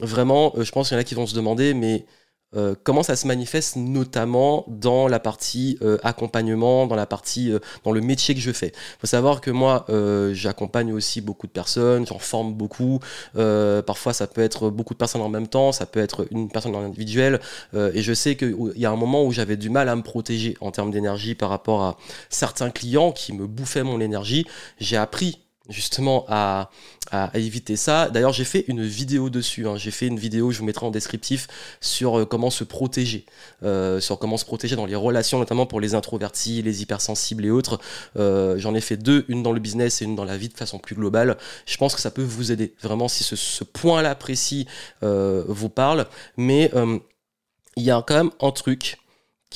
vraiment, 0.00 0.52
euh, 0.56 0.64
je 0.64 0.72
pense 0.72 0.88
qu'il 0.88 0.96
y 0.96 0.98
en 0.98 1.00
a 1.00 1.04
qui 1.04 1.14
vont 1.14 1.26
se 1.26 1.34
demander, 1.34 1.74
mais 1.74 2.06
euh, 2.56 2.74
comment 2.82 3.02
ça 3.02 3.16
se 3.16 3.26
manifeste 3.26 3.76
notamment 3.76 4.64
dans 4.68 5.08
la 5.08 5.20
partie 5.20 5.78
euh, 5.82 5.98
accompagnement, 6.02 6.86
dans 6.86 6.96
la 6.96 7.06
partie, 7.06 7.50
euh, 7.50 7.58
dans 7.84 7.92
le 7.92 8.00
métier 8.00 8.34
que 8.34 8.40
je 8.40 8.52
fais. 8.52 8.68
Il 8.68 9.00
faut 9.00 9.06
savoir 9.06 9.40
que 9.40 9.50
moi, 9.50 9.86
j'accompagne 10.32 10.92
aussi 10.92 11.20
beaucoup 11.20 11.46
de 11.46 11.52
personnes, 11.52 12.06
j'en 12.06 12.18
forme 12.18 12.54
beaucoup. 12.54 13.00
parfois, 13.34 14.12
ça 14.12 14.26
peut 14.26 14.40
être 14.40 14.70
beaucoup 14.70 14.94
de 14.94 14.98
personnes 14.98 15.22
en 15.22 15.28
même 15.28 15.48
temps, 15.48 15.72
ça 15.72 15.86
peut 15.86 16.00
être 16.00 16.26
une 16.30 16.48
personne 16.50 16.74
individuelle. 16.74 17.40
et 17.74 18.02
je 18.02 18.12
sais 18.12 18.36
qu'il 18.36 18.72
y 18.76 18.86
a 18.86 18.90
un 18.90 18.96
moment 18.96 19.24
où 19.24 19.32
j'avais 19.32 19.56
du 19.56 19.70
mal 19.70 19.88
à 19.88 19.96
me 19.96 20.02
protéger 20.02 20.56
en 20.60 20.70
termes 20.70 20.90
d'énergie 20.90 21.34
par 21.34 21.50
rapport 21.50 21.82
à 21.82 21.96
certains 22.28 22.70
clients 22.70 23.12
qui 23.12 23.32
me 23.32 23.46
bouffaient 23.46 23.82
mon 23.82 24.00
énergie. 24.00 24.46
J'ai 24.78 24.96
appris 24.96 25.40
justement 25.68 26.24
à, 26.28 26.70
éviter 27.34 27.76
ça. 27.76 28.08
D'ailleurs, 28.08 28.32
j'ai 28.32 28.44
fait 28.44 28.64
une 28.68 28.82
vidéo 28.84 29.28
dessus. 29.28 29.68
Hein. 29.68 29.76
J'ai 29.76 29.90
fait 29.90 30.06
une 30.06 30.18
vidéo, 30.18 30.50
je 30.50 30.58
vous 30.60 30.64
mettrai 30.64 30.86
en 30.86 30.90
descriptif, 30.90 31.46
sur 31.82 32.20
euh, 32.20 32.24
comment 32.24 32.48
se 32.48 32.64
protéger, 32.64 33.26
euh, 33.62 34.00
sur 34.00 34.18
comment 34.18 34.38
se 34.38 34.46
protéger 34.46 34.76
dans 34.76 34.86
les 34.86 34.94
relations, 34.94 35.38
notamment 35.38 35.66
pour 35.66 35.80
les 35.80 35.94
introvertis, 35.94 36.62
les 36.62 36.80
hypersensibles 36.80 37.44
et 37.44 37.50
autres. 37.50 37.78
Euh, 38.16 38.56
j'en 38.58 38.74
ai 38.74 38.80
fait 38.80 38.96
deux, 38.96 39.26
une 39.28 39.42
dans 39.42 39.52
le 39.52 39.60
business 39.60 40.00
et 40.00 40.06
une 40.06 40.16
dans 40.16 40.24
la 40.24 40.38
vie 40.38 40.48
de 40.48 40.56
façon 40.56 40.78
plus 40.78 40.94
globale. 40.94 41.36
Je 41.66 41.76
pense 41.76 41.94
que 41.94 42.00
ça 42.00 42.10
peut 42.10 42.22
vous 42.22 42.50
aider, 42.50 42.74
vraiment, 42.80 43.08
si 43.08 43.24
ce, 43.24 43.36
ce 43.36 43.64
point-là 43.64 44.14
précis 44.14 44.66
vous 45.02 45.68
parle. 45.68 46.06
Mais 46.38 46.70
il 47.76 47.82
y 47.82 47.90
a 47.90 48.02
quand 48.06 48.14
même 48.14 48.30
un 48.40 48.52
truc 48.52 49.01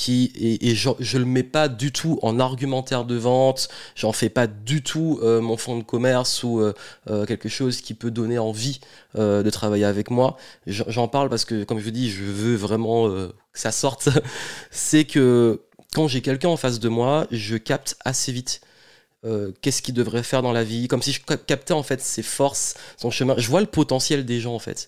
et, 0.08 0.74
je, 0.74 0.90
je 0.98 1.18
le 1.18 1.24
mets 1.24 1.42
pas 1.42 1.68
du 1.68 1.92
tout 1.92 2.18
en 2.22 2.38
argumentaire 2.38 3.04
de 3.04 3.16
vente, 3.16 3.68
j'en 3.94 4.12
fais 4.12 4.28
pas 4.28 4.46
du 4.46 4.82
tout 4.82 5.18
euh, 5.22 5.40
mon 5.40 5.56
fonds 5.56 5.78
de 5.78 5.82
commerce 5.82 6.42
ou 6.42 6.60
euh, 6.60 6.74
euh, 7.10 7.24
quelque 7.26 7.48
chose 7.48 7.80
qui 7.80 7.94
peut 7.94 8.10
donner 8.10 8.38
envie 8.38 8.80
de 9.14 9.48
travailler 9.48 9.86
avec 9.86 10.10
moi. 10.10 10.36
J'en 10.66 11.08
parle 11.08 11.30
parce 11.30 11.46
que 11.46 11.64
comme 11.64 11.78
je 11.78 11.88
dis, 11.88 12.10
je 12.10 12.22
veux 12.22 12.54
vraiment 12.54 13.08
que 13.08 13.32
ça 13.54 13.72
sorte. 13.72 14.10
C'est 14.70 15.06
que 15.06 15.62
quand 15.94 16.06
j'ai 16.06 16.20
quelqu'un 16.20 16.50
en 16.50 16.58
face 16.58 16.80
de 16.80 16.90
moi, 16.90 17.26
je 17.30 17.56
capte 17.56 17.96
assez 18.04 18.30
vite. 18.30 18.60
qu'est-ce 19.62 19.80
qu'il 19.80 19.94
devrait 19.94 20.22
faire 20.22 20.42
dans 20.42 20.52
la 20.52 20.64
vie, 20.64 20.86
comme 20.86 21.00
si 21.00 21.12
je 21.12 21.22
captais 21.22 21.72
en 21.72 21.82
fait 21.82 22.02
ses 22.02 22.22
forces, 22.22 22.74
son 22.98 23.10
chemin. 23.10 23.34
Je 23.38 23.48
vois 23.48 23.62
le 23.62 23.66
potentiel 23.66 24.26
des 24.26 24.38
gens 24.38 24.54
en 24.54 24.58
fait. 24.58 24.86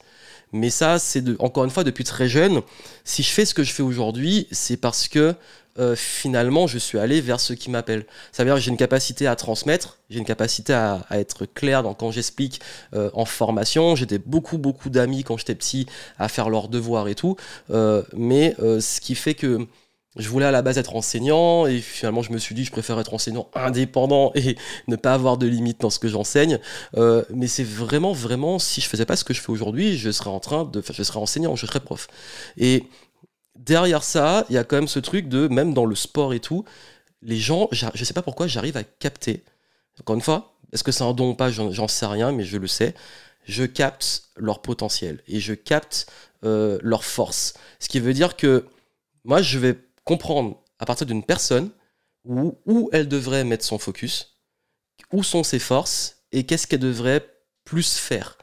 Mais 0.53 0.71
ça, 0.71 0.99
c'est 0.99 1.23
encore 1.41 1.65
une 1.65 1.71
fois 1.71 1.85
depuis 1.85 2.05
très 2.05 2.29
jeune. 2.29 2.63
Si 3.05 3.23
je 3.23 3.31
fais 3.31 3.45
ce 3.45 3.55
que 3.55 3.63
je 3.63 3.73
fais 3.73 3.83
aujourd'hui, 3.83 4.47
c'est 4.51 4.77
parce 4.77 5.09
que 5.09 5.35
euh, 5.79 5.95
finalement, 5.95 6.67
je 6.67 6.79
suis 6.79 6.99
allé 6.99 7.21
vers 7.21 7.39
ce 7.39 7.53
qui 7.53 7.71
m'appelle. 7.71 8.05
Ça 8.33 8.43
veut 8.43 8.49
dire 8.49 8.57
que 8.57 8.61
j'ai 8.61 8.71
une 8.71 8.77
capacité 8.77 9.27
à 9.27 9.37
transmettre, 9.37 9.99
j'ai 10.11 10.19
une 10.19 10.25
capacité 10.25 10.73
à, 10.73 11.07
être 11.13 11.47
clair 11.47 11.83
dans, 11.83 11.95
quand 11.95 12.11
j'explique 12.11 12.61
euh, 12.95 13.11
en 13.15 13.25
formation. 13.25 13.95
J'étais 13.95 14.19
beaucoup, 14.19 14.59
beaucoup 14.59 14.91
d'amis 14.91 15.23
quand 15.23 15.37
j'étais 15.37 15.55
petit 15.55 15.87
à 16.19 16.29
faire 16.29 16.51
leurs 16.51 16.69
devoirs 16.69 17.09
et 17.09 17.15
tout. 17.15 17.37
Euh, 17.71 18.03
mais 18.13 18.57
ce 18.59 19.01
qui 19.01 19.15
fait 19.15 19.35
que 19.35 19.67
je 20.19 20.29
voulais 20.29 20.47
à 20.47 20.51
la 20.51 20.63
base 20.63 20.79
être 20.79 20.97
enseignant 20.97 21.67
et 21.67 21.81
finalement 21.81 22.23
je 22.23 22.33
me 22.33 22.39
suis 22.39 22.55
dit 22.55 22.65
je 22.65 22.73
préfère 22.73 22.99
être 22.99 23.15
enseignant 23.15 23.49
indépendant 23.55 24.33
et 24.35 24.57
ne 24.89 24.97
pas 24.97 25.15
avoir 25.15 25.39
de 25.39 25.47
limites 25.47 25.81
dans 25.81 25.91
ce 25.91 25.99
que 25.99 26.09
j'enseigne. 26.09 26.59
Euh, 26.97 27.25
mais 27.31 27.47
c'est 27.47 27.65
vraiment 27.65 28.13
vraiment 28.13 28.59
si 28.59 28.81
je 28.81 28.89
faisais 28.89 29.07
pas 29.07 29.17
ce 29.17 29.25
que 29.25 29.33
je 29.33 29.41
fais 29.41 29.51
aujourd'hui, 29.51 29.97
je 29.97 30.11
serais 30.11 30.31
en 30.31 30.41
train 30.41 30.65
de, 30.65 30.83
je 30.93 31.03
serais 31.03 31.21
enseignant, 31.21 31.57
je 31.57 31.67
serais 31.67 31.81
prof. 31.81 32.09
Et 32.57 32.85
derrière 33.57 34.03
ça, 34.03 34.45
il 34.51 34.55
y 34.55 34.59
a 34.59 34.65
quand 34.65 34.77
même 34.77 34.89
ce 34.89 34.99
truc 34.99 35.29
de 35.29 35.49
même 35.49 35.75
dans 35.75 35.87
le 35.87 35.95
sport 35.95 36.35
et 36.35 36.41
tout, 36.41 36.65
les 37.23 37.39
gens, 37.39 37.69
je 37.73 38.05
sais 38.05 38.15
pas 38.15 38.23
pourquoi 38.23 38.47
j'arrive 38.47 38.77
à 38.77 38.85
capter. 38.85 39.45
Encore 40.01 40.15
une 40.15 40.23
fois, 40.23 40.55
est-ce 40.73 40.85
que 40.85 40.93
c'est 40.93 41.05
un 41.05 41.13
don 41.13 41.31
ou 41.31 41.35
pas, 41.35 41.51
j'en 41.51 41.89
sais 41.89 42.07
rien, 42.07 42.33
mais 42.33 42.45
je 42.45 42.57
le 42.57 42.67
sais. 42.67 42.95
Je 43.45 43.65
capte 43.65 44.25
leur 44.37 44.61
potentiel 44.61 45.23
et 45.27 45.41
je 45.41 45.55
capte 45.55 46.07
euh, 46.45 46.79
leur 46.83 47.05
force. 47.05 47.55
Ce 47.81 47.89
qui 47.89 47.99
veut 47.99 48.13
dire 48.13 48.37
que 48.37 48.67
moi, 49.25 49.43
je 49.43 49.59
vais 49.59 49.77
comprendre 50.09 50.57
à 50.79 50.87
partir 50.87 51.07
d'une 51.07 51.23
personne 51.23 51.71
où, 52.25 52.89
elle 52.93 53.09
devrait 53.09 53.45
mettre 53.45 53.65
son 53.65 53.79
focus, 53.79 54.39
où 55.13 55.23
sont 55.23 55.45
ses 55.45 55.59
forces 55.59 56.25
et 56.33 56.47
qu'est-ce 56.47 56.67
qu'elle 56.67 56.81
devrait 56.81 57.27
plus 57.65 57.99
faire. 57.99 58.39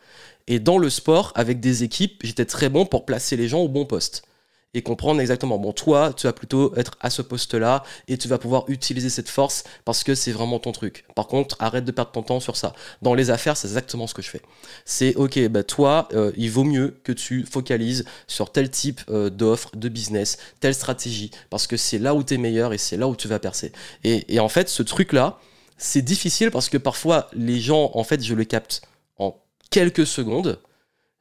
Et 0.45 0.59
dans 0.59 0.77
le 0.77 0.91
sport, 0.91 1.31
avec 1.33 1.59
des 1.59 1.83
équipes, 1.83 2.21
j'étais 2.23 2.45
très 2.45 2.69
bon 2.69 2.85
pour 2.85 3.03
placer 3.03 3.35
les 3.35 3.47
gens 3.47 3.61
au 3.61 3.67
bon 3.67 3.85
poste 3.85 4.27
et 4.75 4.81
comprendre 4.81 5.21
exactement, 5.21 5.57
bon, 5.57 5.71
toi, 5.71 6.11
tu 6.13 6.27
vas 6.27 6.33
plutôt 6.33 6.75
être 6.75 6.97
à 6.99 7.09
ce 7.09 7.21
poste-là 7.21 7.83
et 8.09 8.17
tu 8.17 8.27
vas 8.27 8.37
pouvoir 8.37 8.65
utiliser 8.67 9.09
cette 9.09 9.29
force 9.29 9.63
parce 9.85 10.03
que 10.03 10.15
c'est 10.15 10.33
vraiment 10.33 10.59
ton 10.59 10.73
truc. 10.73 11.05
Par 11.15 11.27
contre, 11.27 11.55
arrête 11.59 11.85
de 11.85 11.91
perdre 11.91 12.11
ton 12.11 12.23
temps 12.23 12.41
sur 12.41 12.57
ça. 12.57 12.73
Dans 13.01 13.13
les 13.13 13.29
affaires, 13.29 13.55
c'est 13.55 13.69
exactement 13.69 14.05
ce 14.05 14.13
que 14.13 14.21
je 14.21 14.29
fais. 14.29 14.41
C'est, 14.83 15.15
ok, 15.15 15.47
bah, 15.47 15.63
toi, 15.63 16.09
euh, 16.13 16.33
il 16.35 16.51
vaut 16.51 16.65
mieux 16.65 16.99
que 17.05 17.13
tu 17.13 17.45
focalises 17.45 18.03
sur 18.27 18.51
tel 18.51 18.69
type 18.69 18.99
euh, 19.09 19.29
d'offre, 19.29 19.73
de 19.77 19.87
business, 19.87 20.37
telle 20.59 20.75
stratégie, 20.75 21.31
parce 21.49 21.67
que 21.67 21.77
c'est 21.77 21.97
là 21.97 22.13
où 22.13 22.21
tu 22.21 22.33
es 22.33 22.37
meilleur 22.37 22.73
et 22.73 22.77
c'est 22.77 22.97
là 22.97 23.07
où 23.07 23.15
tu 23.15 23.29
vas 23.29 23.39
percer. 23.39 23.71
Et, 24.03 24.35
et 24.35 24.41
en 24.41 24.49
fait, 24.49 24.67
ce 24.67 24.83
truc-là, 24.83 25.39
c'est 25.77 26.01
difficile 26.01 26.51
parce 26.51 26.67
que 26.67 26.77
parfois, 26.77 27.29
les 27.33 27.61
gens, 27.61 27.91
en 27.93 28.03
fait, 28.03 28.21
je 28.21 28.33
le 28.33 28.43
capte 28.43 28.81
en 29.19 29.41
quelques 29.71 30.05
secondes, 30.05 30.59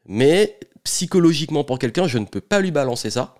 mais 0.07 0.59
psychologiquement 0.83 1.63
pour 1.63 1.79
quelqu'un, 1.79 2.09
je 2.09 2.19
ne 2.19 2.25
peux 2.25 2.41
pas 2.41 2.59
lui 2.59 2.73
balancer 2.73 3.11
ça 3.11 3.37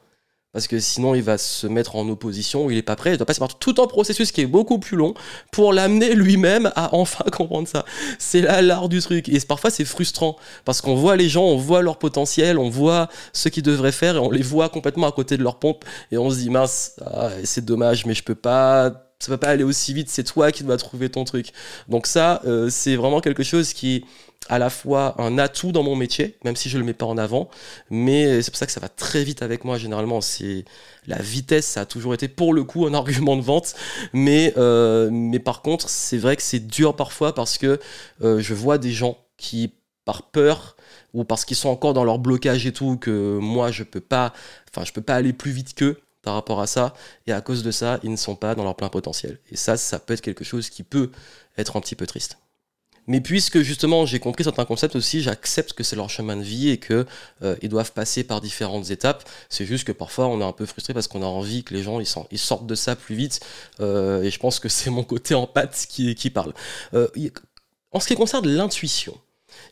parce 0.55 0.69
que 0.69 0.79
sinon 0.79 1.15
il 1.15 1.23
va 1.23 1.37
se 1.37 1.67
mettre 1.67 1.97
en 1.97 2.09
opposition, 2.09 2.71
il 2.71 2.77
n'est 2.77 2.83
pas 2.83 2.97
prêt, 2.97 3.13
il 3.13 3.17
doit 3.19 3.27
passer 3.27 3.41
par 3.41 3.59
tout 3.59 3.75
un 3.79 3.87
processus 3.87 4.33
qui 4.33 4.41
est 4.41 4.47
beaucoup 4.47 4.79
plus 4.79 4.97
long 4.97 5.13
pour 5.53 5.75
l'amener 5.75 6.15
lui-même 6.15 6.73
à 6.77 6.95
enfin 6.95 7.25
comprendre 7.33 7.69
ça. 7.69 7.85
C'est 8.19 8.41
là 8.41 8.63
l'art 8.63 8.89
du 8.89 9.01
truc. 9.01 9.29
Et 9.29 9.39
parfois 9.41 9.71
c'est 9.71 9.85
frustrant, 9.85 10.37
parce 10.65 10.81
qu'on 10.81 10.95
voit 10.95 11.17
les 11.17 11.29
gens, 11.29 11.45
on 11.45 11.57
voit 11.57 11.83
leur 11.83 11.99
potentiel, 11.99 12.59
on 12.59 12.71
voit 12.71 13.09
ce 13.33 13.51
qu'ils 13.51 13.65
devraient 13.65 13.93
faire, 13.93 14.17
et 14.17 14.21
on 14.21 14.31
les 14.31 14.43
voit 14.43 14.69
complètement 14.69 15.09
à 15.09 15.13
côté 15.13 15.37
de 15.37 15.43
leur 15.43 15.59
pompe, 15.59 15.85
et 16.13 16.17
on 16.17 16.31
se 16.31 16.37
dit 16.37 16.51
mince, 16.51 16.93
ah, 17.05 17.31
c'est 17.43 17.65
dommage, 17.65 18.07
mais 18.07 18.15
je 18.15 18.23
peux 18.23 18.35
pas 18.35 19.05
ça 19.21 19.31
va 19.31 19.39
pas 19.39 19.49
aller 19.49 19.65
aussi 19.65 19.95
vite, 19.95 20.11
c'est 20.11 20.25
toi 20.25 20.53
qui 20.53 20.65
dois 20.65 20.77
trouver 20.77 21.09
ton 21.09 21.25
truc. 21.25 21.49
Donc 21.89 22.07
ça, 22.07 22.43
euh, 22.45 22.69
c'est 22.69 22.95
vraiment 22.95 23.21
quelque 23.21 23.43
chose 23.43 23.73
qui 23.73 24.05
à 24.49 24.59
la 24.59 24.71
fois 24.71 25.15
un 25.19 25.39
atout 25.39 25.73
dans 25.73 25.83
mon 25.83 25.97
métier, 25.97 26.37
même 26.45 26.57
si 26.57 26.69
je 26.69 26.79
le 26.79 26.85
mets 26.85 26.95
pas 26.95 27.07
en 27.07 27.17
avant, 27.17 27.49
mais 27.91 28.43
c'est 28.43 28.51
pour 28.51 28.59
ça 28.59 28.67
que 28.67 28.73
ça 28.73 28.81
va 28.81 28.89
très 28.89 29.25
vite 29.25 29.43
avec 29.43 29.65
moi 29.65 29.79
généralement. 29.79 30.21
C'est 30.21 30.65
la 31.07 31.19
vitesse, 31.19 31.67
ça 31.67 31.83
a 31.83 31.87
toujours 31.87 32.15
été 32.15 32.29
pour 32.29 32.53
le 32.55 32.65
coup 32.65 32.87
un 32.87 32.95
argument 32.95 33.37
de 33.37 33.43
vente, 33.43 33.75
mais 34.13 34.53
euh, 34.57 35.09
mais 35.11 35.39
par 35.39 35.63
contre 35.63 35.89
c'est 35.89 36.19
vrai 36.19 36.37
que 36.37 36.43
c'est 36.43 36.67
dur 36.67 36.97
parfois 36.97 37.35
parce 37.35 37.59
que 37.59 37.81
euh, 38.23 38.41
je 38.41 38.55
vois 38.55 38.79
des 38.79 38.93
gens 38.93 39.19
qui 39.37 39.73
par 40.05 40.23
peur 40.31 40.77
ou 41.15 41.25
parce 41.25 41.45
qu'ils 41.45 41.57
sont 41.57 41.69
encore 41.71 41.95
dans 41.95 42.05
leur 42.05 42.19
blocage 42.19 42.67
et 42.67 42.73
tout 42.73 42.97
que 42.99 43.39
moi 43.41 43.71
je 43.71 43.83
peux 43.85 44.01
pas, 44.01 44.33
enfin 44.71 44.85
je 44.85 44.93
peux 44.93 45.03
pas 45.03 45.15
aller 45.15 45.33
plus 45.33 45.53
vite 45.53 45.75
qu'eux 45.75 46.01
par 46.23 46.35
rapport 46.35 46.61
à 46.61 46.67
ça 46.67 46.95
et 47.27 47.33
à 47.33 47.41
cause 47.41 47.63
de 47.63 47.71
ça 47.71 48.01
ils 48.03 48.11
ne 48.11 48.17
sont 48.17 48.37
pas 48.37 48.55
dans 48.55 48.65
leur 48.65 48.77
plein 48.77 48.89
potentiel 48.89 49.39
et 49.51 49.57
ça 49.57 49.77
ça 49.77 49.99
peut 49.99 50.15
être 50.15 50.21
quelque 50.21 50.45
chose 50.45 50.69
qui 50.71 50.83
peut 50.83 51.11
être 51.57 51.77
un 51.77 51.81
petit 51.81 51.95
peu 51.97 52.07
triste. 52.07 52.39
Mais 53.07 53.21
puisque 53.21 53.61
justement 53.61 54.07
j'ai 54.07 54.19
compris 54.19 54.45
certains 54.45 54.65
concepts 54.65 54.97
aussi, 54.97 55.21
j'accepte 55.21 55.73
que 55.73 55.83
c'est 55.83 55.97
leur 55.97 56.11
chemin 56.11 56.37
de 56.37 56.43
vie 56.43 56.71
et 56.71 56.79
que 56.79 57.07
euh, 57.43 57.57
ils 57.63 57.69
doivent 57.69 57.93
passer 57.93 58.25
par 58.25 58.41
différentes 58.41 58.91
étapes. 58.91 59.29
C'est 59.49 59.67
juste 59.67 59.85
que 59.85 59.93
parfois 59.93 60.29
on 60.29 60.41
est 60.41 60.45
un 60.45 60.53
peu 60.53 60.67
frustré 60.67 60.95
parce 60.95 61.09
qu'on 61.09 61.23
a 61.23 61.27
envie 61.27 61.65
que 61.65 61.75
les 61.75 61.83
gens 61.83 62.01
ils, 62.01 62.39
sortent 62.39 62.67
de 62.67 62.75
ça 62.75 62.97
plus 62.97 63.15
vite. 63.15 63.41
Euh, 63.81 64.23
et 64.23 64.31
je 64.31 64.39
pense 64.39 64.59
que 64.61 64.69
c'est 64.69 64.91
mon 64.91 65.05
côté 65.05 65.35
en 65.35 65.47
pâte 65.47 65.87
qui, 65.89 66.15
qui 66.15 66.31
parle. 66.31 66.55
Euh, 66.95 67.09
en 67.93 68.01
ce 68.01 68.09
qui 68.09 68.15
concerne 68.15 68.49
l'intuition, 68.49 69.17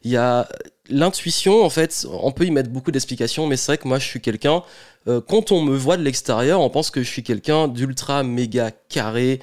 il 0.04 0.10
y 0.10 0.16
a 0.16 0.48
l'intuition, 0.88 1.64
en 1.64 1.70
fait, 1.70 2.06
on 2.10 2.32
peut 2.32 2.44
y 2.44 2.50
mettre 2.50 2.70
beaucoup 2.70 2.90
d'explications, 2.90 3.46
mais 3.46 3.56
c'est 3.56 3.66
vrai 3.72 3.78
que 3.78 3.88
moi 3.88 3.98
je 3.98 4.06
suis 4.06 4.20
quelqu'un, 4.20 4.62
quand 5.06 5.52
on 5.52 5.62
me 5.62 5.76
voit 5.76 5.96
de 5.96 6.02
l'extérieur, 6.02 6.60
on 6.60 6.70
pense 6.70 6.90
que 6.90 7.02
je 7.02 7.08
suis 7.08 7.22
quelqu'un 7.22 7.68
d'ultra 7.68 8.22
méga 8.22 8.70
carré, 8.88 9.40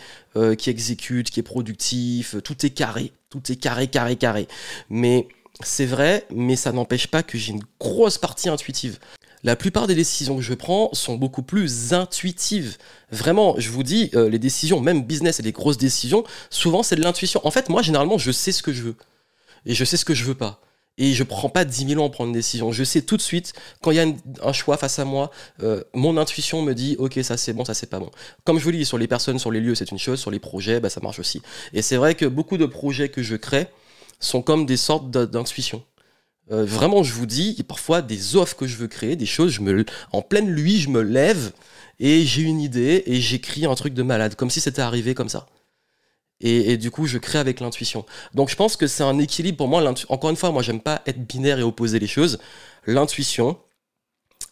qui 0.57 0.69
exécute, 0.69 1.29
qui 1.29 1.39
est 1.39 1.43
productif, 1.43 2.35
tout 2.43 2.65
est 2.65 2.69
carré. 2.69 3.11
Tout 3.29 3.51
est 3.51 3.57
carré, 3.57 3.87
carré, 3.87 4.15
carré. 4.15 4.47
Mais 4.89 5.27
c'est 5.63 5.85
vrai, 5.85 6.25
mais 6.33 6.55
ça 6.55 6.71
n'empêche 6.71 7.07
pas 7.07 7.21
que 7.21 7.37
j'ai 7.37 7.51
une 7.51 7.63
grosse 7.79 8.17
partie 8.17 8.49
intuitive. 8.49 8.97
La 9.43 9.55
plupart 9.55 9.87
des 9.87 9.95
décisions 9.95 10.35
que 10.35 10.41
je 10.41 10.53
prends 10.53 10.89
sont 10.93 11.15
beaucoup 11.15 11.43
plus 11.43 11.93
intuitives. 11.93 12.77
Vraiment, 13.11 13.55
je 13.57 13.69
vous 13.69 13.83
dis, 13.83 14.09
euh, 14.15 14.29
les 14.29 14.39
décisions, 14.39 14.81
même 14.81 15.03
business 15.03 15.39
et 15.39 15.43
les 15.43 15.51
grosses 15.51 15.77
décisions, 15.77 16.23
souvent 16.49 16.83
c'est 16.83 16.95
de 16.95 17.01
l'intuition. 17.01 17.39
En 17.45 17.51
fait, 17.51 17.69
moi, 17.69 17.81
généralement, 17.81 18.17
je 18.17 18.31
sais 18.31 18.51
ce 18.51 18.63
que 18.63 18.73
je 18.73 18.81
veux. 18.81 18.95
Et 19.65 19.73
je 19.73 19.83
sais 19.83 19.97
ce 19.97 20.05
que 20.05 20.13
je 20.13 20.25
veux 20.25 20.35
pas. 20.35 20.61
Et 20.97 21.13
je 21.13 21.23
prends 21.23 21.49
pas 21.49 21.63
10 21.63 21.87
000 21.87 22.01
ans 22.01 22.07
à 22.07 22.09
prendre 22.11 22.27
une 22.27 22.33
décision. 22.33 22.73
Je 22.73 22.83
sais 22.83 23.01
tout 23.01 23.15
de 23.15 23.21
suite, 23.21 23.53
quand 23.81 23.91
il 23.91 23.95
y 23.95 23.99
a 24.01 24.05
un 24.43 24.53
choix 24.53 24.75
face 24.75 24.99
à 24.99 25.05
moi, 25.05 25.31
euh, 25.63 25.81
mon 25.93 26.17
intuition 26.17 26.61
me 26.61 26.73
dit, 26.73 26.97
ok, 26.99 27.19
ça 27.23 27.37
c'est 27.37 27.53
bon, 27.53 27.63
ça 27.63 27.73
c'est 27.73 27.89
pas 27.89 27.99
bon. 27.99 28.11
Comme 28.43 28.59
je 28.59 28.65
vous 28.65 28.71
dis, 28.73 28.85
sur 28.85 28.97
les 28.97 29.07
personnes, 29.07 29.39
sur 29.39 29.49
les 29.49 29.61
lieux, 29.61 29.75
c'est 29.75 29.91
une 29.91 29.97
chose, 29.97 30.19
sur 30.19 30.29
les 30.29 30.39
projets, 30.39 30.81
bah, 30.81 30.89
ça 30.89 30.99
marche 31.01 31.19
aussi. 31.19 31.41
Et 31.73 31.81
c'est 31.81 31.95
vrai 31.95 32.15
que 32.15 32.25
beaucoup 32.25 32.57
de 32.57 32.65
projets 32.65 33.07
que 33.07 33.23
je 33.23 33.37
crée 33.37 33.67
sont 34.19 34.41
comme 34.41 34.65
des 34.65 34.75
sortes 34.75 35.09
d'intuition. 35.09 35.83
Euh, 36.51 36.65
vraiment, 36.65 37.01
je 37.03 37.13
vous 37.13 37.25
dis, 37.25 37.51
il 37.51 37.57
y 37.57 37.61
a 37.61 37.63
parfois 37.63 38.01
des 38.01 38.35
offres 38.35 38.57
que 38.57 38.67
je 38.67 38.75
veux 38.75 38.87
créer, 38.87 39.15
des 39.15 39.25
choses, 39.25 39.51
je 39.51 39.61
me, 39.61 39.85
en 40.11 40.21
pleine 40.21 40.53
nuit, 40.53 40.79
je 40.79 40.89
me 40.89 41.01
lève 41.01 41.53
et 41.99 42.25
j'ai 42.25 42.41
une 42.41 42.59
idée 42.59 43.03
et 43.05 43.21
j'écris 43.21 43.65
un 43.65 43.75
truc 43.75 43.93
de 43.93 44.03
malade, 44.03 44.35
comme 44.35 44.49
si 44.49 44.59
c'était 44.59 44.81
arrivé 44.81 45.13
comme 45.13 45.29
ça. 45.29 45.47
Et, 46.41 46.77
du 46.77 46.89
coup, 46.89 47.05
je 47.05 47.17
crée 47.17 47.39
avec 47.39 47.59
l'intuition. 47.59 48.05
Donc, 48.33 48.49
je 48.49 48.55
pense 48.55 48.77
que 48.77 48.87
c'est 48.87 49.03
un 49.03 49.19
équilibre 49.19 49.57
pour 49.57 49.67
moi. 49.67 49.83
Encore 50.07 50.29
une 50.29 50.37
fois, 50.37 50.51
moi, 50.51 50.61
j'aime 50.61 50.79
pas 50.79 51.01
être 51.05 51.25
binaire 51.25 51.59
et 51.59 51.63
opposer 51.63 51.99
les 51.99 52.07
choses. 52.07 52.39
L'intuition, 52.87 53.57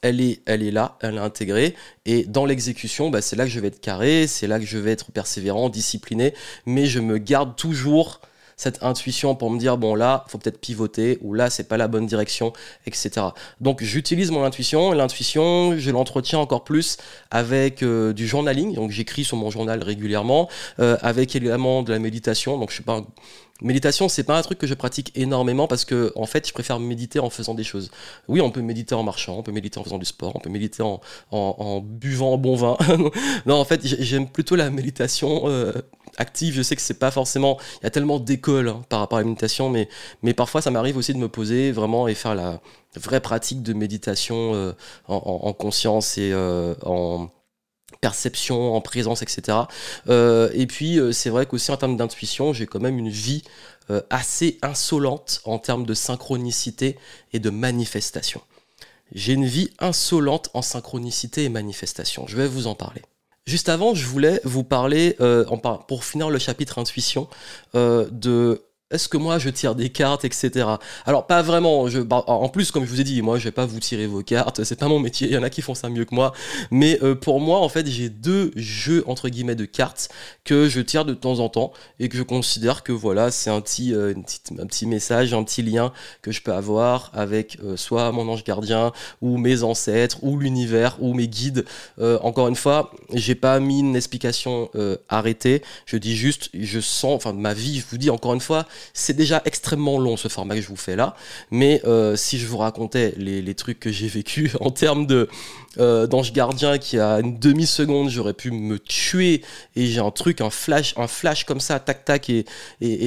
elle 0.01 0.19
est, 0.19 0.41
elle 0.45 0.63
est 0.63 0.71
là, 0.71 0.97
elle 1.01 1.15
est 1.15 1.19
intégrée. 1.19 1.75
Et 2.05 2.25
dans 2.25 2.45
l'exécution, 2.45 3.09
bah, 3.09 3.21
c'est 3.21 3.37
là 3.37 3.45
que 3.45 3.51
je 3.51 3.59
vais 3.61 3.69
être 3.69 3.79
carré, 3.79 4.27
c'est 4.27 4.47
là 4.47 4.59
que 4.59 4.65
je 4.65 4.77
vais 4.77 4.91
être 4.91 5.11
persévérant, 5.13 5.69
discipliné. 5.69 6.33
Mais 6.65 6.87
je 6.87 6.99
me 6.99 7.17
garde 7.17 7.55
toujours 7.55 8.19
cette 8.57 8.83
intuition 8.83 9.35
pour 9.35 9.51
me 9.51 9.59
dire 9.59 9.77
bon 9.77 9.93
là 9.95 10.25
faut 10.27 10.39
peut-être 10.39 10.59
pivoter 10.59 11.19
ou 11.21 11.33
là 11.33 11.49
c'est 11.51 11.67
pas 11.67 11.77
la 11.77 11.87
bonne 11.87 12.07
direction 12.07 12.53
etc 12.87 13.27
donc 13.61 13.83
j'utilise 13.83 14.31
mon 14.31 14.43
intuition 14.43 14.91
l'intuition 14.91 15.77
je 15.77 15.91
l'entretiens 15.91 16.39
encore 16.39 16.63
plus 16.63 16.97
avec 17.29 17.83
euh, 17.83 18.13
du 18.13 18.27
journaling 18.27 18.73
donc 18.73 18.89
j'écris 18.89 19.23
sur 19.23 19.37
mon 19.37 19.51
journal 19.51 19.83
régulièrement 19.83 20.49
euh, 20.79 20.97
avec 21.01 21.35
également 21.35 21.83
de 21.83 21.93
la 21.93 21.99
méditation 21.99 22.57
donc 22.57 22.69
je 22.69 22.75
suis 22.75 22.83
pas 22.83 23.03
Méditation, 23.63 24.07
c'est 24.07 24.23
pas 24.23 24.37
un 24.37 24.41
truc 24.43 24.59
que 24.59 24.67
je 24.67 24.75
pratique 24.75 25.11
énormément 25.15 25.67
parce 25.67 25.83
que, 25.83 26.11
en 26.15 26.27
fait, 26.27 26.47
je 26.47 26.53
préfère 26.53 26.79
méditer 26.79 27.17
en 27.19 27.31
faisant 27.31 27.55
des 27.55 27.63
choses. 27.63 27.89
Oui, 28.27 28.39
on 28.39 28.51
peut 28.51 28.61
méditer 28.61 28.93
en 28.93 29.01
marchant, 29.01 29.37
on 29.39 29.41
peut 29.41 29.51
méditer 29.51 29.79
en 29.79 29.83
faisant 29.83 29.97
du 29.97 30.05
sport, 30.05 30.33
on 30.35 30.39
peut 30.39 30.51
méditer 30.51 30.83
en, 30.83 31.01
en, 31.31 31.79
buvant 31.79 32.37
bon 32.37 32.55
vin. 32.55 32.77
non, 33.47 33.55
en 33.55 33.65
fait, 33.65 33.81
j'aime 33.83 34.27
plutôt 34.29 34.55
la 34.55 34.69
méditation 34.69 35.43
euh, 35.45 35.71
active. 36.17 36.53
Je 36.53 36.61
sais 36.61 36.75
que 36.75 36.81
c'est 36.81 36.99
pas 36.99 37.11
forcément. 37.11 37.57
Il 37.81 37.83
y 37.83 37.87
a 37.87 37.89
tellement 37.89 38.19
d'écoles 38.19 38.69
hein, 38.69 38.81
par 38.89 38.99
rapport 38.99 39.17
à 39.17 39.21
la 39.21 39.27
méditation, 39.27 39.69
mais, 39.69 39.87
mais 40.23 40.33
parfois, 40.33 40.61
ça 40.61 40.71
m'arrive 40.71 40.97
aussi 40.97 41.13
de 41.13 41.19
me 41.19 41.29
poser 41.29 41.71
vraiment 41.71 42.07
et 42.07 42.15
faire 42.15 42.35
la 42.35 42.59
vraie 42.97 43.21
pratique 43.21 43.63
de 43.63 43.73
méditation 43.73 44.53
euh, 44.53 44.73
en, 45.07 45.53
conscience 45.53 46.17
et 46.17 46.31
euh, 46.33 46.75
en 46.83 47.29
perception, 48.01 48.75
en 48.75 48.81
présence, 48.81 49.21
etc. 49.21 49.57
Euh, 50.09 50.49
et 50.53 50.67
puis, 50.67 50.99
c'est 51.11 51.29
vrai 51.29 51.45
qu'aussi 51.45 51.71
en 51.71 51.77
termes 51.77 51.97
d'intuition, 51.97 52.53
j'ai 52.53 52.65
quand 52.65 52.81
même 52.81 52.97
une 52.97 53.09
vie 53.09 53.43
assez 54.09 54.59
insolente 54.61 55.39
en 55.45 55.59
termes 55.59 55.85
de 55.85 55.93
synchronicité 55.93 56.97
et 57.31 57.39
de 57.39 57.49
manifestation. 57.49 58.41
J'ai 59.13 59.31
une 59.31 59.45
vie 59.45 59.71
insolente 59.79 60.49
en 60.53 60.61
synchronicité 60.61 61.45
et 61.45 61.49
manifestation. 61.49 62.27
Je 62.27 62.35
vais 62.35 62.49
vous 62.49 62.67
en 62.67 62.75
parler. 62.75 63.01
Juste 63.47 63.69
avant, 63.69 63.95
je 63.95 64.05
voulais 64.05 64.41
vous 64.43 64.63
parler, 64.63 65.17
pour 65.87 66.03
finir 66.03 66.29
le 66.29 66.37
chapitre 66.37 66.79
intuition, 66.79 67.27
de 67.73 68.61
est-ce 68.89 69.09
que 69.09 69.17
moi 69.17 69.37
je 69.37 69.49
tire 69.49 69.75
des 69.75 69.89
cartes, 69.89 70.23
etc. 70.23 70.65
Alors 71.05 71.27
pas 71.27 71.41
vraiment. 71.41 71.87
Bah, 72.05 72.23
en 72.27 72.47
plus, 72.47 72.71
comme 72.71 72.85
je 72.85 72.89
vous 72.89 73.01
ai 73.01 73.03
dit, 73.03 73.21
moi 73.21 73.37
je 73.37 73.43
vais 73.43 73.51
pas 73.51 73.65
vous 73.65 73.81
tirer 73.81 74.07
vos 74.07 74.23
cartes. 74.23 74.63
C'est 74.63 74.79
pas 74.79 74.87
mon 74.87 74.99
métier. 74.99 75.27
Il 75.27 75.33
y 75.33 75.37
en 75.37 75.43
a 75.43 75.49
qui 75.49 75.61
font 75.61 75.75
ça 75.75 75.89
mieux 75.89 76.05
que 76.05 76.15
moi. 76.15 76.31
Mais 76.71 76.97
euh, 77.03 77.13
pour 77.13 77.41
moi, 77.41 77.59
en 77.59 77.67
fait, 77.67 77.85
j'ai 77.85 78.09
deux 78.09 78.51
jeux 78.55 79.03
entre 79.05 79.27
guillemets 79.27 79.55
de 79.55 79.65
cartes 79.65 80.07
que 80.45 80.69
je 80.69 80.79
tire 80.79 81.03
de 81.03 81.13
temps 81.13 81.39
en 81.39 81.49
temps 81.49 81.73
et 81.99 82.07
que 82.07 82.17
je 82.17 82.23
considère 82.23 82.81
que 82.83 82.93
voilà, 82.93 83.29
c'est 83.29 83.49
un 83.49 83.59
petit, 83.59 83.93
euh, 83.93 84.13
un 84.57 84.65
petit 84.65 84.85
message, 84.85 85.33
un 85.33 85.43
petit 85.43 85.63
lien 85.63 85.91
que 86.21 86.31
je 86.31 86.41
peux 86.41 86.53
avoir 86.53 87.11
avec 87.13 87.57
euh, 87.61 87.75
soit 87.75 88.09
mon 88.13 88.29
ange 88.29 88.45
gardien 88.45 88.93
ou 89.21 89.37
mes 89.37 89.63
ancêtres 89.63 90.19
ou 90.23 90.37
l'univers 90.37 90.95
ou 91.01 91.13
mes 91.13 91.27
guides. 91.27 91.65
encore 91.99 92.47
une 92.47 92.55
fois, 92.55 92.91
j'ai 93.13 93.35
pas 93.35 93.59
mis 93.59 93.79
une 93.79 93.97
explication 93.97 94.69
arrêtée. 95.09 95.61
Je 95.85 95.97
dis 95.97 96.15
juste, 96.15 96.49
je 96.53 96.79
sens, 96.79 97.15
enfin 97.15 97.33
ma 97.33 97.53
vie. 97.53 97.79
Je 97.79 97.85
vous 97.89 97.97
dis 97.97 98.09
encore 98.09 98.33
une 98.33 98.39
fois 98.39 98.65
c'est 98.93 99.15
déjà 99.15 99.41
extrêmement 99.45 99.99
long 99.99 100.17
ce 100.17 100.27
format 100.27 100.55
que 100.55 100.61
je 100.61 100.67
vous 100.67 100.75
fais 100.75 100.95
là, 100.95 101.15
mais 101.51 101.81
euh, 101.85 102.15
si 102.15 102.39
je 102.39 102.47
vous 102.47 102.57
racontais 102.57 103.13
les, 103.17 103.55
trucs 103.55 103.79
que 103.79 103.91
j'ai 103.91 104.07
vécu 104.07 104.51
en 104.59 104.69
termes 104.69 105.07
de 105.07 105.29
euh, 105.79 106.07
d'ange 106.07 106.33
gardien 106.33 106.77
qui 106.77 106.99
a 106.99 107.19
une 107.19 107.37
demi 107.37 107.67
seconde 107.67 108.09
j'aurais 108.09 108.33
pu 108.33 108.51
me 108.51 108.79
tuer 108.79 109.41
et 109.75 109.85
j'ai 109.85 109.99
un 109.99 110.11
truc, 110.11 110.41
un 110.41 110.49
flash, 110.49 110.93
un 110.97 111.07
flash 111.07 111.43
comme 111.43 111.59
ça, 111.59 111.79
tac 111.79 112.05
tac 112.05 112.29
et, 112.29 112.45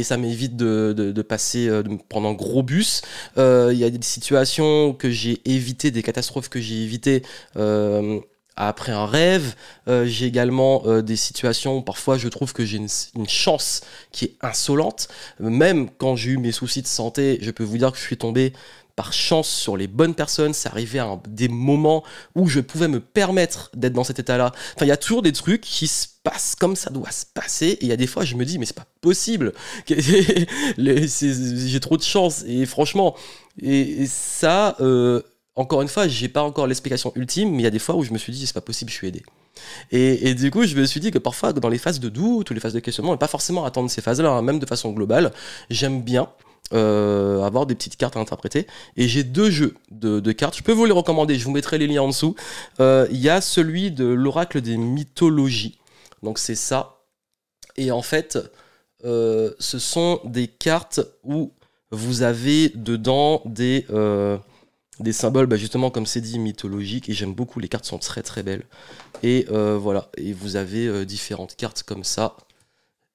ça 0.03 0.17
m'évite 0.17 0.57
de, 0.57 1.23
passer, 1.23 1.69
euh, 1.69 1.83
de 1.83 1.97
prendre 2.09 2.29
un 2.29 2.33
gros 2.33 2.63
bus. 2.63 3.03
Il 3.37 3.77
y 3.77 3.85
a 3.85 3.91
des 3.91 4.03
situations 4.03 4.93
que 4.93 5.11
j'ai 5.11 5.41
évitées, 5.45 5.91
des 5.91 6.03
catastrophes 6.03 6.49
que 6.49 6.61
j'ai 6.61 6.83
évitées 6.83 7.23
après 8.57 8.93
un 8.93 9.07
rêve. 9.07 9.55
Euh, 9.89 10.07
j'ai 10.07 10.27
également 10.27 10.83
euh, 10.87 11.03
des 11.03 11.17
situations 11.17 11.79
où 11.79 11.83
parfois 11.83 12.19
je 12.19 12.29
trouve 12.29 12.53
que 12.53 12.65
j'ai 12.65 12.79
une, 12.79 13.29
chance 13.29 13.83
qui 14.13 14.27
est 14.27 14.37
insolente. 14.43 15.09
Même 15.39 15.89
quand 15.91 16.17
j'ai 16.17 16.33
eu 16.33 16.39
mes 16.39 16.53
soucis 16.53 16.83
de 16.83 16.87
santé, 16.87 17.39
je 17.41 17.51
peux 17.51 17.65
vous 17.65 17.79
dire 17.79 17.93
que 17.93 17.99
je 17.99 18.03
suis 18.03 18.17
tombé 18.17 18.53
par 18.97 19.13
chance 19.15 19.49
sur 19.49 19.77
les 19.79 19.87
bonnes 19.87 20.15
personnes. 20.15 20.53
C'est 20.53 20.69
arrivé 20.69 20.99
à 20.99 21.19
des 21.27 21.49
moments 21.49 22.05
où 22.35 22.49
je 22.49 22.61
pouvais 22.61 22.89
me 22.89 23.01
permettre 23.01 23.71
d'être 23.75 23.95
dans 23.95 24.05
cet 24.05 24.19
état-là. 24.19 24.53
Enfin, 24.77 24.85
il 24.85 24.89
y 24.89 24.93
a 24.93 24.99
toujours 24.99 25.23
des 25.23 25.33
trucs 25.33 25.63
qui 25.63 25.87
se 25.87 26.07
passent 26.23 26.55
comme 26.55 26.77
ça 26.77 26.91
doit 26.91 27.11
se 27.11 27.25
passer. 27.25 27.69
Et 27.69 27.85
il 27.85 27.89
y 27.89 27.93
a 27.93 27.97
des 27.97 28.07
fois, 28.07 28.25
je 28.25 28.35
me 28.35 28.45
dis, 28.45 28.59
mais 28.59 28.67
c'est 28.67 28.77
pas 28.77 28.87
possible. 29.01 29.55
j'ai 29.89 31.81
trop 31.81 31.97
de 31.97 32.03
chance. 32.03 32.45
Et 32.47 32.67
franchement, 32.67 33.17
et, 33.63 34.07
ça, 34.07 34.77
euh, 34.81 35.23
encore 35.57 35.83
une 35.83 35.89
fois, 35.89 36.09
j'ai 36.09 36.29
pas 36.29 36.43
encore 36.43 36.67
l'explication 36.67 37.13
ultime, 37.17 37.51
mais 37.51 37.59
il 37.59 37.65
y 37.65 37.67
a 37.67 37.71
des 37.71 37.79
fois 37.79 37.97
où 37.97 38.05
je 38.05 38.13
me 38.13 38.19
suis 38.19 38.33
dit, 38.33 38.47
c'est 38.47 38.55
pas 38.55 38.61
possible, 38.61 38.91
je 38.91 38.97
suis 38.97 39.09
aidé. 39.09 39.23
Et, 39.91 40.35
du 40.35 40.51
coup, 40.51 40.65
je 40.65 40.77
me 40.77 40.87
suis 40.87 41.01
dit 41.01 41.11
que 41.11 41.19
parfois, 41.19 41.53
dans 41.53 41.69
les 41.69 41.79
phases 41.79 42.01
de 42.01 42.09
doute 42.09 42.51
ou 42.51 42.55
les 42.55 42.61
phases 42.61 42.73
de 42.73 42.81
questionnement, 42.81 43.15
et 43.15 43.19
pas 43.19 43.29
forcément 43.29 43.65
attendre 43.65 43.91
ces 43.91 44.01
phases-là, 44.01 44.31
hein, 44.31 44.43
même 44.43 44.59
de 44.59 44.67
façon 44.67 44.93
globale, 44.93 45.33
j'aime 45.69 46.03
bien 46.03 46.29
euh, 46.73 47.43
avoir 47.43 47.67
des 47.67 47.75
petites 47.75 47.97
cartes 47.97 48.17
à 48.17 48.21
interpréter. 48.21 48.67
Et 48.97 49.09
j'ai 49.09 49.25
deux 49.25 49.51
jeux 49.51 49.75
de, 49.91 50.33
cartes. 50.33 50.57
Je 50.57 50.63
peux 50.63 50.73
vous 50.73 50.85
les 50.85 50.93
recommander. 50.93 51.37
Je 51.37 51.45
vous 51.45 51.51
mettrai 51.51 51.79
les 51.79 51.89
liens 51.89 52.03
en 52.03 52.09
dessous. 52.09 52.37
Euh, 52.79 53.07
il 53.11 53.19
y 53.19 53.29
a 53.29 53.41
celui 53.41 53.91
de 53.91 54.05
l'oracle 54.05 54.61
des 54.61 54.77
mythologies. 54.77 55.79
Donc 56.23 56.39
c'est 56.39 56.55
ça. 56.55 57.01
Et 57.77 57.91
en 57.91 58.03
fait, 58.03 58.39
euh, 59.05 59.53
ce 59.59 59.79
sont 59.79 60.21
des 60.25 60.47
cartes 60.47 61.01
où 61.25 61.53
vous 61.91 62.23
avez 62.23 62.69
dedans 62.71 63.43
des 63.45 63.85
des 65.01 65.13
symboles, 65.13 65.47
bah, 65.47 65.57
justement, 65.57 65.91
comme 65.91 66.07
c'est 66.07 66.21
dit, 66.21 66.39
mythologiques. 66.39 67.09
Et 67.09 67.13
j'aime 67.13 67.35
beaucoup, 67.35 67.61
les 67.61 67.69
cartes 67.69 67.85
sont 67.87 67.99
très 67.99 68.23
très 68.23 68.43
belles. 68.43 68.65
Et 69.23 69.47
euh, 69.51 69.79
voilà, 69.79 70.11
et 70.17 70.33
vous 70.33 70.57
avez 70.57 70.87
euh, 70.87 71.05
différentes 71.05 71.57
cartes 71.57 71.83
comme 71.83 72.05
ça. 72.05 72.37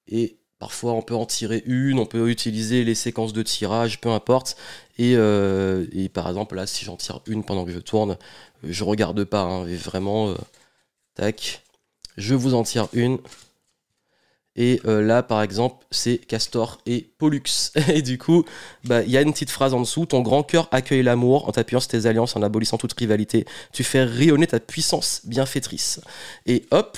Et 0.07 0.37
parfois, 0.59 0.93
on 0.93 1.01
peut 1.01 1.15
en 1.15 1.25
tirer 1.25 1.63
une, 1.65 1.99
on 1.99 2.05
peut 2.05 2.29
utiliser 2.29 2.83
les 2.83 2.95
séquences 2.95 3.33
de 3.33 3.43
tirage, 3.43 4.01
peu 4.01 4.09
importe. 4.09 4.57
Et, 4.97 5.13
euh, 5.15 5.85
par 6.13 6.27
exemple, 6.27 6.55
là, 6.55 6.67
si 6.67 6.85
j'en 6.85 6.97
tire 6.97 7.21
une 7.27 7.43
pendant 7.43 7.65
que 7.65 7.71
je 7.71 7.79
tourne, 7.79 8.17
je 8.63 8.83
regarde 8.83 9.23
pas, 9.23 9.41
hein, 9.41 9.65
vraiment, 9.65 10.33
tac, 11.15 11.63
je 12.17 12.35
vous 12.35 12.53
en 12.53 12.63
tire 12.63 12.87
une. 12.93 13.19
Et 14.55 14.81
euh, 14.85 15.01
là, 15.01 15.21
par 15.21 15.41
exemple, 15.41 15.85
c'est 15.91 16.17
Castor 16.17 16.79
et 16.85 17.09
Pollux. 17.17 17.71
Et 17.93 18.01
du 18.01 18.17
coup, 18.17 18.45
bah, 18.85 19.03
il 19.03 19.11
y 19.11 19.17
a 19.17 19.21
une 19.21 19.33
petite 19.33 19.49
phrase 19.49 19.73
en 19.73 19.81
dessous. 19.81 20.05
Ton 20.05 20.21
grand 20.21 20.43
cœur 20.43 20.69
accueille 20.71 21.03
l'amour 21.03 21.47
en 21.47 21.51
t'appuyant 21.51 21.79
sur 21.79 21.89
tes 21.89 22.05
alliances, 22.05 22.35
en 22.35 22.41
abolissant 22.41 22.77
toute 22.77 22.93
rivalité. 22.93 23.45
Tu 23.73 23.83
fais 23.83 24.03
rayonner 24.03 24.47
ta 24.47 24.59
puissance 24.59 25.21
bienfaitrice. 25.25 26.01
Et 26.45 26.65
hop. 26.71 26.97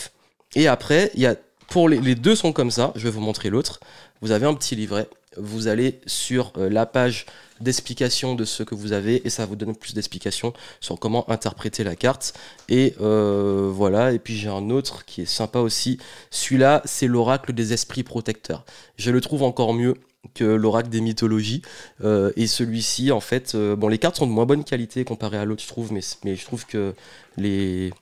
Et 0.56 0.68
après, 0.68 1.12
il 1.16 1.22
y 1.22 1.26
a, 1.26 1.36
pour 1.70 1.90
les, 1.90 2.16
deux 2.16 2.36
sont 2.36 2.54
comme 2.54 2.72
ça. 2.72 2.94
Je 2.96 3.04
vais 3.04 3.10
vous 3.10 3.22
montrer 3.22 3.50
l'autre. 3.50 3.80
Vous 4.22 4.32
avez 4.32 4.46
un 4.46 4.54
petit 4.54 4.76
livret. 4.76 5.10
Vous 5.36 5.68
allez 5.68 6.00
sur 6.06 6.54
euh, 6.58 6.70
la 6.70 6.86
page 6.86 7.26
d'explication 7.62 8.36
de 8.36 8.46
ce 8.46 8.64
que 8.64 8.76
vous 8.76 8.94
avez 8.94 9.26
et 9.26 9.30
ça 9.30 9.46
vous 9.46 9.56
donne 9.56 9.76
plus 9.76 9.94
d'explications 9.94 10.54
sur 10.80 11.00
comment 11.00 11.30
interpréter 11.30 11.84
la 11.84 11.96
carte. 11.96 12.34
Et 12.70 12.96
euh, 13.02 13.70
voilà, 13.72 14.12
et 14.12 14.20
puis 14.20 14.36
j'ai 14.36 14.50
un 14.50 14.70
autre 14.70 15.06
qui 15.06 15.22
est 15.22 15.26
sympa 15.26 15.60
aussi. 15.60 16.00
Celui-là, 16.32 16.82
c'est 16.86 17.08
l'oracle 17.08 17.54
des 17.54 17.74
esprits 17.74 18.04
protecteurs. 18.04 18.66
Je 18.98 19.12
le 19.12 19.22
trouve 19.22 19.44
encore 19.44 19.74
mieux 19.74 19.96
que 20.34 20.44
l'oracle 20.44 20.90
des 20.90 21.02
mythologies. 21.02 21.62
Euh, 22.04 22.32
et 22.36 22.48
celui-ci, 22.48 23.12
en 23.12 23.22
fait, 23.22 23.56
euh, 23.56 23.76
bon, 23.76 23.88
les 23.88 23.98
cartes 23.98 24.18
sont 24.18 24.28
de 24.28 24.32
moins 24.32 24.46
bonne 24.46 24.64
qualité 24.64 25.06
comparé 25.06 25.38
à 25.38 25.46
l'autre, 25.46 25.64
je 25.64 25.68
trouve, 25.68 25.92
mais, 25.94 26.02
je 26.36 26.46
trouve 26.46 26.66
que 26.66 26.94
les, 27.38 27.94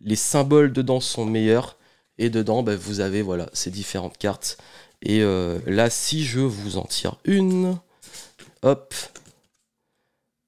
les 0.00 0.16
symboles 0.16 0.72
dedans 0.72 1.00
sont 1.00 1.24
meilleurs. 1.24 1.76
Et 2.18 2.28
dedans, 2.28 2.62
bah, 2.62 2.76
vous 2.76 3.00
avez 3.00 3.22
voilà, 3.22 3.48
ces 3.52 3.70
différentes 3.70 4.18
cartes. 4.18 4.58
Et 5.02 5.22
là, 5.66 5.88
si 5.88 6.24
je 6.24 6.40
vous 6.40 6.76
en 6.76 6.84
tire 6.84 7.16
une, 7.24 7.78
Hop. 8.62 8.94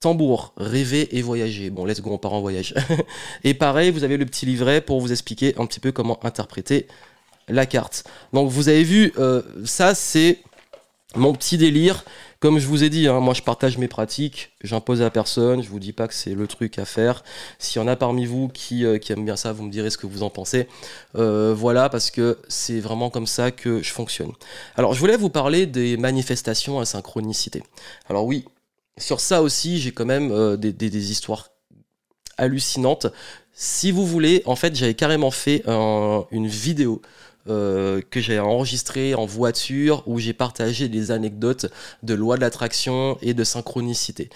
Tambour, 0.01 0.53
rêver 0.57 1.17
et 1.17 1.23
voyager. 1.23 1.71
Bon, 1.71 1.85
let's 1.85 2.01
go, 2.01 2.11
on 2.11 2.19
part 2.19 2.33
en 2.33 2.41
voyage. 2.41 2.75
et 3.45 3.55
pareil, 3.55 3.91
vous 3.91 4.03
avez 4.03 4.17
le 4.17 4.27
petit 4.27 4.47
livret 4.47 4.81
pour 4.81 5.01
vous 5.01 5.13
expliquer 5.13 5.55
un 5.59 5.67
petit 5.67 5.79
peu 5.79 5.93
comment 5.93 6.19
interpréter 6.25 6.89
la 7.49 7.67
carte. 7.67 8.05
Donc 8.33 8.51
vous 8.51 8.69
avez 8.69 8.83
vu, 8.83 9.13
euh, 9.19 9.43
ça 9.65 9.95
c'est 9.95 10.41
mon 11.15 11.33
petit 11.33 11.57
délire. 11.57 12.05
Comme 12.43 12.59
je 12.59 12.67
vous 12.67 12.83
ai 12.83 12.91
dit, 12.91 13.07
hein, 13.07 13.21
moi 13.21 13.35
je 13.35 13.43
partage 13.43 13.79
mes 13.79 13.87
pratiques, 13.87 14.51
j'impose 14.65 15.01
à 15.01 15.11
personne, 15.11 15.63
je 15.63 15.69
vous 15.69 15.79
dis 15.79 15.93
pas 15.93 16.09
que 16.09 16.15
c'est 16.15 16.35
le 16.35 16.49
truc 16.49 16.77
à 16.81 16.85
faire. 16.85 17.23
S'il 17.61 17.81
y 17.81 17.85
en 17.85 17.87
a 17.87 17.95
parmi 17.95 18.27
vous 18.27 18.49
qui, 18.49 18.85
euh, 18.85 18.99
qui, 18.99 19.13
aiment 19.13 19.25
bien 19.25 19.37
ça, 19.37 19.53
vous 19.53 19.63
me 19.63 19.71
direz 19.71 19.91
ce 19.91 19.97
que 19.97 20.09
vous 20.09 20.25
en 20.25 20.29
pensez. 20.29 20.67
Euh, 21.15 21.55
voilà, 21.57 21.89
parce 21.89 22.11
que 22.11 22.41
c'est 22.49 22.81
vraiment 22.81 23.11
comme 23.11 23.29
ça 23.29 23.53
que 23.53 23.81
je 23.81 23.93
fonctionne. 23.93 24.33
Alors 24.75 24.93
je 24.93 24.99
voulais 24.99 25.17
vous 25.17 25.31
parler 25.31 25.67
des 25.67 25.97
manifestations 25.97 26.81
à 26.81 26.85
synchronicité. 26.85 27.63
Alors 28.09 28.27
oui, 28.27 28.45
sur 28.99 29.21
ça 29.21 29.41
aussi, 29.41 29.79
j'ai 29.79 29.93
quand 29.93 30.05
même 30.05 30.33
euh, 30.33 30.57
des, 30.57 31.13
histoires 31.13 31.51
hallucinantes. 32.39 33.07
Si 33.53 33.93
vous 33.93 34.05
voulez, 34.05 34.43
en 34.47 34.57
fait, 34.57 34.75
j'avais 34.75 34.95
carrément 34.95 35.31
fait 35.31 35.63
une 35.69 36.49
vidéo 36.49 37.03
euh, 37.49 38.01
que 38.11 38.21
j'ai 38.21 38.39
enregistrée 38.39 39.15
en 39.15 39.27
voiture 39.27 40.03
où 40.07 40.19
j'ai 40.19 40.33
partagé 40.33 40.89
des 40.89 41.11
anecdotes 41.11 41.67
de 42.03 42.15
loi 42.15 42.37
de 42.37 42.41
l'attraction 42.41 43.19
et 43.23 43.35
de 43.35 43.45
synchronicité. 43.45 44.31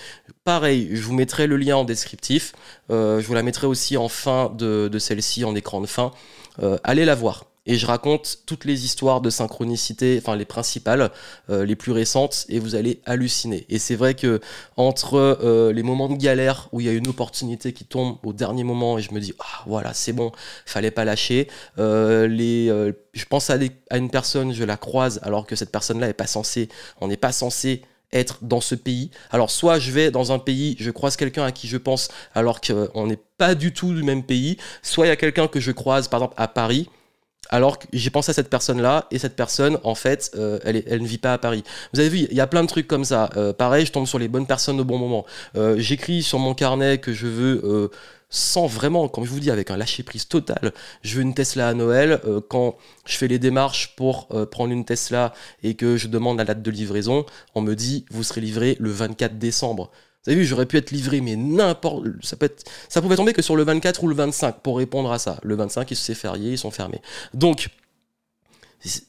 Pareil, 0.45 0.91
je 0.93 1.03
vous 1.03 1.15
mettrai 1.15 1.47
le 1.47 1.57
lien 1.57 1.77
en 1.77 1.85
descriptif. 1.85 2.53
Euh, 2.91 3.21
je 3.21 3.27
vous 3.27 3.35
la 3.35 3.43
mettrai 3.43 3.67
aussi 3.67 3.97
en 3.97 4.09
fin 4.09 4.53
de, 4.57 4.89
de 4.89 4.99
celle-ci, 4.99 5.45
en 5.45 5.55
écran 5.55 5.81
de 5.81 5.87
fin. 5.87 6.13
allez 6.85 7.05
la 7.05 7.15
voir 7.15 7.45
et 7.67 7.77
je 7.77 7.87
raconte 7.87 8.39
toutes 8.47 8.65
les 8.65 8.85
histoires 8.85 9.21
de 9.21 9.31
synchronicité, 9.31 10.19
enfin 10.23 10.37
les 10.37 10.45
principales, 10.45 11.11
euh, 11.51 11.65
les 11.65 11.77
plus 11.77 11.93
récentes, 11.93 12.47
et 12.49 12.59
vous 12.59 12.75
allez 12.75 13.01
halluciner. 13.05 13.67
Et 13.69 13.79
c'est 13.79 13.97
vrai 13.97 14.15
que 14.15 14.41
entre 14.77 15.15
euh, 15.17 15.73
les 15.73 15.83
moments 15.83 16.09
de 16.09 16.17
galère 16.17 16.69
où 16.73 16.81
il 16.81 16.87
y 16.87 16.89
a 16.89 16.93
une 16.93 17.09
opportunité 17.09 17.73
qui 17.73 17.85
tombe 17.85 18.19
au 18.25 18.33
dernier 18.33 18.65
moment 18.65 18.99
et 18.99 19.03
je 19.03 19.13
me 19.13 19.21
dis 19.21 19.35
ah 19.41 19.65
voilà 19.67 19.93
c'est 19.95 20.13
bon, 20.13 20.33
fallait 20.65 20.91
pas 20.91 21.05
lâcher. 21.05 21.49
Euh, 21.79 22.27
les, 22.27 22.67
je 23.13 23.25
pense 23.25 23.51
à, 23.51 23.59
à, 23.91 23.99
une 23.99 24.11
personne, 24.11 24.53
je 24.53 24.65
la 24.65 24.77
croise 24.77 25.21
alors 25.23 25.47
que 25.47 25.57
cette 25.57 25.73
personne-là 25.73 26.09
est 26.09 26.15
pas 26.15 26.27
censée, 26.27 26.69
on 27.01 27.09
n'est 27.09 27.17
pas 27.17 27.33
censé 27.33 27.83
être 28.13 28.39
dans 28.43 28.61
ce 28.61 28.75
pays. 28.75 29.11
Alors 29.31 29.51
soit 29.51 29.79
je 29.79 29.91
vais 29.91 30.11
dans 30.11 30.33
un 30.33 30.39
pays, 30.39 30.77
je 30.79 30.91
croise 30.91 31.17
quelqu'un 31.17 31.45
à 31.45 31.53
qui 31.53 31.67
je 31.69 31.77
pense 31.77 32.09
alors 32.35 32.61
qu'on 32.61 33.07
n'est 33.07 33.19
pas 33.39 33.55
du 33.55 33.73
tout 33.73 33.95
du 33.95 34.03
même 34.03 34.23
pays, 34.23 34.57
soit 34.83 35.07
il 35.07 35.09
y 35.09 35.13
a 35.13 35.17
quelqu'un 35.17 35.49
que 35.49 35.61
je 35.61 35.73
croise 35.73 36.09
par 36.09 36.21
exemple 36.21 36.35
à 36.37 36.49
Paris 36.49 36.89
alors 37.51 37.79
que 37.79 37.87
j'ai 37.93 38.11
pensé 38.11 38.31
à 38.31 38.35
cette 38.35 38.51
personne-là, 38.51 39.07
et 39.11 39.19
cette 39.19 39.37
personne, 39.37 39.79
en 39.85 39.95
fait, 39.95 40.31
euh, 40.37 40.59
elle, 40.65 41.03
ne 41.03 41.07
vit 41.07 41.19
pas 41.19 41.33
à 41.33 41.39
Paris. 41.39 41.63
Vous 41.93 42.01
avez 42.01 42.09
vu, 42.09 42.27
il 42.31 42.37
y 42.37 42.41
a 42.41 42.47
plein 42.47 42.63
de 42.63 42.69
trucs 42.69 42.89
comme 42.89 43.05
ça. 43.05 43.31
Euh, 43.37 43.53
pareil, 43.53 43.87
je 43.87 43.93
tombe 43.93 44.07
sur 44.07 44.19
les 44.19 44.29
bonnes 44.29 44.47
personnes 44.47 44.81
au 44.81 44.85
bon 44.85 44.99
moment. 44.99 45.25
Euh, 45.57 45.77
j'écris 45.79 46.23
sur 46.23 46.39
mon 46.39 46.55
carnet 46.55 46.99
que 46.99 47.13
je 47.13 47.27
veux, 47.27 47.91
sans 48.29 48.67
vraiment, 48.67 49.09
comme 49.09 49.25
je 49.25 49.31
vous 49.31 49.41
dis, 49.41 49.51
avec 49.51 49.71
un 49.71 49.77
lâcher-prise 49.77 50.29
total, 50.29 50.73
je 51.03 51.17
veux 51.17 51.23
une 51.23 51.35
Tesla 51.35 51.69
à 51.69 51.75
Noël. 51.75 52.21
quand 52.49 52.77
je 53.05 53.17
fais 53.17 53.29
les 53.29 53.39
démarches 53.39 53.95
pour 53.97 54.29
prendre 54.51 54.73
une 54.73 54.85
Tesla 54.85 55.33
et 55.63 55.75
que 55.75 55.97
je 55.97 56.09
demande 56.09 56.39
la 56.39 56.45
date 56.45 56.63
de 56.63 56.71
livraison, 56.71 57.25
on 57.55 57.61
me 57.61 57.75
dit, 57.75 58.05
vous 58.11 58.23
serez 58.23 58.41
livré 58.41 58.77
le 58.81 58.91
24 58.91 59.39
décembre. 59.39 59.91
Vous 60.27 60.33
avez 60.33 60.41
vu, 60.41 60.47
j'aurais 60.47 60.67
pu 60.67 60.77
être 60.77 60.91
livré, 60.91 61.21
mais 61.21 61.37
n'importe. 61.37 62.07
Ça, 62.23 62.37
peut 62.37 62.47
être, 62.47 62.65
ça 62.89 63.01
pouvait 63.01 63.15
tomber 63.15 63.33
que 63.33 63.43
sur 63.43 63.55
le 63.55 63.63
24 63.63 64.03
ou 64.03 64.09
le 64.09 64.15
25 64.15 64.61
pour 64.61 64.79
répondre 64.79 65.13
à 65.13 65.21
ça. 65.21 65.39
Le 65.45 65.55
25, 65.55 65.89
c'est 65.95 66.15
férié, 66.15 66.53
ils 66.53 66.59
sont 66.59 66.73
fermés. 66.73 67.01
Donc, 67.33 67.69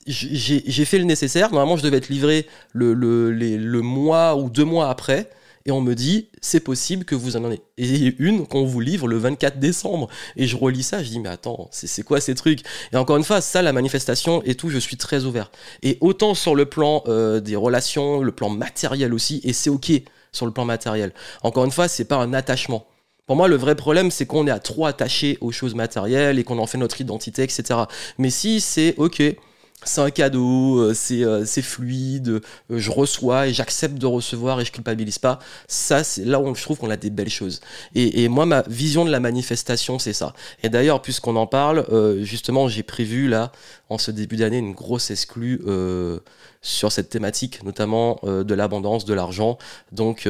j'ai 0.05 0.85
fait 0.85 0.99
le 0.99 1.05
nécessaire. 1.05 1.51
Normalement, 1.51 1.75
je 1.75 1.83
devais 1.83 1.97
être 1.97 2.09
livré 2.09 2.45
le, 2.71 2.93
le, 2.93 3.31
le 3.31 3.81
mois 3.81 4.35
ou 4.35 4.49
deux 4.51 4.63
mois 4.63 4.89
après. 4.89 5.29
Et 5.65 5.71
on 5.71 5.81
me 5.81 5.95
dit, 5.95 6.29
c'est 6.39 6.61
possible 6.61 7.03
que 7.03 7.13
vous 7.13 7.35
en 7.35 7.51
ayez 7.77 8.15
une 8.19 8.47
qu'on 8.47 8.63
vous 8.63 8.79
livre 8.79 9.07
le 9.07 9.17
24 9.17 9.59
décembre. 9.59 10.07
Et 10.37 10.47
je 10.47 10.55
relis 10.55 10.83
ça, 10.83 11.03
je 11.03 11.09
dis, 11.09 11.19
mais 11.19 11.29
attends, 11.29 11.67
c'est 11.71 12.03
quoi 12.03 12.21
ces 12.21 12.35
trucs? 12.35 12.61
Et 12.93 12.95
encore 12.95 13.17
une 13.17 13.25
fois, 13.25 13.41
ça, 13.41 13.61
la 13.61 13.73
manifestation 13.73 14.41
et 14.45 14.55
tout, 14.55 14.69
je 14.69 14.77
suis 14.77 14.95
très 14.95 15.25
ouvert. 15.25 15.51
Et 15.83 15.97
autant 15.99 16.35
sur 16.35 16.55
le 16.55 16.67
plan 16.67 17.03
euh, 17.07 17.41
des 17.41 17.57
relations, 17.57 18.21
le 18.21 18.31
plan 18.31 18.49
matériel 18.49 19.13
aussi, 19.13 19.41
et 19.43 19.51
c'est 19.51 19.69
ok 19.69 19.91
sur 20.31 20.45
le 20.45 20.51
plan 20.51 20.65
matériel. 20.65 21.13
Encore 21.43 21.65
une 21.65 21.71
fois, 21.71 21.87
c'est 21.87 22.05
pas 22.05 22.17
un 22.17 22.33
attachement. 22.33 22.87
Pour 23.25 23.35
moi, 23.35 23.47
le 23.49 23.57
vrai 23.57 23.75
problème, 23.75 24.09
c'est 24.09 24.25
qu'on 24.25 24.47
est 24.47 24.51
à 24.51 24.59
trop 24.59 24.85
attaché 24.85 25.37
aux 25.41 25.51
choses 25.51 25.75
matérielles 25.75 26.39
et 26.39 26.43
qu'on 26.43 26.59
en 26.59 26.67
fait 26.67 26.77
notre 26.77 27.01
identité, 27.01 27.43
etc. 27.43 27.81
Mais 28.17 28.29
si 28.29 28.61
c'est 28.61 28.95
ok, 28.97 29.21
c'est 29.87 30.01
un 30.01 30.11
cadeau, 30.11 30.79
euh, 30.79 30.93
euh, 31.11 31.43
c'est 31.45 31.61
fluide, 31.61 32.29
euh, 32.29 32.41
je 32.69 32.91
reçois 32.91 33.47
et 33.47 33.53
j'accepte 33.53 33.97
de 33.97 34.05
recevoir 34.05 34.59
et 34.59 34.65
je 34.65 34.71
culpabilise 34.71 35.19
pas. 35.19 35.39
Ça, 35.67 36.03
c'est 36.03 36.25
là 36.25 36.39
où 36.39 36.53
je 36.53 36.61
trouve 36.61 36.77
qu'on 36.77 36.89
a 36.89 36.97
des 36.97 37.09
belles 37.09 37.29
choses. 37.29 37.61
Et, 37.95 38.27
moi, 38.27 38.45
ma 38.45 38.61
vision 38.63 39.05
de 39.05 39.11
la 39.11 39.19
manifestation, 39.19 39.99
c'est 39.99 40.13
ça. 40.13 40.33
Et 40.63 40.69
d'ailleurs, 40.69 41.01
puisqu'on 41.01 41.35
en 41.35 41.47
parle, 41.47 41.85
justement, 42.21 42.67
j'ai 42.67 42.83
prévu 42.83 43.27
là, 43.27 43.51
en 43.89 43.97
ce 43.97 44.11
début 44.11 44.35
d'année, 44.35 44.57
une 44.57 44.73
grosse 44.73 45.09
exclue 45.11 45.61
sur 46.61 46.91
cette 46.91 47.09
thématique, 47.09 47.63
notamment 47.63 48.19
de 48.23 48.53
l'abondance, 48.53 49.05
de 49.05 49.13
l'argent. 49.13 49.57
Donc, 49.91 50.27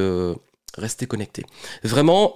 restez 0.78 1.08
connectés. 1.08 1.46
Vraiment, 1.84 2.36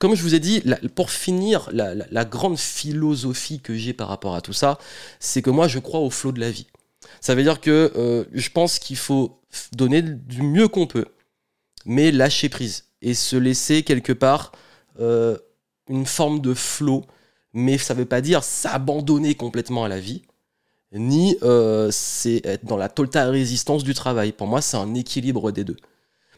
comme 0.00 0.14
je 0.14 0.22
vous 0.22 0.34
ai 0.34 0.40
dit, 0.40 0.62
pour 0.94 1.10
finir, 1.10 1.68
la, 1.72 2.24
grande 2.24 2.58
philosophie 2.58 3.60
que 3.60 3.74
j'ai 3.74 3.92
par 3.92 4.08
rapport 4.08 4.34
à 4.34 4.40
tout 4.40 4.52
ça, 4.52 4.78
c'est 5.20 5.42
que 5.42 5.50
moi, 5.50 5.68
je 5.68 5.78
crois 5.78 6.00
au 6.00 6.10
flot 6.10 6.32
de 6.32 6.40
la 6.40 6.50
vie. 6.50 6.66
Ça 7.20 7.34
veut 7.34 7.42
dire 7.42 7.60
que 7.60 7.92
euh, 7.96 8.24
je 8.32 8.50
pense 8.50 8.78
qu'il 8.78 8.96
faut 8.96 9.40
donner 9.72 10.02
du 10.02 10.42
mieux 10.42 10.68
qu'on 10.68 10.86
peut, 10.86 11.06
mais 11.84 12.10
lâcher 12.10 12.48
prise 12.48 12.86
et 13.02 13.14
se 13.14 13.36
laisser 13.36 13.82
quelque 13.82 14.12
part 14.12 14.52
euh, 15.00 15.38
une 15.88 16.06
forme 16.06 16.40
de 16.40 16.54
flot. 16.54 17.04
Mais 17.52 17.78
ça 17.78 17.94
ne 17.94 18.00
veut 18.00 18.04
pas 18.04 18.20
dire 18.20 18.42
s'abandonner 18.42 19.36
complètement 19.36 19.84
à 19.84 19.88
la 19.88 20.00
vie, 20.00 20.22
ni 20.92 21.36
euh, 21.42 21.88
c'est 21.92 22.44
être 22.44 22.64
dans 22.64 22.76
la 22.76 22.88
totale 22.88 23.30
résistance 23.30 23.84
du 23.84 23.94
travail. 23.94 24.32
Pour 24.32 24.48
moi, 24.48 24.60
c'est 24.60 24.76
un 24.76 24.94
équilibre 24.94 25.52
des 25.52 25.62
deux. 25.62 25.76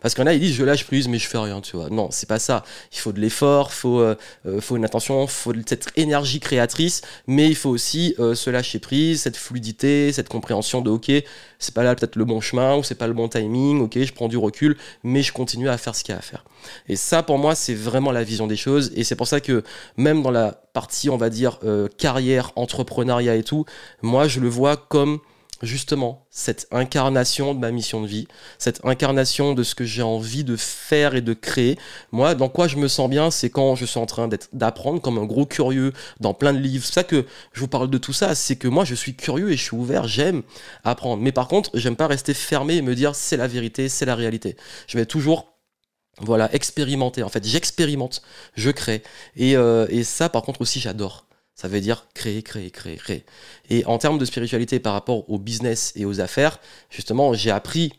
Parce 0.01 0.19
en 0.19 0.27
a, 0.27 0.35
ils 0.35 0.41
disent 0.41 0.55
je 0.55 0.65
lâche 0.65 0.85
prise, 0.85 1.09
mais 1.09 1.19
je 1.19 1.27
fais 1.27 1.39
rien, 1.39 1.61
tu 1.61 1.77
vois. 1.77 1.91
Non, 1.91 2.09
c'est 2.11 2.29
pas 2.29 2.39
ça. 2.39 2.65
Il 2.93 2.99
faut 2.99 3.13
de 3.13 3.21
l'effort, 3.21 3.73
faut, 3.73 4.01
euh, 4.01 4.17
euh, 4.47 4.61
faut 4.61 4.77
une 4.77 4.85
attention, 4.85 5.27
faut 5.27 5.53
cette 5.67 5.89
énergie 5.97 6.41
créatrice, 6.41 7.03
mais 7.27 7.49
il 7.49 7.57
faut 7.57 7.71
aussi 7.71 8.15
euh, 8.19 8.35
se 8.35 8.51
lâcher 8.51 8.79
prise, 8.79 9.23
cette 9.23 9.37
fluidité, 9.37 10.13
cette 10.13 10.29
compréhension 10.29 10.81
de 10.81 10.91
ok, 10.91 11.11
c'est 11.59 11.75
pas 11.75 11.83
là 11.83 11.95
peut-être 11.95 12.17
le 12.17 12.25
bon 12.25 12.41
chemin 12.41 12.77
ou 12.77 12.83
c'est 12.83 12.95
pas 12.95 13.07
le 13.07 13.15
bon 13.15 13.29
timing, 13.29 13.81
ok, 13.81 13.99
je 14.03 14.13
prends 14.13 14.29
du 14.29 14.37
recul, 14.37 14.77
mais 15.03 15.23
je 15.23 15.33
continue 15.33 15.69
à 15.69 15.79
faire 15.79 15.95
ce 15.95 16.05
qu'il 16.05 16.13
y 16.13 16.17
a 16.17 16.19
à 16.19 16.23
faire. 16.23 16.45
Et 16.89 16.97
ça, 16.97 17.23
pour 17.23 17.39
moi, 17.39 17.55
c'est 17.55 17.75
vraiment 17.75 18.13
la 18.13 18.25
vision 18.25 18.47
des 18.47 18.57
choses. 18.57 18.93
Et 18.97 19.05
c'est 19.05 19.17
pour 19.17 19.29
ça 19.29 19.41
que 19.41 19.63
même 19.97 20.23
dans 20.23 20.31
la 20.31 20.53
partie, 20.73 21.11
on 21.11 21.17
va 21.17 21.31
dire, 21.31 21.59
carrière, 21.97 22.53
entrepreneuriat 22.57 23.37
et 23.37 23.43
tout, 23.43 23.65
moi, 24.03 24.29
je 24.29 24.41
le 24.41 24.49
vois 24.49 24.77
comme 24.77 25.21
justement 25.63 26.27
cette 26.31 26.67
incarnation 26.71 27.55
de 27.55 27.61
ma 27.61 27.71
mission 27.71 28.03
de 28.03 28.07
vie, 28.07 28.29
cette 28.59 28.85
incarnation 28.85 29.55
de 29.55 29.63
ce 29.63 29.75
que 29.75 29.85
j'ai 29.85 30.03
envie 30.03 30.45
de 30.45 30.57
faire 30.57 31.15
et 31.15 31.21
de 31.21 31.33
créer. 31.33 31.79
Moi, 32.13 32.35
dans 32.35 32.49
quoi 32.49 32.69
je 32.69 32.77
me 32.77 32.89
sens 32.89 33.09
bien, 33.09 33.31
c'est 33.31 33.51
quand 33.51 33.75
je 33.75 33.85
suis 33.85 33.99
en 33.99 34.07
train 34.07 34.29
d'apprendre 34.53 35.01
comme 35.01 35.19
un 35.19 35.25
gros 35.25 35.47
curieux 35.47 35.93
dans 36.21 36.35
plein 36.35 36.53
de 36.53 36.59
livres. 36.59 36.85
C'est 36.85 36.95
ça 36.95 37.05
que 37.05 37.27
je 37.53 37.61
vous 37.61 37.69
parle 37.69 37.91
de 37.91 37.99
tout 37.99 38.13
ça, 38.13 38.35
c'est 38.35 38.57
que 38.57 38.69
moi 38.69 38.85
je 38.85 38.95
suis 38.95 39.15
curieux 39.15 39.51
et 39.51 39.57
je 39.57 39.63
suis 39.63 39.77
ouvert, 39.77 40.07
j'aime 40.07 40.43
apprendre. 40.85 41.23
Mais 41.23 41.33
par 41.33 41.49
contre, 41.49 41.71
j'aime 41.75 41.97
pas 41.97 42.07
rester 42.07 42.35
fermé 42.35 42.77
et 42.77 42.83
me 42.83 42.95
dire 42.95 43.15
c'est 43.15 43.37
la 43.37 43.47
vérité, 43.47 43.89
c'est 43.89 44.07
la 44.07 44.15
réalité. 44.15 44.57
Je 44.87 44.99
vais 44.99 45.07
toujours 45.07 45.57
voilà, 46.21 46.53
expérimenter. 46.55 47.23
En 47.23 47.29
fait, 47.29 47.47
j'expérimente, 47.47 48.23
je 48.55 48.71
crée. 48.71 49.03
Et, 49.37 49.57
euh, 49.57 49.87
et 49.91 50.03
ça, 50.03 50.29
par 50.29 50.43
contre, 50.43 50.63
aussi, 50.63 50.81
j'adore. 50.81 51.26
Ça 51.57 51.69
veut 51.69 51.81
dire 51.81 52.07
créer, 52.15 52.43
créer, 52.43 52.71
créer, 52.71 52.97
créer. 52.97 53.25
Et 53.71 53.85
en 53.87 53.97
termes 53.97 54.19
de 54.19 54.25
spiritualité 54.27 54.79
par 54.79 54.93
rapport 54.93 55.29
au 55.31 55.39
business 55.39 55.93
et 55.97 56.05
aux 56.05 56.21
affaires, 56.21 56.61
justement, 56.91 57.33
j'ai 57.33 57.51
appris. 57.51 57.95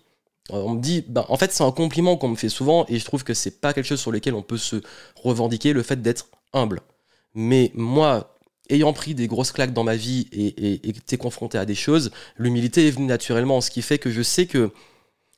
Euh, 0.54 0.58
on 0.58 0.76
me 0.76 0.82
dit, 0.82 1.04
ben, 1.08 1.26
en 1.28 1.38
fait, 1.38 1.52
c'est 1.52 1.64
un 1.64 1.72
compliment 1.72 2.18
qu'on 2.18 2.30
me 2.30 2.36
fait 2.36 2.50
souvent 2.50 2.86
et 2.88 3.00
je 3.00 3.06
trouve 3.06 3.24
que 3.24 3.34
c'est 3.34 3.60
pas 3.60 3.74
quelque 3.74 3.86
chose 3.86 4.00
sur 4.00 4.12
lequel 4.12 4.36
on 4.36 4.44
peut 4.44 4.60
se 4.60 4.82
revendiquer, 5.16 5.74
le 5.74 5.82
fait 5.82 6.02
d'être 6.02 6.28
humble. 6.54 6.82
Mais 7.34 7.72
moi, 7.74 8.38
ayant 8.70 8.94
pris 8.94 9.16
des 9.16 9.28
grosses 9.28 9.52
claques 9.52 9.74
dans 9.74 9.84
ma 9.84 9.96
vie 9.96 10.28
et, 10.32 10.48
et 10.48 10.90
été 10.90 11.18
confronté 11.18 11.58
à 11.58 11.66
des 11.66 11.76
choses, 11.76 12.12
l'humilité 12.38 12.88
est 12.88 12.92
venue 12.92 13.08
naturellement, 13.08 13.60
ce 13.62 13.72
qui 13.72 13.82
fait 13.82 13.98
que 13.98 14.12
je 14.12 14.22
sais 14.22 14.46
que 14.46 14.72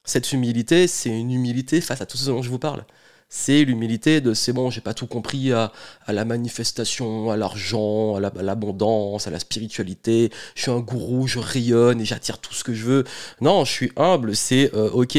cette 0.03 0.33
humilité, 0.33 0.87
c'est 0.87 1.09
une 1.09 1.31
humilité 1.31 1.79
face 1.79 2.01
à 2.01 2.05
tout 2.05 2.17
ce 2.17 2.29
dont 2.29 2.41
je 2.41 2.49
vous 2.49 2.59
parle 2.59 2.85
c'est 3.31 3.63
l'humilité 3.63 4.21
de 4.21 4.33
c'est 4.33 4.53
bon, 4.53 4.71
j'ai 4.71 4.81
pas 4.81 4.95
tout 4.95 5.05
compris 5.05 5.53
à, 5.53 5.71
la 6.07 6.25
manifestation, 6.25 7.29
à 7.29 7.37
l'argent, 7.37 8.15
à 8.15 8.19
l'abondance, 8.19 9.27
à 9.27 9.29
la 9.29 9.37
spiritualité. 9.37 10.31
Je 10.55 10.63
suis 10.63 10.71
un 10.71 10.79
gourou, 10.79 11.27
je 11.27 11.37
rayonne 11.37 12.01
et 12.01 12.05
j'attire 12.05 12.39
tout 12.39 12.55
ce 12.55 12.63
que 12.63 12.73
je 12.73 12.83
veux. 12.85 13.03
Non, 13.39 13.65
je 13.65 13.71
suis 13.71 13.91
humble. 13.97 14.35
C'est 14.35 14.73
euh, 14.73 14.89
ok, 14.89 15.17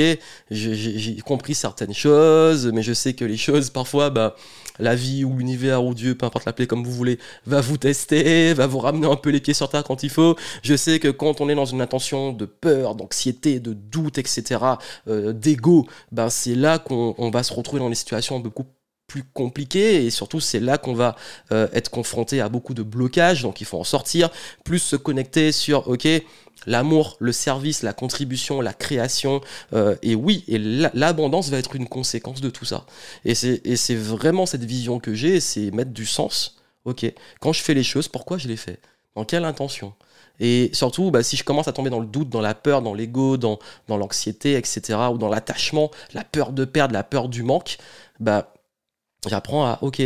j'ai 0.50 1.16
compris 1.24 1.54
certaines 1.54 1.94
choses, 1.94 2.66
mais 2.72 2.82
je 2.82 2.92
sais 2.92 3.14
que 3.14 3.24
les 3.24 3.36
choses 3.36 3.70
parfois, 3.80 4.10
bah, 4.10 4.34
la 4.80 4.94
vie 4.94 5.24
ou 5.24 5.36
l'univers 5.36 5.84
ou 5.84 5.94
Dieu, 5.94 6.14
peu 6.14 6.26
importe 6.26 6.44
l'appeler 6.44 6.66
comme 6.66 6.84
vous 6.84 6.92
voulez, 6.92 7.18
va 7.46 7.60
vous 7.60 7.76
tester, 7.76 8.54
va 8.54 8.66
vous 8.66 8.78
ramener 8.78 9.06
un 9.06 9.16
peu 9.16 9.30
les 9.30 9.40
pieds 9.40 9.54
sur 9.54 9.68
terre 9.68 9.84
quand 9.84 10.02
il 10.02 10.10
faut. 10.10 10.36
Je 10.62 10.76
sais 10.76 10.98
que 10.98 11.08
quand 11.08 11.40
on 11.40 11.48
est 11.48 11.54
dans 11.54 11.64
une 11.64 11.80
intention 11.80 12.32
de 12.32 12.44
peur, 12.44 12.94
d'anxiété, 12.94 13.60
de 13.60 13.72
doute, 13.72 14.18
etc., 14.18 14.60
euh, 15.08 15.32
d'ego, 15.32 15.86
ben 16.12 16.30
c'est 16.30 16.54
là 16.54 16.78
qu'on 16.78 17.30
va 17.30 17.42
se 17.42 17.52
retrouver 17.52 17.80
dans 17.80 17.88
des 17.88 17.94
situations 17.94 18.40
beaucoup 18.40 18.66
plus 19.10 19.24
compliquées 19.24 20.06
et 20.06 20.10
surtout 20.10 20.38
c'est 20.38 20.60
là 20.60 20.78
qu'on 20.78 20.94
va 20.94 21.16
euh, 21.50 21.66
être 21.72 21.90
confronté 21.90 22.40
à 22.40 22.48
beaucoup 22.48 22.74
de 22.74 22.84
blocages 22.84 23.42
donc 23.42 23.60
il 23.60 23.66
faut 23.66 23.78
en 23.78 23.84
sortir 23.84 24.30
plus 24.64 24.78
se 24.78 24.94
connecter 24.94 25.50
sur 25.50 25.88
ok 25.88 26.06
l'amour, 26.66 27.16
le 27.20 27.32
service, 27.32 27.82
la 27.82 27.92
contribution, 27.92 28.60
la 28.60 28.72
création. 28.72 29.40
Euh, 29.72 29.96
et 30.02 30.14
oui, 30.14 30.44
et 30.48 30.58
l'abondance 30.58 31.50
va 31.50 31.58
être 31.58 31.74
une 31.76 31.88
conséquence 31.88 32.40
de 32.40 32.50
tout 32.50 32.64
ça. 32.64 32.86
Et 33.24 33.34
c'est 33.34 33.94
vraiment 33.94 34.46
cette 34.46 34.64
vision 34.64 34.98
que 35.00 35.14
j'ai, 35.14 35.40
c'est 35.40 35.70
mettre 35.70 35.92
du 35.92 36.06
sens. 36.06 36.56
Ok, 36.84 37.04
quand 37.40 37.52
je 37.52 37.62
fais 37.62 37.74
les 37.74 37.82
choses, 37.82 38.08
pourquoi 38.08 38.38
je 38.38 38.48
les 38.48 38.56
fais? 38.56 38.78
Dans 39.14 39.24
quelle 39.24 39.44
intention? 39.44 39.94
Et 40.38 40.70
surtout, 40.72 41.10
bah, 41.10 41.22
si 41.22 41.36
je 41.36 41.44
commence 41.44 41.68
à 41.68 41.72
tomber 41.72 41.90
dans 41.90 42.00
le 42.00 42.06
doute, 42.06 42.30
dans 42.30 42.40
la 42.40 42.54
peur, 42.54 42.80
dans 42.80 42.94
l'ego, 42.94 43.36
dans, 43.36 43.58
dans 43.88 43.98
l'anxiété, 43.98 44.54
etc., 44.54 44.98
ou 45.12 45.18
dans 45.18 45.28
l'attachement, 45.28 45.90
la 46.14 46.24
peur 46.24 46.52
de 46.52 46.64
perdre, 46.64 46.94
la 46.94 47.04
peur 47.04 47.28
du 47.28 47.42
manque, 47.42 47.76
bah, 48.18 48.54
j'apprends 49.26 49.66
à, 49.66 49.78
ok, 49.82 50.02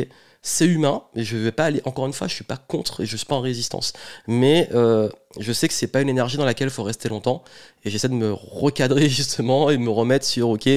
c'est 0.47 0.67
humain, 0.67 1.03
mais 1.17 1.25
je 1.25 1.39
vais 1.39 1.53
pas 1.53 1.65
aller, 1.65 1.81
encore 1.87 2.07
une 2.07 2.13
fois, 2.13 2.29
je 2.29 2.35
suis 2.35 2.45
pas 2.45 2.59
contre 2.59 3.01
et 3.01 3.07
je 3.07 3.17
suis 3.17 3.25
pas 3.25 3.35
en 3.35 3.41
résistance. 3.41 3.95
Mais 4.29 4.69
euh, 4.75 5.09
je 5.41 5.53
sais 5.55 5.69
que 5.69 5.75
c'est 5.75 5.87
pas 5.87 6.03
une 6.03 6.11
énergie 6.11 6.37
dans 6.37 6.45
laquelle 6.45 6.69
il 6.69 6.71
faut 6.71 6.83
rester 6.83 7.09
longtemps. 7.09 7.43
Et 7.85 7.91
j'essaie 7.91 8.11
de 8.11 8.15
me 8.15 8.31
recadrer 8.31 9.09
justement 9.09 9.71
et 9.71 9.79
de 9.79 9.83
me 9.83 9.89
remettre 9.89 10.27
sur, 10.27 10.51
ok, 10.51 10.69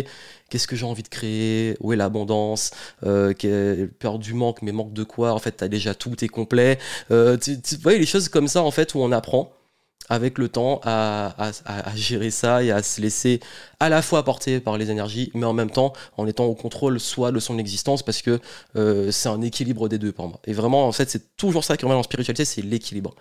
qu'est-ce 0.49 0.67
que 0.67 0.77
j'ai 0.77 0.85
envie 0.85 1.03
de 1.03 1.09
créer, 1.09 1.75
où 1.81 1.91
est 1.91 1.97
l'abondance, 1.97 2.71
euh, 3.05 3.33
peur 3.99 4.19
du 4.19 4.33
manque, 4.33 4.61
mais 4.61 4.71
manque 4.71 4.93
de 4.93 5.03
quoi, 5.03 5.33
en 5.33 5.39
fait, 5.39 5.57
tu 5.57 5.63
as 5.65 5.67
déjà 5.67 5.93
tout, 5.93 6.15
t'es 6.15 6.29
complet. 6.29 6.79
Euh, 7.11 7.35
tu, 7.35 7.61
tu, 7.61 7.75
voyez, 7.75 7.99
les 7.99 8.05
choses 8.05 8.29
comme 8.29 8.47
ça, 8.47 8.63
en 8.63 8.71
fait, 8.71 8.95
où 8.95 8.99
on 8.99 9.11
apprend 9.11 9.51
avec 10.09 10.37
le 10.37 10.49
temps 10.49 10.79
à, 10.83 11.51
gérer 11.95 12.31
ça 12.31 12.63
et 12.63 12.71
à 12.71 12.81
se 12.83 13.01
laisser 13.01 13.39
à 13.79 13.89
la 13.89 14.01
fois 14.01 14.23
porter 14.23 14.59
par 14.59 14.77
les 14.77 14.89
énergies, 14.89 15.31
mais 15.33 15.45
en 15.45 15.53
même 15.53 15.69
temps 15.69 15.93
en 16.17 16.27
étant 16.27 16.45
au 16.45 16.55
contrôle 16.55 16.99
soit 16.99 17.31
de 17.31 17.39
son 17.39 17.57
existence, 17.57 18.03
parce 18.03 18.21
que 18.21 18.39
euh, 18.75 19.11
c'est 19.11 19.29
un 19.29 19.41
équilibre 19.41 19.89
des 19.89 19.97
deux 19.97 20.11
pour 20.11 20.27
moi. 20.27 20.39
Et 20.45 20.53
vraiment, 20.53 20.87
en 20.87 20.91
fait, 20.91 21.09
c'est 21.09 21.35
toujours 21.37 21.63
ça 21.63 21.77
qui 21.77 21.85
revient 21.85 21.97
en 21.97 22.03
spiritualité, 22.03 22.45
c'est 22.45 22.61
l'équilibre. 22.61 23.15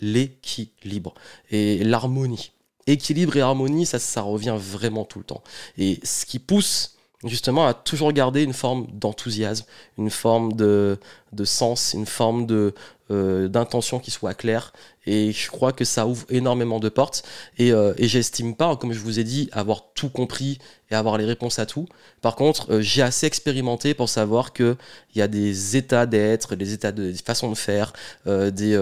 L'équilibre 0.00 1.14
et 1.50 1.84
l'harmonie. 1.84 2.52
Équilibre 2.86 3.36
et 3.36 3.40
harmonie, 3.40 3.86
ça, 3.86 4.22
revient 4.22 4.56
vraiment 4.58 5.04
tout 5.04 5.18
le 5.18 5.24
temps. 5.24 5.42
Et 5.78 6.00
ce 6.02 6.24
qui 6.24 6.38
pousse 6.38 6.96
justement 7.24 7.66
à 7.66 7.74
toujours 7.74 8.12
garder 8.12 8.42
une 8.42 8.54
forme 8.54 8.86
d'enthousiasme, 8.94 9.66
une 9.98 10.10
forme 10.10 10.54
de, 10.54 10.98
de 11.32 11.44
sens, 11.44 11.92
une 11.92 12.06
forme 12.06 12.46
de, 12.46 12.74
euh, 13.10 13.48
d'intention 13.48 13.98
qui 13.98 14.10
soit 14.10 14.34
claire. 14.34 14.72
Et 15.06 15.32
je 15.32 15.50
crois 15.50 15.72
que 15.72 15.84
ça 15.84 16.06
ouvre 16.06 16.26
énormément 16.30 16.78
de 16.78 16.88
portes. 16.88 17.24
Et, 17.58 17.72
euh, 17.72 17.92
et 17.96 18.06
j'estime 18.06 18.54
pas, 18.54 18.76
comme 18.76 18.92
je 18.92 19.00
vous 19.00 19.18
ai 19.18 19.24
dit, 19.24 19.48
avoir 19.52 19.92
tout 19.94 20.10
compris 20.10 20.58
et 20.90 20.94
avoir 20.94 21.18
les 21.18 21.24
réponses 21.24 21.58
à 21.58 21.66
tout. 21.66 21.86
Par 22.20 22.36
contre, 22.36 22.72
euh, 22.72 22.80
j'ai 22.80 23.02
assez 23.02 23.26
expérimenté 23.26 23.94
pour 23.94 24.08
savoir 24.08 24.52
qu'il 24.52 24.76
y 25.16 25.22
a 25.22 25.28
des 25.28 25.76
états 25.76 26.06
d'être, 26.06 26.54
des 26.54 26.72
états 26.72 26.92
de 26.92 27.10
des 27.10 27.16
façons 27.18 27.50
de 27.50 27.56
faire, 27.56 27.92
des 28.26 28.76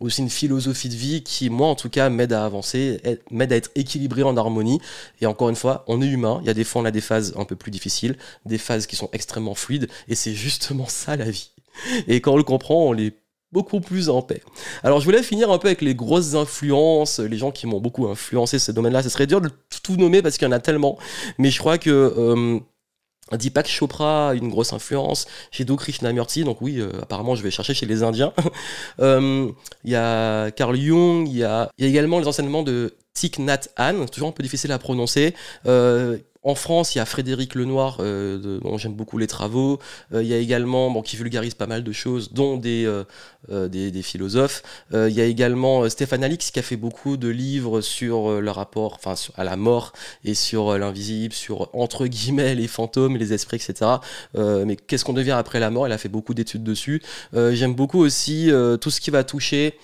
aussi 0.00 0.22
une 0.22 0.30
philosophie 0.30 0.88
de 0.88 0.94
vie 0.94 1.22
qui, 1.22 1.50
moi 1.50 1.68
en 1.68 1.74
tout 1.74 1.88
cas, 1.88 2.08
m'aide 2.08 2.32
à 2.32 2.44
avancer, 2.44 3.00
m'aide 3.30 3.52
à 3.52 3.56
être 3.56 3.70
équilibré 3.74 4.22
en 4.22 4.36
harmonie. 4.36 4.80
Et 5.20 5.26
encore 5.26 5.48
une 5.48 5.56
fois, 5.56 5.84
on 5.88 6.00
est 6.02 6.06
humain. 6.06 6.38
Il 6.42 6.46
y 6.46 6.50
a 6.50 6.54
des 6.54 6.64
fois, 6.64 6.82
on 6.82 6.84
a 6.84 6.90
des 6.90 7.00
phases 7.00 7.34
un 7.36 7.44
peu 7.44 7.56
plus 7.56 7.70
difficiles, 7.70 8.16
des 8.44 8.58
phases 8.58 8.86
qui 8.86 8.96
sont 8.96 9.08
extrêmement 9.12 9.54
fluides. 9.54 9.88
Et 10.08 10.14
c'est 10.14 10.34
justement 10.34 10.86
ça 10.86 11.16
la 11.16 11.30
vie. 11.30 11.50
Et 12.06 12.20
quand 12.20 12.32
on 12.32 12.36
le 12.36 12.44
comprend, 12.44 12.86
on 12.86 12.92
les 12.92 13.12
beaucoup 13.52 13.80
plus 13.80 14.08
en 14.08 14.22
paix. 14.22 14.42
Alors 14.82 15.00
je 15.00 15.04
voulais 15.04 15.22
finir 15.22 15.50
un 15.50 15.58
peu 15.58 15.68
avec 15.68 15.80
les 15.80 15.94
grosses 15.94 16.34
influences, 16.34 17.18
les 17.18 17.38
gens 17.38 17.50
qui 17.50 17.66
m'ont 17.66 17.80
beaucoup 17.80 18.06
influencé 18.06 18.58
ce 18.58 18.72
domaine-là. 18.72 19.02
Ce 19.02 19.08
serait 19.08 19.26
dur 19.26 19.40
de 19.40 19.50
tout 19.82 19.96
nommer 19.96 20.22
parce 20.22 20.36
qu'il 20.36 20.46
y 20.46 20.48
en 20.48 20.52
a 20.52 20.60
tellement, 20.60 20.98
mais 21.38 21.50
je 21.50 21.58
crois 21.58 21.78
que 21.78 21.90
euh, 21.90 22.60
Deepak 23.36 23.68
Chopra 23.68 24.30
a 24.30 24.34
une 24.34 24.48
grosse 24.48 24.72
influence, 24.72 25.26
Jiddu 25.50 25.76
Krishnamurti, 25.76 26.44
donc 26.44 26.60
oui, 26.60 26.78
euh, 26.78 26.90
apparemment 27.02 27.34
je 27.34 27.42
vais 27.42 27.50
chercher 27.50 27.74
chez 27.74 27.86
les 27.86 28.02
Indiens. 28.02 28.32
Euh, 29.00 29.50
il 29.84 29.90
y 29.92 29.94
a 29.94 30.50
Carl 30.50 30.76
Jung, 30.76 31.28
il 31.28 31.36
y 31.36 31.44
a, 31.44 31.70
y 31.78 31.84
a, 31.84 31.86
également 31.86 32.18
les 32.18 32.26
enseignements 32.26 32.62
de 32.62 32.96
Thich 33.14 33.38
Nhat 33.38 33.68
Hanh, 33.76 34.06
toujours 34.06 34.28
un 34.28 34.32
peu 34.32 34.42
difficile 34.42 34.72
à 34.72 34.78
prononcer. 34.78 35.34
Euh, 35.66 36.18
en 36.44 36.54
France, 36.54 36.94
il 36.94 36.98
y 36.98 37.00
a 37.00 37.04
Frédéric 37.04 37.54
Lenoir, 37.54 37.98
euh, 38.00 38.60
dont 38.60 38.78
j'aime 38.78 38.94
beaucoup 38.94 39.18
les 39.18 39.26
travaux. 39.26 39.80
Euh, 40.14 40.22
il 40.22 40.28
y 40.28 40.34
a 40.34 40.38
également, 40.38 40.90
bon, 40.90 41.02
qui 41.02 41.16
vulgarise 41.16 41.54
pas 41.54 41.66
mal 41.66 41.82
de 41.82 41.92
choses, 41.92 42.32
dont 42.32 42.56
des, 42.56 42.86
euh, 43.50 43.68
des, 43.68 44.02
philosophes. 44.02 44.62
il 44.92 45.10
y 45.10 45.20
a 45.20 45.24
également 45.24 45.88
Stéphane 45.88 46.22
Alix, 46.22 46.50
qui 46.50 46.58
a 46.60 46.62
fait 46.62 46.76
beaucoup 46.76 47.16
de 47.16 47.28
livres 47.28 47.80
sur 47.80 48.40
le 48.40 48.50
rapport 48.50 49.00
à 49.36 49.44
la 49.44 49.56
mort 49.56 49.92
et 50.24 50.34
sur 50.34 50.78
l'invisible, 50.78 51.34
sur, 51.34 51.74
entre 51.74 52.06
guillemets, 52.06 52.54
les 52.54 52.68
fantômes, 52.68 53.16
les 53.16 53.32
esprits, 53.32 53.56
etc. 53.56 53.90
mais 54.36 54.76
qu'est-ce 54.76 55.04
qu'on 55.04 55.12
devient 55.12 55.32
après 55.32 55.58
la 55.60 55.70
mort? 55.70 55.88
Il 55.88 55.92
a 55.92 55.98
fait 55.98 56.08
beaucoup 56.08 56.34
d'études 56.34 56.62
dessus. 56.62 57.02
j'aime 57.34 57.74
beaucoup 57.74 57.98
aussi 57.98 58.50
tout 58.80 58.90
ce 58.90 59.00
qui 59.00 59.10
va 59.10 59.24
toucher 59.24 59.78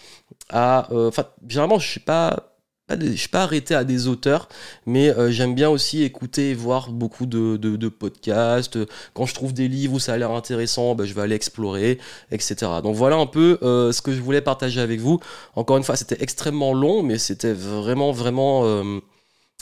à... 0.51 0.89
Enfin, 0.93 1.27
généralement, 1.49 1.79
je 1.79 1.89
suis 1.89 2.01
pas 2.01 2.54
je 2.91 2.97
ne 2.97 3.17
suis 3.17 3.29
pas 3.29 3.45
arrêté 3.45 3.75
à 3.75 3.83
des 3.83 4.09
auteurs, 4.09 4.49
mais 4.85 5.09
euh, 5.09 5.31
j'aime 5.31 5.55
bien 5.55 5.71
aussi 5.71 6.03
écouter 6.03 6.51
et 6.51 6.55
voir 6.55 6.91
beaucoup 6.91 7.25
de, 7.25 7.89
podcasts. 7.89 8.79
Quand 9.15 9.25
je 9.25 9.35
trouve 9.35 9.55
des 9.55 9.69
livres 9.69 9.95
où 9.95 9.99
ça 9.99 10.13
a 10.13 10.19
l'air 10.19 10.31
intéressant, 10.33 10.95
ben, 10.95 11.07
je 11.07 11.15
vais 11.15 11.23
aller 11.23 11.35
explorer, 11.35 11.99
etc. 12.31 12.57
Donc 12.83 12.95
voilà 12.95 13.17
un 13.17 13.27
peu 13.27 13.59
euh, 13.63 13.93
ce 13.93 14.03
que 14.03 14.13
je 14.13 14.21
voulais 14.21 14.43
partager 14.43 14.81
avec 14.81 15.01
vous. 15.01 15.19
Encore 15.55 15.79
une 15.79 15.83
fois, 15.83 15.97
c'était 15.97 16.23
extrêmement 16.23 16.75
long, 16.75 17.03
mais 17.03 17.17
c'était 17.17 17.55
vraiment, 17.55 18.13
vraiment 18.13 18.67
euh, 18.67 19.01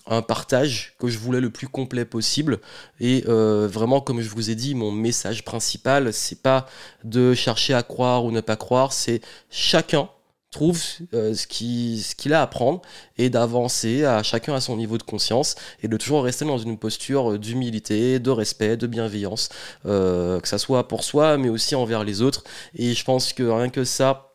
un 0.07 0.23
partage 0.23 0.95
que 0.99 1.07
je 1.07 1.19
voulais 1.19 1.41
le 1.41 1.51
plus 1.51 1.69
complet 1.69 2.05
possible. 2.05 2.59
Et 2.99 3.23
vraiment, 3.25 4.01
comme 4.01 4.21
je 4.21 4.31
vous 4.31 4.51
ai 4.51 4.57
dit, 4.57 4.75
mon 4.75 4.91
message 4.91 5.45
principal, 5.45 6.13
c'est 6.13 6.43
pas 6.43 6.67
de 7.05 7.35
chercher 7.35 7.75
à 7.75 7.85
croire 7.85 8.25
ou 8.25 8.33
ne 8.33 8.41
pas 8.41 8.57
croire, 8.57 8.93
c'est 8.93 9.21
chacun 9.49 10.09
trouve 10.53 10.81
euh, 11.15 11.35
ce 11.35 11.47
qu'il 11.47 12.33
a 12.33 12.43
à 12.43 12.47
prendre 12.47 12.83
et 13.19 13.31
d'avancer 13.31 14.05
à 14.05 14.23
chacun 14.23 14.55
à 14.55 14.61
son 14.61 14.77
niveau 14.77 14.99
de 14.99 15.03
conscience 15.03 15.57
et 15.83 15.89
de 15.89 15.97
toujours 15.97 16.23
rester 16.23 16.45
dans 16.45 16.59
une 16.59 16.79
posture 16.79 17.39
d'humilité, 17.39 18.21
de 18.21 18.31
respect, 18.31 18.77
de 18.77 18.87
bienveillance, 18.87 19.49
euh, 19.87 20.39
que 20.39 20.47
ça 20.47 20.59
soit 20.59 20.87
pour 20.87 21.03
soi 21.03 21.39
mais 21.39 21.49
aussi 21.49 21.75
envers 21.75 22.05
les 22.05 22.23
autres. 22.23 22.45
Et 22.77 22.95
je 22.95 23.05
pense 23.05 23.33
que 23.33 23.43
rien 23.43 23.71
que 23.71 23.85
ça, 23.85 24.35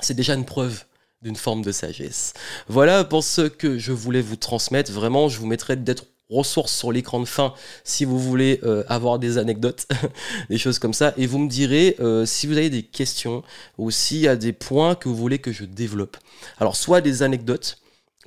c'est 0.00 0.14
déjà 0.14 0.34
une 0.34 0.46
preuve 0.46 0.84
d'une 1.22 1.36
forme 1.36 1.62
de 1.62 1.72
sagesse. 1.72 2.32
Voilà 2.68 3.04
pour 3.04 3.22
ce 3.22 3.42
que 3.42 3.78
je 3.78 3.92
voulais 3.92 4.22
vous 4.22 4.36
transmettre. 4.36 4.90
Vraiment, 4.90 5.28
je 5.28 5.38
vous 5.38 5.46
mettrai 5.46 5.76
d'être 5.76 6.04
ressources 6.30 6.74
sur 6.74 6.92
l'écran 6.92 7.20
de 7.20 7.24
fin 7.24 7.54
si 7.84 8.04
vous 8.04 8.18
voulez 8.18 8.60
euh, 8.62 8.84
avoir 8.88 9.18
des 9.18 9.38
anecdotes, 9.38 9.86
des 10.50 10.58
choses 10.58 10.78
comme 10.78 10.94
ça. 10.94 11.14
Et 11.16 11.26
vous 11.26 11.38
me 11.38 11.48
direz 11.48 11.96
euh, 12.00 12.26
si 12.26 12.46
vous 12.46 12.56
avez 12.56 12.70
des 12.70 12.82
questions 12.82 13.42
ou 13.78 13.90
s'il 13.90 14.18
y 14.18 14.28
a 14.28 14.36
des 14.36 14.52
points 14.52 14.94
que 14.94 15.08
vous 15.08 15.16
voulez 15.16 15.38
que 15.38 15.52
je 15.52 15.64
développe. 15.64 16.16
Alors, 16.58 16.76
soit 16.76 17.00
des 17.00 17.22
anecdotes, 17.22 17.78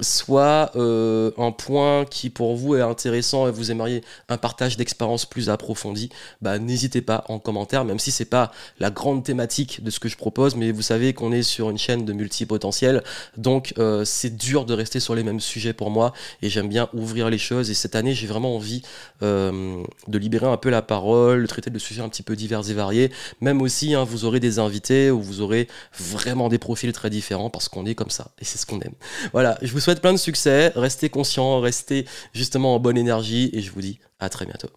soit 0.02 0.72
euh, 0.76 1.32
un 1.38 1.52
point 1.52 2.06
qui 2.06 2.30
pour 2.30 2.56
vous 2.56 2.76
est 2.76 2.82
intéressant 2.82 3.48
et 3.48 3.52
vous 3.52 3.72
aimeriez 3.72 4.04
un 4.30 4.38
partage 4.38 4.78
d'expérience 4.78 5.26
plus 5.26 5.50
approfondi, 5.50 6.10
bah, 6.42 6.60
n'hésitez 6.60 7.02
pas 7.02 7.24
en 7.30 7.40
commentaire, 7.40 7.86
même 7.86 8.00
si 8.00 8.12
c'est 8.12 8.26
pas 8.26 8.52
la 8.80 8.90
grande 8.90 9.24
thématique 9.24 9.84
de 9.84 9.92
ce 9.92 10.00
que 10.00 10.10
je 10.10 10.18
propose, 10.18 10.56
mais 10.56 10.72
vous 10.72 10.82
savez 10.82 11.14
qu'on 11.14 11.32
est 11.32 11.44
sur 11.44 11.70
une 11.70 11.78
chaîne 11.78 12.06
de 12.06 12.14
multipotentiel, 12.14 13.04
donc 13.38 13.74
euh, 13.78 14.04
c'est 14.04 14.36
dur 14.36 14.66
de 14.66 14.74
rester 14.74 15.00
sur 15.00 15.16
les 15.16 15.24
mêmes 15.24 15.40
sujets 15.40 15.74
pour 15.74 15.92
moi 15.92 16.14
et 16.42 16.50
j'aime 16.50 16.68
bien 16.68 16.90
ouvrir 16.94 17.30
les 17.30 17.38
choses. 17.38 17.70
Et 17.70 17.74
cette 17.74 17.96
année 17.96 18.14
j'ai 18.14 18.28
vraiment 18.28 18.56
envie 18.56 18.82
euh, 19.22 19.84
de 20.08 20.18
libérer 20.18 20.48
un 20.48 20.58
peu 20.58 20.70
la 20.70 20.82
parole, 20.82 21.44
de 21.44 21.48
traiter 21.48 21.70
de 21.70 21.80
sujets 21.80 22.02
un 22.02 22.10
petit 22.10 22.24
peu 22.24 22.36
divers 22.36 22.70
et 22.70 22.74
variés, 22.74 23.12
même 23.40 23.62
aussi 23.62 23.94
hein, 23.94 24.04
vous 24.04 24.26
aurez 24.26 24.40
des 24.40 24.60
invités 24.60 25.12
où 25.12 25.22
vous 25.22 25.42
aurez 25.42 25.68
vraiment 25.98 26.50
des 26.50 26.58
profils 26.58 26.92
très 26.92 27.10
différents 27.10 27.50
parce 27.50 27.70
qu'on 27.70 27.86
est 27.86 27.96
comme 27.96 28.10
ça 28.10 28.32
et 28.40 28.46
c'est 28.46 28.58
ce 28.58 28.66
qu'on 28.66 28.80
aime. 28.80 28.94
Voilà, 29.34 29.58
je 29.62 29.72
vous 29.72 29.80
souhaite 29.80 29.91
plein 30.00 30.14
de 30.14 30.18
succès, 30.18 30.72
restez 30.76 31.10
conscient, 31.10 31.60
restez 31.60 32.06
justement 32.34 32.76
en 32.76 32.80
bonne 32.80 32.98
énergie 32.98 33.50
et 33.54 33.62
je 33.62 33.72
vous 33.72 33.82
dis 33.82 34.00
à 34.20 34.30
très 34.30 34.46
bientôt. 34.46 34.70